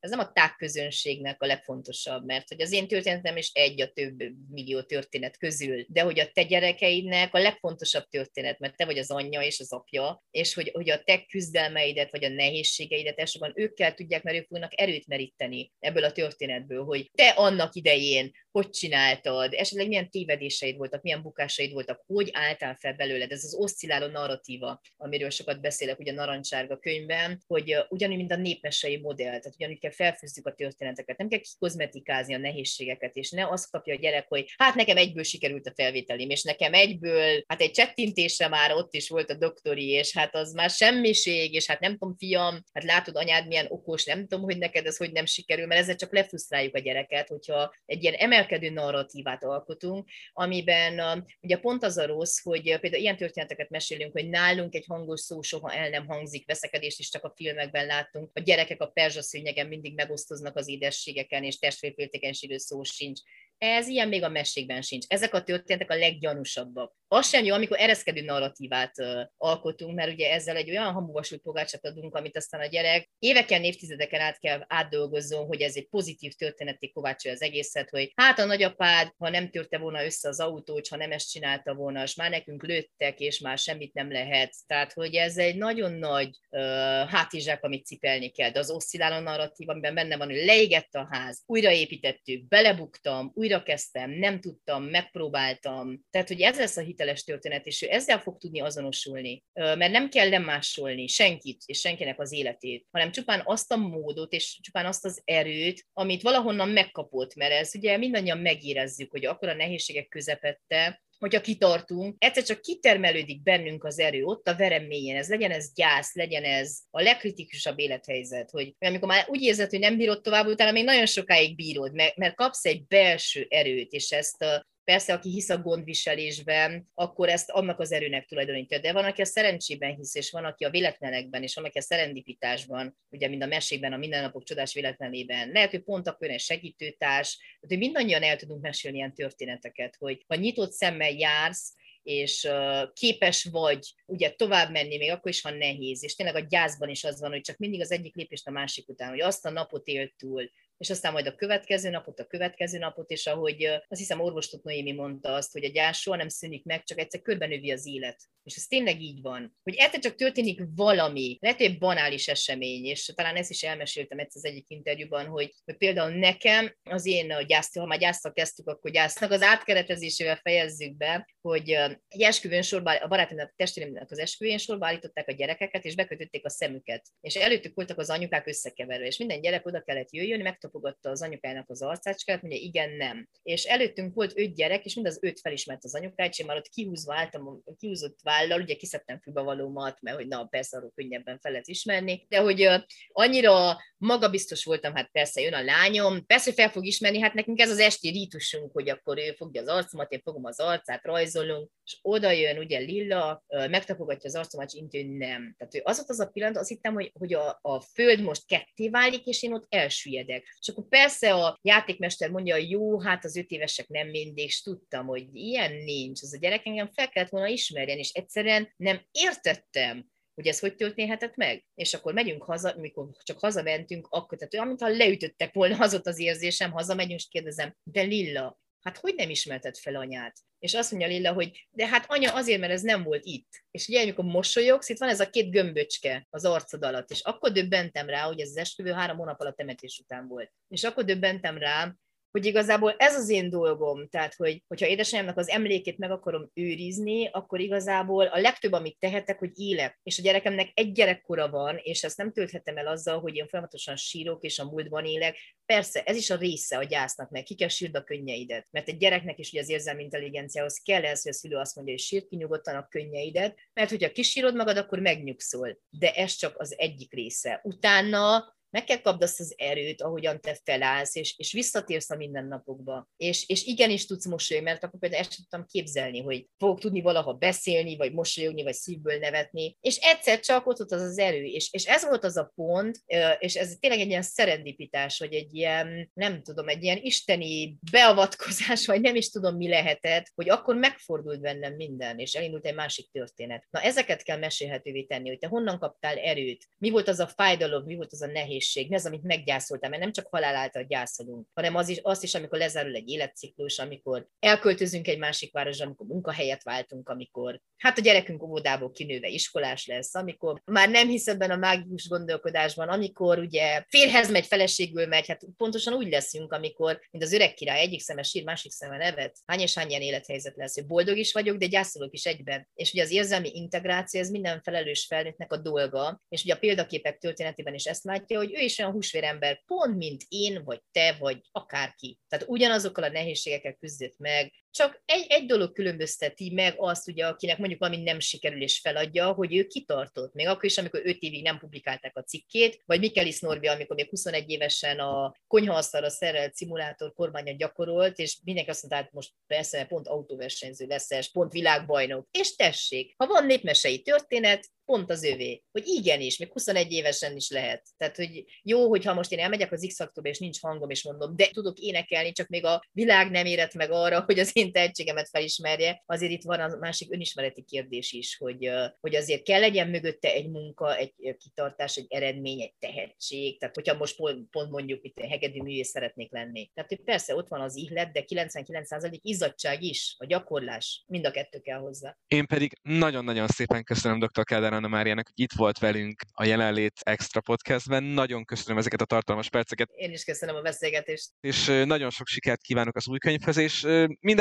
ez 0.00 0.10
nem 0.10 0.18
a 0.18 0.32
tágközönségnek 0.32 1.42
a 1.42 1.46
legfontosabb, 1.46 2.24
mert 2.24 2.48
hogy 2.48 2.60
az 2.60 2.72
én 2.72 2.88
történetem 2.88 3.36
is 3.36 3.50
egy 3.52 3.80
a 3.80 3.92
több 3.92 4.22
millió 4.50 4.82
történet 4.82 5.38
közül, 5.38 5.84
de 5.88 6.02
hogy 6.02 6.20
a 6.20 6.30
te 6.32 6.42
gyerekeidnek 6.42 7.34
a 7.34 7.38
legfontosabb 7.38 8.04
történet, 8.04 8.58
mert 8.58 8.76
te 8.76 8.84
vagy 8.84 8.98
az 8.98 9.10
anyja 9.10 9.42
és 9.42 9.60
az 9.60 9.72
apja, 9.72 10.22
és 10.30 10.54
hogy, 10.54 10.70
hogy 10.74 10.90
a 10.90 11.02
te 11.02 11.24
küzdelmeidet, 11.24 12.10
vagy 12.10 12.24
a 12.24 12.28
nehézségeidet 12.28 13.18
elsősorban 13.18 13.62
ők 13.62 13.74
kell 13.74 13.94
tudják, 13.94 14.22
mert 14.22 14.36
ők 14.36 14.46
fognak 14.46 14.80
erőt 14.80 15.06
meríteni 15.06 15.72
ebből 15.78 16.04
a 16.04 16.12
történetből, 16.12 16.84
hogy 16.84 17.10
te 17.14 17.28
annak 17.28 17.74
idején 17.74 18.30
hogy 18.58 18.70
csináltad, 18.70 19.52
esetleg 19.54 19.88
milyen 19.88 20.10
tévedéseid 20.10 20.76
voltak, 20.76 21.02
milyen 21.02 21.22
bukásaid 21.22 21.72
voltak, 21.72 22.02
hogy 22.06 22.30
álltál 22.32 22.74
fel 22.74 22.92
belőled. 22.92 23.30
Ez 23.30 23.44
az 23.44 23.54
oszcilláló 23.54 24.06
narratíva, 24.06 24.80
amiről 24.96 25.30
sokat 25.30 25.60
beszélek 25.60 25.98
ugye 25.98 26.12
a 26.12 26.14
Narancsárga 26.14 26.78
könyvben, 26.78 27.42
hogy 27.46 27.76
ugyanúgy, 27.88 28.16
mint 28.16 28.32
a 28.32 28.36
népmesei 28.36 28.96
modell, 28.96 29.38
tehát 29.38 29.54
ugyanúgy 29.54 29.78
kell 29.78 29.90
felfűzzük 29.90 30.46
a 30.46 30.52
történeteket, 30.52 31.18
nem 31.18 31.28
kell 31.28 31.38
kikozmetikázni 31.38 32.34
a 32.34 32.38
nehézségeket, 32.38 33.16
és 33.16 33.30
ne 33.30 33.48
azt 33.48 33.70
kapja 33.70 33.94
a 33.94 33.98
gyerek, 33.98 34.28
hogy 34.28 34.54
hát 34.56 34.74
nekem 34.74 34.96
egyből 34.96 35.22
sikerült 35.22 35.66
a 35.66 35.72
felvételim, 35.74 36.30
és 36.30 36.42
nekem 36.42 36.74
egyből, 36.74 37.44
hát 37.46 37.60
egy 37.60 37.70
csettintésre 37.70 38.48
már 38.48 38.72
ott 38.72 38.94
is 38.94 39.08
volt 39.08 39.30
a 39.30 39.34
doktori, 39.34 39.88
és 39.88 40.16
hát 40.16 40.34
az 40.34 40.52
már 40.52 40.70
semmiség, 40.70 41.54
és 41.54 41.66
hát 41.66 41.80
nem 41.80 41.92
tudom, 41.92 42.16
fiam, 42.16 42.62
hát 42.72 42.84
látod 42.84 43.16
anyád 43.16 43.46
milyen 43.46 43.66
okos, 43.68 44.04
nem 44.04 44.20
tudom, 44.20 44.44
hogy 44.44 44.58
neked 44.58 44.86
ez 44.86 44.96
hogy 44.96 45.12
nem 45.12 45.26
sikerül, 45.26 45.66
mert 45.66 45.80
ezzel 45.80 45.96
csak 45.96 46.12
lefrusztráljuk 46.12 46.74
a 46.74 46.78
gyereket, 46.78 47.28
hogyha 47.28 47.74
egy 47.86 48.02
ilyen 48.02 48.14
emelkedő 48.48 48.74
narratívát 48.74 49.44
alkotunk, 49.44 50.08
amiben 50.32 51.24
ugye 51.40 51.58
pont 51.58 51.84
az 51.84 51.96
a 51.96 52.06
rossz, 52.06 52.42
hogy 52.42 52.62
például 52.62 53.02
ilyen 53.02 53.16
történeteket 53.16 53.70
mesélünk, 53.70 54.12
hogy 54.12 54.28
nálunk 54.28 54.74
egy 54.74 54.84
hangos 54.86 55.20
szó 55.20 55.42
soha 55.42 55.72
el 55.72 55.88
nem 55.88 56.06
hangzik, 56.06 56.46
veszekedést 56.46 56.98
is 56.98 57.10
csak 57.10 57.24
a 57.24 57.32
filmekben 57.36 57.86
láttunk, 57.86 58.30
a 58.34 58.40
gyerekek 58.40 58.80
a 58.80 58.86
perzsaszőnyegen 58.86 59.66
mindig 59.66 59.94
megosztoznak 59.94 60.56
az 60.56 60.68
édességeken, 60.68 61.44
és 61.44 61.58
testvérféltékenységű 61.58 62.56
szó 62.56 62.82
sincs. 62.82 63.20
Ez 63.58 63.88
ilyen 63.88 64.08
még 64.08 64.22
a 64.22 64.28
mesékben 64.28 64.82
sincs. 64.82 65.04
Ezek 65.08 65.34
a 65.34 65.42
történetek 65.42 65.90
a 65.90 65.96
leggyanúsabbak. 65.96 66.96
Az 67.10 67.28
sem 67.28 67.44
jó, 67.44 67.54
amikor 67.54 67.80
ereszkedő 67.80 68.20
narratívát 68.20 68.98
uh, 68.98 69.20
alkotunk, 69.36 69.94
mert 69.94 70.12
ugye 70.12 70.32
ezzel 70.32 70.56
egy 70.56 70.70
olyan 70.70 70.92
hamuvasult 70.92 71.40
pogácsát 71.40 71.86
adunk, 71.86 72.14
amit 72.14 72.36
aztán 72.36 72.60
a 72.60 72.66
gyerek 72.66 73.10
éveken, 73.18 73.64
évtizedeken 73.64 74.20
át 74.20 74.38
kell 74.38 74.64
átdolgozzon, 74.66 75.46
hogy 75.46 75.60
ez 75.60 75.76
egy 75.76 75.88
pozitív 75.88 76.32
történeti 76.32 76.90
kovácsolja 76.92 77.36
az 77.36 77.42
egészet, 77.42 77.90
hogy 77.90 78.12
hát 78.14 78.38
a 78.38 78.44
nagyapád, 78.44 79.12
ha 79.18 79.30
nem 79.30 79.50
törte 79.50 79.78
volna 79.78 80.04
össze 80.04 80.28
az 80.28 80.40
autót, 80.40 80.88
ha 80.88 80.96
nem 80.96 81.12
ezt 81.12 81.30
csinálta 81.30 81.74
volna, 81.74 82.02
és 82.02 82.14
már 82.14 82.30
nekünk 82.30 82.62
lőttek, 82.62 83.20
és 83.20 83.38
már 83.38 83.58
semmit 83.58 83.94
nem 83.94 84.12
lehet. 84.12 84.54
Tehát, 84.66 84.92
hogy 84.92 85.14
ez 85.14 85.36
egy 85.36 85.56
nagyon 85.56 85.92
nagy 85.92 86.30
uh, 86.50 86.60
hátizsák, 87.08 87.64
amit 87.64 87.86
cipelni 87.86 88.28
kell. 88.30 88.50
De 88.50 88.58
az 88.58 88.70
oszcilláló 88.70 89.24
narratív, 89.24 89.68
amiben 89.68 89.94
benne 89.94 90.16
van, 90.16 90.28
hogy 90.28 90.44
leégett 90.44 90.94
a 90.94 91.08
ház, 91.10 91.42
újraépítettük, 91.46 92.48
belebuktam, 92.48 93.30
újra 93.34 93.47
újra 93.48 93.62
kezdtem, 93.62 94.10
nem 94.10 94.40
tudtam, 94.40 94.84
megpróbáltam. 94.84 96.04
Tehát, 96.10 96.28
hogy 96.28 96.40
ez 96.40 96.58
lesz 96.58 96.76
a 96.76 96.80
hiteles 96.80 97.24
történet, 97.24 97.66
és 97.66 97.82
ő 97.82 97.90
ezzel 97.90 98.20
fog 98.20 98.38
tudni 98.38 98.60
azonosulni. 98.60 99.44
Mert 99.52 99.92
nem 99.92 100.08
kell 100.08 100.28
lemásolni 100.28 101.06
senkit 101.06 101.62
és 101.66 101.80
senkinek 101.80 102.20
az 102.20 102.32
életét, 102.32 102.86
hanem 102.90 103.10
csupán 103.10 103.42
azt 103.44 103.72
a 103.72 103.76
módot 103.76 104.32
és 104.32 104.58
csupán 104.62 104.86
azt 104.86 105.04
az 105.04 105.22
erőt, 105.24 105.86
amit 105.92 106.22
valahonnan 106.22 106.68
megkapott, 106.68 107.34
mert 107.34 107.52
ez 107.52 107.74
ugye 107.74 107.96
mindannyian 107.96 108.38
megérezzük, 108.38 109.10
hogy 109.10 109.26
akkor 109.26 109.48
a 109.48 109.54
nehézségek 109.54 110.08
közepette 110.08 111.02
hogyha 111.18 111.40
kitartunk, 111.40 112.14
egyszer 112.18 112.42
csak 112.42 112.60
kitermelődik 112.60 113.42
bennünk 113.42 113.84
az 113.84 113.98
erő, 113.98 114.22
ott 114.22 114.48
a 114.48 114.56
verem 114.56 114.84
mélyen, 114.84 115.16
ez 115.16 115.28
legyen 115.28 115.50
ez 115.50 115.72
gyász, 115.74 116.14
legyen 116.14 116.44
ez 116.44 116.78
a 116.90 117.02
legkritikusabb 117.02 117.78
élethelyzet, 117.78 118.50
hogy 118.50 118.74
amikor 118.78 119.08
már 119.08 119.26
úgy 119.28 119.42
érzed, 119.42 119.70
hogy 119.70 119.78
nem 119.78 119.96
bírod 119.96 120.20
tovább, 120.20 120.46
utána 120.46 120.72
még 120.72 120.84
nagyon 120.84 121.06
sokáig 121.06 121.56
bírod, 121.56 121.94
mert, 121.94 122.16
mert 122.16 122.34
kapsz 122.34 122.64
egy 122.64 122.86
belső 122.86 123.46
erőt, 123.48 123.92
és 123.92 124.10
ezt 124.10 124.44
Persze, 124.88 125.12
aki 125.12 125.30
hisz 125.30 125.48
a 125.48 125.58
gondviselésben, 125.58 126.88
akkor 126.94 127.28
ezt 127.28 127.50
annak 127.50 127.78
az 127.78 127.92
erőnek 127.92 128.26
tulajdonítja. 128.26 128.78
De 128.78 128.92
van, 128.92 129.04
aki 129.04 129.20
a 129.20 129.24
szerencsében 129.24 129.94
hisz, 129.94 130.14
és 130.14 130.30
van, 130.30 130.44
aki 130.44 130.64
a 130.64 130.70
véletlenekben, 130.70 131.42
és 131.42 131.54
van, 131.54 131.64
aki 131.64 131.78
a 131.78 131.82
szerendipitásban, 131.82 132.98
ugye, 133.10 133.28
mind 133.28 133.42
a 133.42 133.46
mesében, 133.46 133.92
a 133.92 133.96
mindennapok 133.96 134.44
csodás 134.44 134.74
véletlenében. 134.74 135.48
Lehet, 135.48 135.70
hogy 135.70 135.82
pont 135.82 136.08
akkor 136.08 136.30
egy 136.30 136.40
segítőtárs, 136.40 137.38
tehát, 137.60 137.84
mindannyian 137.84 138.22
el 138.22 138.36
tudunk 138.36 138.62
mesélni 138.62 138.96
ilyen 138.96 139.14
történeteket, 139.14 139.96
hogy 139.98 140.24
ha 140.26 140.34
nyitott 140.34 140.72
szemmel 140.72 141.10
jársz, 141.10 141.72
és 142.02 142.48
képes 142.92 143.44
vagy 143.44 143.94
ugye 144.06 144.30
tovább 144.30 144.70
menni, 144.70 144.96
még 144.96 145.10
akkor 145.10 145.30
is, 145.30 145.40
ha 145.40 145.50
nehéz, 145.50 146.04
és 146.04 146.14
tényleg 146.14 146.34
a 146.34 146.46
gyászban 146.48 146.88
is 146.88 147.04
az 147.04 147.20
van, 147.20 147.30
hogy 147.30 147.40
csak 147.40 147.56
mindig 147.56 147.80
az 147.80 147.92
egyik 147.92 148.14
lépést 148.14 148.46
a 148.46 148.50
másik 148.50 148.88
után, 148.88 149.08
hogy 149.08 149.20
azt 149.20 149.46
a 149.46 149.50
napot 149.50 149.86
élt 149.86 150.14
túl, 150.16 150.50
és 150.78 150.90
aztán 150.90 151.12
majd 151.12 151.26
a 151.26 151.34
következő 151.34 151.90
napot, 151.90 152.20
a 152.20 152.26
következő 152.26 152.78
napot, 152.78 153.10
és 153.10 153.26
ahogy 153.26 153.64
azt 153.64 154.00
hiszem 154.00 154.20
orvostok 154.20 154.62
Noémi 154.62 154.92
mondta 154.92 155.34
azt, 155.34 155.52
hogy 155.52 155.64
a 155.64 155.70
gyász 155.70 155.98
soha 155.98 156.16
nem 156.16 156.28
szűnik 156.28 156.64
meg, 156.64 156.84
csak 156.84 156.98
egyszer 156.98 157.22
körbenövi 157.22 157.70
az 157.70 157.86
élet. 157.86 158.22
És 158.42 158.56
ez 158.56 158.66
tényleg 158.66 159.00
így 159.00 159.22
van. 159.22 159.56
Hogy 159.62 159.74
egyszer 159.74 160.00
csak 160.00 160.14
történik 160.14 160.62
valami, 160.74 161.38
lehet, 161.40 161.58
hogy 161.58 161.78
banális 161.78 162.28
esemény, 162.28 162.84
és 162.84 163.12
talán 163.14 163.36
ezt 163.36 163.50
is 163.50 163.62
elmeséltem 163.62 164.18
egyszer 164.18 164.42
az 164.44 164.50
egyik 164.50 164.64
interjúban, 164.68 165.26
hogy, 165.26 165.54
hogy 165.64 165.76
például 165.76 166.10
nekem 166.10 166.76
az 166.82 167.06
én 167.06 167.46
gyászt, 167.46 167.78
ha 167.78 167.86
már 167.86 167.98
gyásztal 167.98 168.32
kezdtük, 168.32 168.68
akkor 168.68 168.90
gyásznak 168.90 169.30
az 169.30 169.42
átkeretezésével 169.42 170.36
fejezzük 170.36 170.96
be, 170.96 171.34
hogy 171.40 171.70
egy 172.08 172.22
esküvőn 172.22 172.62
sorba, 172.62 172.96
a 172.96 173.08
barátomnak, 173.08 173.52
testvérimnek 173.56 174.10
az 174.10 174.18
esküvőn 174.18 174.58
sorba 174.58 174.86
állították 174.86 175.28
a 175.28 175.32
gyerekeket, 175.32 175.84
és 175.84 175.94
bekötötték 175.94 176.44
a 176.44 176.50
szemüket. 176.50 177.06
És 177.20 177.34
előttük 177.34 177.74
voltak 177.74 177.98
az 177.98 178.10
anyukák 178.10 178.46
összekeverve, 178.46 179.06
és 179.06 179.16
minden 179.16 179.40
gyerek 179.40 179.66
oda 179.66 179.80
kellett 179.80 180.12
jöjjön, 180.12 180.40
megtapogatta 180.68 181.10
az 181.10 181.22
anyukának 181.22 181.70
az 181.70 181.82
arcácskát, 181.82 182.42
mondja, 182.42 182.60
igen, 182.60 182.90
nem. 182.90 183.28
És 183.42 183.64
előttünk 183.64 184.14
volt 184.14 184.38
öt 184.38 184.54
gyerek, 184.54 184.84
és 184.84 184.94
mind 184.94 185.06
az 185.06 185.18
öt 185.22 185.40
felismert 185.40 185.84
az 185.84 185.94
anyukát, 185.94 186.32
és 186.32 186.38
én 186.38 186.46
már 186.46 186.56
ott 186.56 186.68
kihúzva 186.68 187.14
álltam, 187.14 187.62
kihúzott 187.78 188.18
vállal, 188.22 188.60
ugye 188.60 188.74
kiszedtem 188.74 189.20
fülbevalómat, 189.20 190.00
mert 190.00 190.16
hogy 190.16 190.28
na, 190.28 190.44
persze 190.44 190.76
arról 190.76 190.92
könnyebben 190.94 191.38
fel 191.38 191.50
lehet 191.50 191.68
ismerni, 191.68 192.26
de 192.28 192.38
hogy 192.38 192.66
uh, 192.66 192.82
annyira 193.08 193.76
magabiztos 193.96 194.64
voltam, 194.64 194.94
hát 194.94 195.10
persze 195.10 195.40
jön 195.40 195.54
a 195.54 195.62
lányom, 195.62 196.26
persze, 196.26 196.44
hogy 196.44 196.54
fel 196.54 196.70
fog 196.70 196.84
ismerni, 196.84 197.20
hát 197.20 197.34
nekünk 197.34 197.60
ez 197.60 197.70
az 197.70 197.78
esti 197.78 198.08
rítusunk, 198.08 198.72
hogy 198.72 198.88
akkor 198.88 199.18
ő 199.18 199.32
fogja 199.36 199.60
az 199.60 199.68
arcomat, 199.68 200.12
én 200.12 200.20
fogom 200.22 200.44
az 200.44 200.60
arcát, 200.60 201.04
rajzolunk, 201.04 201.70
és 201.88 201.98
oda 202.02 202.30
jön 202.30 202.58
ugye 202.58 202.78
Lilla, 202.78 203.44
megtapogatja 203.48 204.28
az 204.28 204.34
arcomat, 204.34 204.72
és 204.72 204.80
én 204.90 205.06
nem. 205.06 205.54
Tehát 205.56 205.72
hogy 205.72 205.82
az 205.84 205.96
volt 205.96 206.10
az 206.10 206.20
a 206.20 206.26
pillanat, 206.26 206.56
azt 206.56 206.68
hittem, 206.68 206.94
hogy, 206.94 207.12
hogy 207.18 207.34
a, 207.34 207.58
a 207.62 207.80
föld 207.80 208.22
most 208.22 208.46
ketté 208.46 208.88
válik, 208.88 209.26
és 209.26 209.42
én 209.42 209.52
ott 209.52 209.66
elsüllyedek. 209.68 210.56
És 210.60 210.68
akkor 210.68 210.88
persze 210.88 211.34
a 211.34 211.58
játékmester 211.62 212.30
mondja, 212.30 212.56
jó, 212.56 213.00
hát 213.00 213.24
az 213.24 213.36
öt 213.36 213.50
évesek 213.50 213.88
nem 213.88 214.08
mindig, 214.08 214.44
és 214.44 214.62
tudtam, 214.62 215.06
hogy 215.06 215.28
ilyen 215.32 215.72
nincs, 215.72 216.22
az 216.22 216.34
a 216.34 216.38
gyerek 216.38 216.66
engem 216.66 216.90
fel 216.92 217.08
kellett 217.08 217.30
volna 217.30 217.46
ismerjen, 217.46 217.98
és 217.98 218.10
egyszerűen 218.12 218.72
nem 218.76 219.00
értettem, 219.10 220.06
hogy 220.34 220.46
ez 220.46 220.58
hogy 220.58 220.74
történhetett 220.74 221.36
meg. 221.36 221.64
És 221.74 221.94
akkor 221.94 222.12
megyünk 222.12 222.42
haza, 222.42 222.74
mikor 222.76 223.08
csak 223.22 223.38
hazamentünk, 223.38 224.06
akkor, 224.10 224.38
tehát 224.38 224.54
olyan, 224.54 224.66
mintha 224.66 224.88
leütöttek 224.88 225.54
volna, 225.54 225.78
az 225.78 225.94
ott 225.94 226.06
az 226.06 226.18
érzésem, 226.18 226.70
hazamegyünk, 226.70 227.18
és 227.18 227.28
kérdezem, 227.28 227.76
de 227.82 228.02
Lilla, 228.02 228.58
hát 228.82 228.98
hogy 228.98 229.14
nem 229.14 229.30
ismerted 229.30 229.76
fel 229.76 229.94
anyát? 229.94 230.36
És 230.58 230.74
azt 230.74 230.90
mondja 230.90 231.08
Lilla, 231.08 231.32
hogy 231.32 231.68
de 231.70 231.86
hát 231.86 232.04
anya 232.08 232.34
azért, 232.34 232.60
mert 232.60 232.72
ez 232.72 232.82
nem 232.82 233.02
volt 233.02 233.24
itt. 233.24 233.48
És 233.70 233.88
ugye, 233.88 234.02
amikor 234.02 234.24
mosolyogsz, 234.24 234.88
itt 234.88 234.98
van 234.98 235.08
ez 235.08 235.20
a 235.20 235.30
két 235.30 235.50
gömböcske 235.50 236.26
az 236.30 236.44
arcod 236.44 236.84
alatt, 236.84 237.10
és 237.10 237.20
akkor 237.20 237.52
döbbentem 237.52 238.08
rá, 238.08 238.22
hogy 238.22 238.40
ez 238.40 238.48
az 238.48 238.56
esküvő 238.56 238.92
három 238.92 239.16
hónap 239.16 239.40
alatt 239.40 239.56
temetés 239.56 239.98
után 239.98 240.28
volt. 240.28 240.52
És 240.68 240.84
akkor 240.84 241.04
döbbentem 241.04 241.58
rá, 241.58 241.94
hogy 242.30 242.46
igazából 242.46 242.94
ez 242.98 243.16
az 243.16 243.28
én 243.28 243.50
dolgom, 243.50 244.08
tehát 244.08 244.34
hogy, 244.34 244.62
hogyha 244.66 244.86
édesanyámnak 244.86 245.36
az 245.36 245.48
emlékét 245.48 245.98
meg 245.98 246.10
akarom 246.10 246.50
őrizni, 246.54 247.28
akkor 247.32 247.60
igazából 247.60 248.26
a 248.26 248.40
legtöbb, 248.40 248.72
amit 248.72 248.98
tehetek, 248.98 249.38
hogy 249.38 249.50
élek, 249.54 250.00
és 250.02 250.18
a 250.18 250.22
gyerekemnek 250.22 250.70
egy 250.74 250.92
gyerekkora 250.92 251.50
van, 251.50 251.78
és 251.82 252.04
ezt 252.04 252.16
nem 252.16 252.32
tölthetem 252.32 252.76
el 252.76 252.86
azzal, 252.86 253.20
hogy 253.20 253.36
én 253.36 253.48
folyamatosan 253.48 253.96
sírok, 253.96 254.44
és 254.44 254.58
a 254.58 254.64
múltban 254.64 255.04
élek. 255.04 255.36
Persze, 255.66 256.02
ez 256.02 256.16
is 256.16 256.30
a 256.30 256.36
része 256.36 256.76
a 256.76 256.84
gyásznak, 256.84 257.30
meg 257.30 257.42
ki 257.42 257.54
kell 257.54 257.68
sírd 257.68 257.96
a 257.96 258.04
könnyeidet, 258.04 258.66
mert 258.70 258.88
egy 258.88 258.96
gyereknek 258.96 259.38
is 259.38 259.50
ugye 259.50 259.60
az 259.60 259.68
érzelmi 259.68 260.02
intelligenciához 260.02 260.78
kell 260.84 261.04
ez, 261.04 261.22
hogy 261.22 261.32
a 261.32 261.34
szülő 261.34 261.56
azt 261.56 261.74
mondja, 261.74 261.94
hogy 261.94 262.02
sírt 262.02 262.28
ki 262.28 262.36
nyugodtan 262.36 262.76
a 262.76 262.88
könnyeidet, 262.88 263.58
mert 263.72 263.90
hogyha 263.90 264.12
kisírod 264.12 264.54
magad, 264.54 264.76
akkor 264.76 264.98
megnyugszol. 264.98 265.78
De 265.90 266.12
ez 266.12 266.32
csak 266.32 266.58
az 266.58 266.74
egyik 266.78 267.12
része. 267.12 267.60
Utána 267.62 268.56
meg 268.70 268.84
kell 268.84 269.00
kapd 269.00 269.22
azt 269.22 269.40
az 269.40 269.54
erőt, 269.56 270.02
ahogyan 270.02 270.40
te 270.40 270.58
felállsz, 270.64 271.14
és, 271.14 271.34
és 271.36 271.52
visszatérsz 271.52 272.10
a 272.10 272.16
mindennapokba. 272.16 273.08
És, 273.16 273.48
és 273.48 273.64
igenis 273.64 274.06
tudsz 274.06 274.26
mosolyogni, 274.26 274.70
mert 274.70 274.84
akkor 274.84 275.00
például 275.00 275.22
ezt 275.22 275.36
tudtam 275.36 275.66
képzelni, 275.66 276.20
hogy 276.20 276.46
fogok 276.58 276.80
tudni 276.80 277.00
valaha 277.00 277.32
beszélni, 277.32 277.96
vagy 277.96 278.12
mosolyogni, 278.12 278.62
vagy 278.62 278.74
szívből 278.74 279.18
nevetni. 279.18 279.76
És 279.80 279.96
egyszer 279.96 280.40
csak 280.40 280.66
ott 280.66 280.76
volt 280.76 280.92
az 280.92 281.02
az 281.02 281.18
erő. 281.18 281.44
És, 281.44 281.68
és 281.72 281.86
ez 281.86 282.04
volt 282.04 282.24
az 282.24 282.36
a 282.36 282.52
pont, 282.54 283.02
és 283.38 283.56
ez 283.56 283.76
tényleg 283.80 284.00
egy 284.00 284.08
ilyen 284.08 284.22
szerendipitás, 284.22 285.18
vagy 285.18 285.34
egy 285.34 285.54
ilyen, 285.54 286.10
nem 286.14 286.42
tudom, 286.42 286.68
egy 286.68 286.82
ilyen 286.82 286.98
isteni 287.02 287.76
beavatkozás, 287.90 288.86
vagy 288.86 289.00
nem 289.00 289.14
is 289.14 289.30
tudom, 289.30 289.56
mi 289.56 289.68
lehetett, 289.68 290.26
hogy 290.34 290.48
akkor 290.48 290.76
megfordult 290.76 291.40
bennem 291.40 291.74
minden, 291.74 292.18
és 292.18 292.34
elindult 292.34 292.66
egy 292.66 292.74
másik 292.74 293.10
történet. 293.10 293.66
Na 293.70 293.80
ezeket 293.80 294.22
kell 294.22 294.38
mesélhetővé 294.38 295.02
tenni, 295.02 295.28
hogy 295.28 295.38
te 295.38 295.46
honnan 295.46 295.78
kaptál 295.78 296.16
erőt, 296.16 296.68
mi 296.78 296.90
volt 296.90 297.08
az 297.08 297.18
a 297.18 297.26
fájdalom, 297.26 297.84
mi 297.84 297.94
volt 297.94 298.12
az 298.12 298.22
a 298.22 298.26
nehéz 298.26 298.57
nehézség, 298.58 298.88
mi 298.88 298.94
az, 298.94 299.06
amit 299.06 299.22
meggyászoltam, 299.22 299.90
mert 299.90 300.02
nem 300.02 300.12
csak 300.12 300.26
halál 300.30 300.54
által 300.54 300.82
gyászolunk, 300.82 301.46
hanem 301.54 301.74
az 301.74 301.88
is, 301.88 301.98
azt 302.02 302.22
is, 302.22 302.34
amikor 302.34 302.58
lezárul 302.58 302.94
egy 302.94 303.08
életciklus, 303.08 303.78
amikor 303.78 304.26
elköltözünk 304.40 305.08
egy 305.08 305.18
másik 305.18 305.52
városra, 305.52 305.84
amikor 305.84 306.06
munkahelyet 306.06 306.62
váltunk, 306.62 307.08
amikor 307.08 307.60
hát 307.76 307.98
a 307.98 308.00
gyerekünk 308.00 308.42
óvodából 308.42 308.92
kinőve 308.92 309.28
iskolás 309.28 309.86
lesz, 309.86 310.14
amikor 310.14 310.62
már 310.64 310.88
nem 310.88 311.08
hisz 311.08 311.26
ebben 311.26 311.50
a 311.50 311.56
mágikus 311.56 312.08
gondolkodásban, 312.08 312.88
amikor 312.88 313.38
ugye 313.38 313.84
férhez 313.88 314.30
megy, 314.30 314.46
feleségül 314.46 315.06
megy, 315.06 315.26
hát 315.26 315.42
pontosan 315.56 315.94
úgy 315.94 316.08
leszünk, 316.08 316.52
amikor, 316.52 317.00
mint 317.10 317.24
az 317.24 317.32
öreg 317.32 317.54
király, 317.54 317.80
egyik 317.80 318.00
szeme 318.00 318.22
sír, 318.22 318.44
másik 318.44 318.72
szeme 318.72 318.96
nevet, 318.96 319.36
hány 319.46 319.60
és 319.60 319.74
hány 319.74 319.88
ilyen 319.88 320.00
élethelyzet 320.00 320.56
lesz, 320.56 320.74
hogy 320.74 320.86
boldog 320.86 321.16
is 321.16 321.32
vagyok, 321.32 321.56
de 321.56 321.66
gyászolok 321.66 322.14
is 322.14 322.24
egyben. 322.24 322.68
És 322.74 322.92
ugye 322.92 323.02
az 323.02 323.10
érzelmi 323.10 323.50
integráció, 323.52 324.20
ez 324.20 324.30
minden 324.30 324.60
felelős 324.62 325.06
felnőttnek 325.06 325.52
a 325.52 325.56
dolga, 325.56 326.22
és 326.28 326.42
ugye 326.42 326.54
a 326.54 326.58
példaképek 326.58 327.18
történetében 327.18 327.74
is 327.74 327.84
ezt 327.84 328.04
látja, 328.04 328.38
hogy 328.38 328.47
hogy 328.48 328.60
ő 328.60 328.64
is 328.64 328.78
olyan 328.78 328.92
húsvérember, 328.92 329.62
pont 329.66 329.96
mint 329.96 330.22
én, 330.28 330.64
vagy 330.64 330.80
te, 330.92 331.16
vagy 331.18 331.40
akárki. 331.52 332.18
Tehát 332.28 332.48
ugyanazokkal 332.48 333.04
a 333.04 333.08
nehézségekkel 333.08 333.74
küzdött 333.74 334.18
meg, 334.18 334.52
csak 334.70 335.02
egy, 335.04 335.26
egy 335.28 335.46
dolog 335.46 335.72
különbözteti 335.72 336.50
meg 336.50 336.74
azt, 336.76 337.08
ugye, 337.08 337.26
akinek 337.26 337.58
mondjuk 337.58 337.80
valami 337.80 338.02
nem 338.02 338.20
sikerül 338.20 338.62
és 338.62 338.80
feladja, 338.80 339.32
hogy 339.32 339.56
ő 339.56 339.66
kitartott. 339.66 340.34
Még 340.34 340.46
akkor 340.46 340.64
is, 340.64 340.78
amikor 340.78 341.00
5 341.04 341.16
évig 341.18 341.42
nem 341.42 341.58
publikálták 341.58 342.16
a 342.16 342.22
cikkét, 342.22 342.82
vagy 342.86 343.00
Mikelis 343.00 343.40
Norbi, 343.40 343.66
amikor 343.66 343.96
még 343.96 344.08
21 344.08 344.50
évesen 344.50 344.98
a 344.98 345.34
konyhaasztalra 345.46 346.10
szerelt 346.10 346.54
szimulátor 346.54 347.12
kormányat 347.12 347.56
gyakorolt, 347.56 348.18
és 348.18 348.38
mindenki 348.44 348.70
azt 348.70 348.82
mondta, 348.82 349.00
hát 349.00 349.12
most 349.12 349.32
persze 349.46 349.84
pont 349.84 350.08
autóversenyző 350.08 350.86
lesz, 350.86 351.30
pont 351.32 351.52
világbajnok. 351.52 352.28
És 352.30 352.54
tessék, 352.54 353.14
ha 353.16 353.26
van 353.26 353.46
népmesei 353.46 354.02
történet, 354.02 354.68
pont 354.88 355.10
az 355.10 355.24
övé. 355.24 355.62
Hogy 355.72 355.86
igenis, 355.86 356.38
még 356.38 356.52
21 356.52 356.92
évesen 356.92 357.36
is 357.36 357.50
lehet. 357.50 357.82
Tehát, 357.96 358.16
hogy 358.16 358.44
jó, 358.62 358.88
hogyha 358.88 359.14
most 359.14 359.32
én 359.32 359.38
elmegyek 359.38 359.72
az 359.72 359.86
x 359.88 360.06
és 360.22 360.38
nincs 360.38 360.60
hangom, 360.60 360.90
és 360.90 361.02
mondom, 361.02 361.36
de 361.36 361.48
tudok 361.52 361.78
énekelni, 361.78 362.32
csak 362.32 362.48
még 362.48 362.64
a 362.64 362.84
világ 362.92 363.30
nem 363.30 363.46
érett 363.46 363.74
meg 363.74 363.90
arra, 363.90 364.20
hogy 364.20 364.38
az 364.38 364.50
én 364.52 364.67
tehetségemet 364.70 365.28
felismerje. 365.28 366.02
Azért 366.06 366.32
itt 366.32 366.42
van 366.42 366.60
a 366.60 366.76
másik 366.76 367.12
önismereti 367.12 367.62
kérdés 367.62 368.12
is, 368.12 368.36
hogy, 368.36 368.70
hogy 369.00 369.14
azért 369.14 369.42
kell 369.42 369.60
legyen 369.60 369.88
mögötte 369.88 370.32
egy 370.32 370.50
munka, 370.50 370.96
egy 370.96 371.36
kitartás, 371.38 371.96
egy 371.96 372.06
eredmény, 372.08 372.60
egy 372.60 372.74
tehetség. 372.78 373.58
Tehát, 373.58 373.74
hogyha 373.74 373.96
most 373.96 374.16
pont, 374.50 374.70
mondjuk 374.70 375.04
itt 375.04 375.20
hegedű 375.20 375.62
művész 375.62 375.88
szeretnék 375.88 376.32
lenni. 376.32 376.70
Tehát, 376.74 376.90
hogy 376.90 377.00
persze 377.04 377.34
ott 377.34 377.48
van 377.48 377.60
az 377.60 377.76
ihlet, 377.76 378.12
de 378.12 378.24
99% 378.26 379.18
izzadság 379.22 379.82
is, 379.82 380.14
a 380.18 380.26
gyakorlás, 380.26 381.04
mind 381.06 381.26
a 381.26 381.30
kettő 381.30 381.58
kell 381.58 381.78
hozzá. 381.78 382.16
Én 382.28 382.46
pedig 382.46 382.72
nagyon-nagyon 382.82 383.46
szépen 383.46 383.84
köszönöm 383.84 384.18
dr. 384.18 384.44
Kádár 384.44 384.72
Anna 384.72 384.88
Máriának, 384.88 385.26
hogy 385.26 385.44
itt 385.44 385.52
volt 385.52 385.78
velünk 385.78 386.22
a 386.32 386.44
jelenlét 386.44 387.00
extra 387.02 387.40
podcastben. 387.40 388.02
Nagyon 388.02 388.44
köszönöm 388.44 388.78
ezeket 388.78 389.00
a 389.00 389.04
tartalmas 389.04 389.48
perceket. 389.48 389.90
Én 389.94 390.12
is 390.12 390.24
köszönöm 390.24 390.54
a 390.54 390.60
beszélgetést. 390.60 391.30
És 391.40 391.66
nagyon 391.84 392.10
sok 392.10 392.26
sikert 392.26 392.60
kívánok 392.60 392.96
az 392.96 393.08
új 393.08 393.18
könyvhez, 393.18 393.56
és 393.56 393.86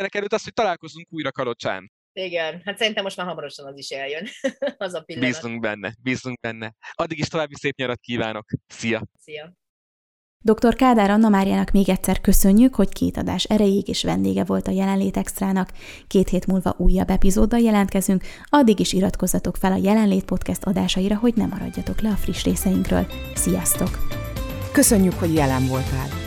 mindenek 0.07 0.15
előtt 0.15 0.33
azt, 0.33 0.43
hogy 0.43 0.53
találkozunk 0.53 1.07
újra 1.09 1.31
Kalocsán. 1.31 1.91
Igen, 2.13 2.61
hát 2.65 2.77
szerintem 2.77 3.03
most 3.03 3.17
már 3.17 3.27
hamarosan 3.27 3.65
az 3.65 3.77
is 3.77 3.89
eljön, 3.89 4.27
az 4.77 4.93
a 4.93 5.01
pillanat. 5.01 5.29
Bízunk 5.29 5.59
benne, 5.59 5.93
bízunk 6.01 6.39
benne. 6.39 6.73
Addig 6.93 7.19
is 7.19 7.27
további 7.27 7.55
szép 7.55 7.77
nyarat 7.77 7.99
kívánok. 7.99 8.45
Szia! 8.67 9.01
Szia! 9.19 9.53
Dr. 10.43 10.75
Kádár 10.75 11.09
Anna 11.09 11.29
Máriának 11.29 11.71
még 11.71 11.89
egyszer 11.89 12.21
köszönjük, 12.21 12.75
hogy 12.75 12.89
két 12.89 13.17
adás 13.17 13.43
erejéig 13.43 13.87
és 13.87 14.03
vendége 14.03 14.43
volt 14.43 14.67
a 14.67 14.71
Jelenlét 14.71 15.17
Extrának. 15.17 15.71
Két 16.07 16.29
hét 16.29 16.47
múlva 16.47 16.75
újabb 16.77 17.09
epizóddal 17.09 17.59
jelentkezünk, 17.59 18.23
addig 18.43 18.79
is 18.79 18.93
iratkozzatok 18.93 19.55
fel 19.55 19.71
a 19.71 19.79
Jelenlét 19.81 20.25
Podcast 20.25 20.63
adásaira, 20.63 21.17
hogy 21.17 21.35
ne 21.35 21.45
maradjatok 21.45 22.01
le 22.01 22.09
a 22.09 22.15
friss 22.15 22.43
részeinkről. 22.43 23.07
Sziasztok! 23.35 24.07
Köszönjük, 24.71 25.13
hogy 25.13 25.33
jelen 25.33 25.67
voltál! 25.67 26.26